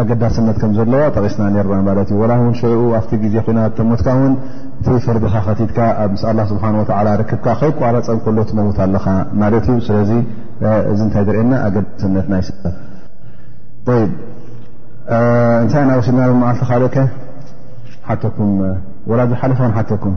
ኣገዳስነት 0.00 0.56
ከም 0.62 0.72
ዘለዋ 0.78 1.00
ጠቂስና 1.16 1.44
ማት 1.86 2.08
እዩ 2.14 2.20
ላ 2.30 2.34
እን 2.40 2.50
ኣብቲ 2.98 3.12
ግዜ 3.22 3.34
ኮይናት 3.46 3.78
ምትካ 3.90 4.08
ውን 4.18 4.34
እቲ 4.80 4.86
ፈርድኻ 5.06 5.34
ከቲትካ 5.46 5.78
ኣምስ 6.02 6.22
ስብሓ 6.50 6.64
ወ 6.80 6.84
ርክብካ 7.20 7.46
ከይቋረፀን 7.60 8.18
ከሎ 8.24 8.38
ትመዉት 8.50 8.78
ኣለኻ 8.86 9.06
ማት 9.40 9.54
እዩ 9.72 9.76
ስለዚ 9.88 10.10
እዚ 10.92 10.98
እንታይ 11.06 11.24
ዘርአየና 11.28 11.54
ኣገዳስነት 11.68 12.26
ናይ 12.34 12.42
ሰ 12.48 12.52
እንታይ 15.64 15.84
ና 15.90 15.98
ወስድና 16.00 16.22
ልቲ 16.50 16.60
ካልኦከ 16.70 16.96
ሓተኩም 18.10 18.52
ላ 19.18 19.22
ዚ 19.30 19.40
ሓለፍን 19.42 19.74
ሓተኩም 19.78 20.16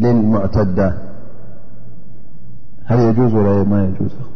للمعتدة 0.00 0.98
هل 2.84 2.98
يجوز 2.98 3.34
ولا 3.34 3.62
ما 3.62 3.84
يجوزيش 3.84 4.18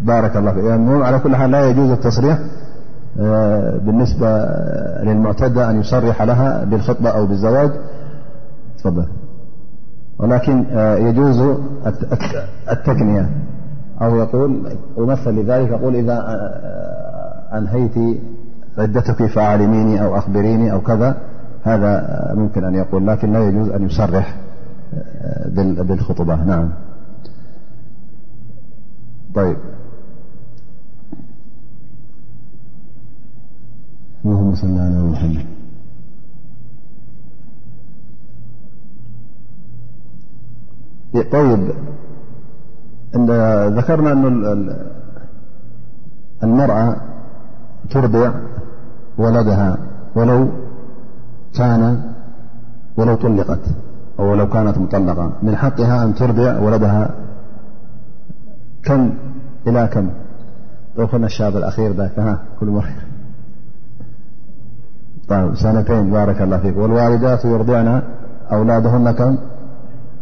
بارك 0.00 0.36
اللهي 0.36 0.94
على 1.04 1.18
كل 1.18 1.36
حاللا 1.36 1.68
يجوز 1.68 1.90
التصريح 1.90 2.38
بالنسبة 3.86 4.28
للمعتدة 5.02 5.70
أن 5.70 5.80
يصرح 5.80 6.22
لها 6.22 6.64
بالخطبة 6.64 7.10
أو 7.10 7.26
بالزواج 7.26 7.70
فل 8.84 9.04
ولكن 10.18 10.64
يجوز 11.00 11.56
التكنية 12.70 13.30
أو 14.02 14.16
يقولمثل 14.16 15.30
لذلك 15.30 15.68
يقول 15.70 15.94
إذا 15.96 16.18
أنهيت 17.58 18.20
عدتك 18.78 19.26
فعالميني 19.26 20.04
أو 20.04 20.18
أخبريني 20.18 20.72
أو 20.72 20.80
كذا 20.80 21.16
هذا 21.64 22.20
ممكن 22.36 22.64
أن 22.64 22.74
يقول 22.74 23.06
لكن 23.06 23.32
لا 23.32 23.40
يجوز 23.48 23.68
أن 23.68 23.82
يصرح 23.86 24.36
بالخطبة 25.52 26.34
نعم 26.34 26.68
يب 29.36 29.56
اللهم 34.24 34.54
صل 34.54 34.78
على 34.78 35.02
محمدطيب 35.02 35.46
ذكرنا 43.78 44.12
أن 44.12 44.24
المرأة 46.42 46.96
تردع 47.90 48.32
ولدها 49.18 49.76
ولو 52.96 53.14
طلقت 53.16 53.60
ولو 54.18 54.48
كانت 54.48 54.78
مطلقة 54.78 55.32
من 55.42 55.56
حقها 55.56 56.04
أن 56.04 56.14
تردع 56.14 56.58
ولدها 56.60 57.10
كم 58.82 59.10
إلى 59.66 59.86
كم 59.86 60.08
نا 61.16 61.26
الشاب 61.26 61.56
الأخيركلخ 61.56 62.88
سنتين 65.54 66.10
بارك 66.10 66.42
الله 66.42 66.58
فيك 66.58 66.76
والوالدات 66.76 67.44
يرضعنا 67.44 68.02
أولادهن 68.52 69.10
كم 69.10 69.38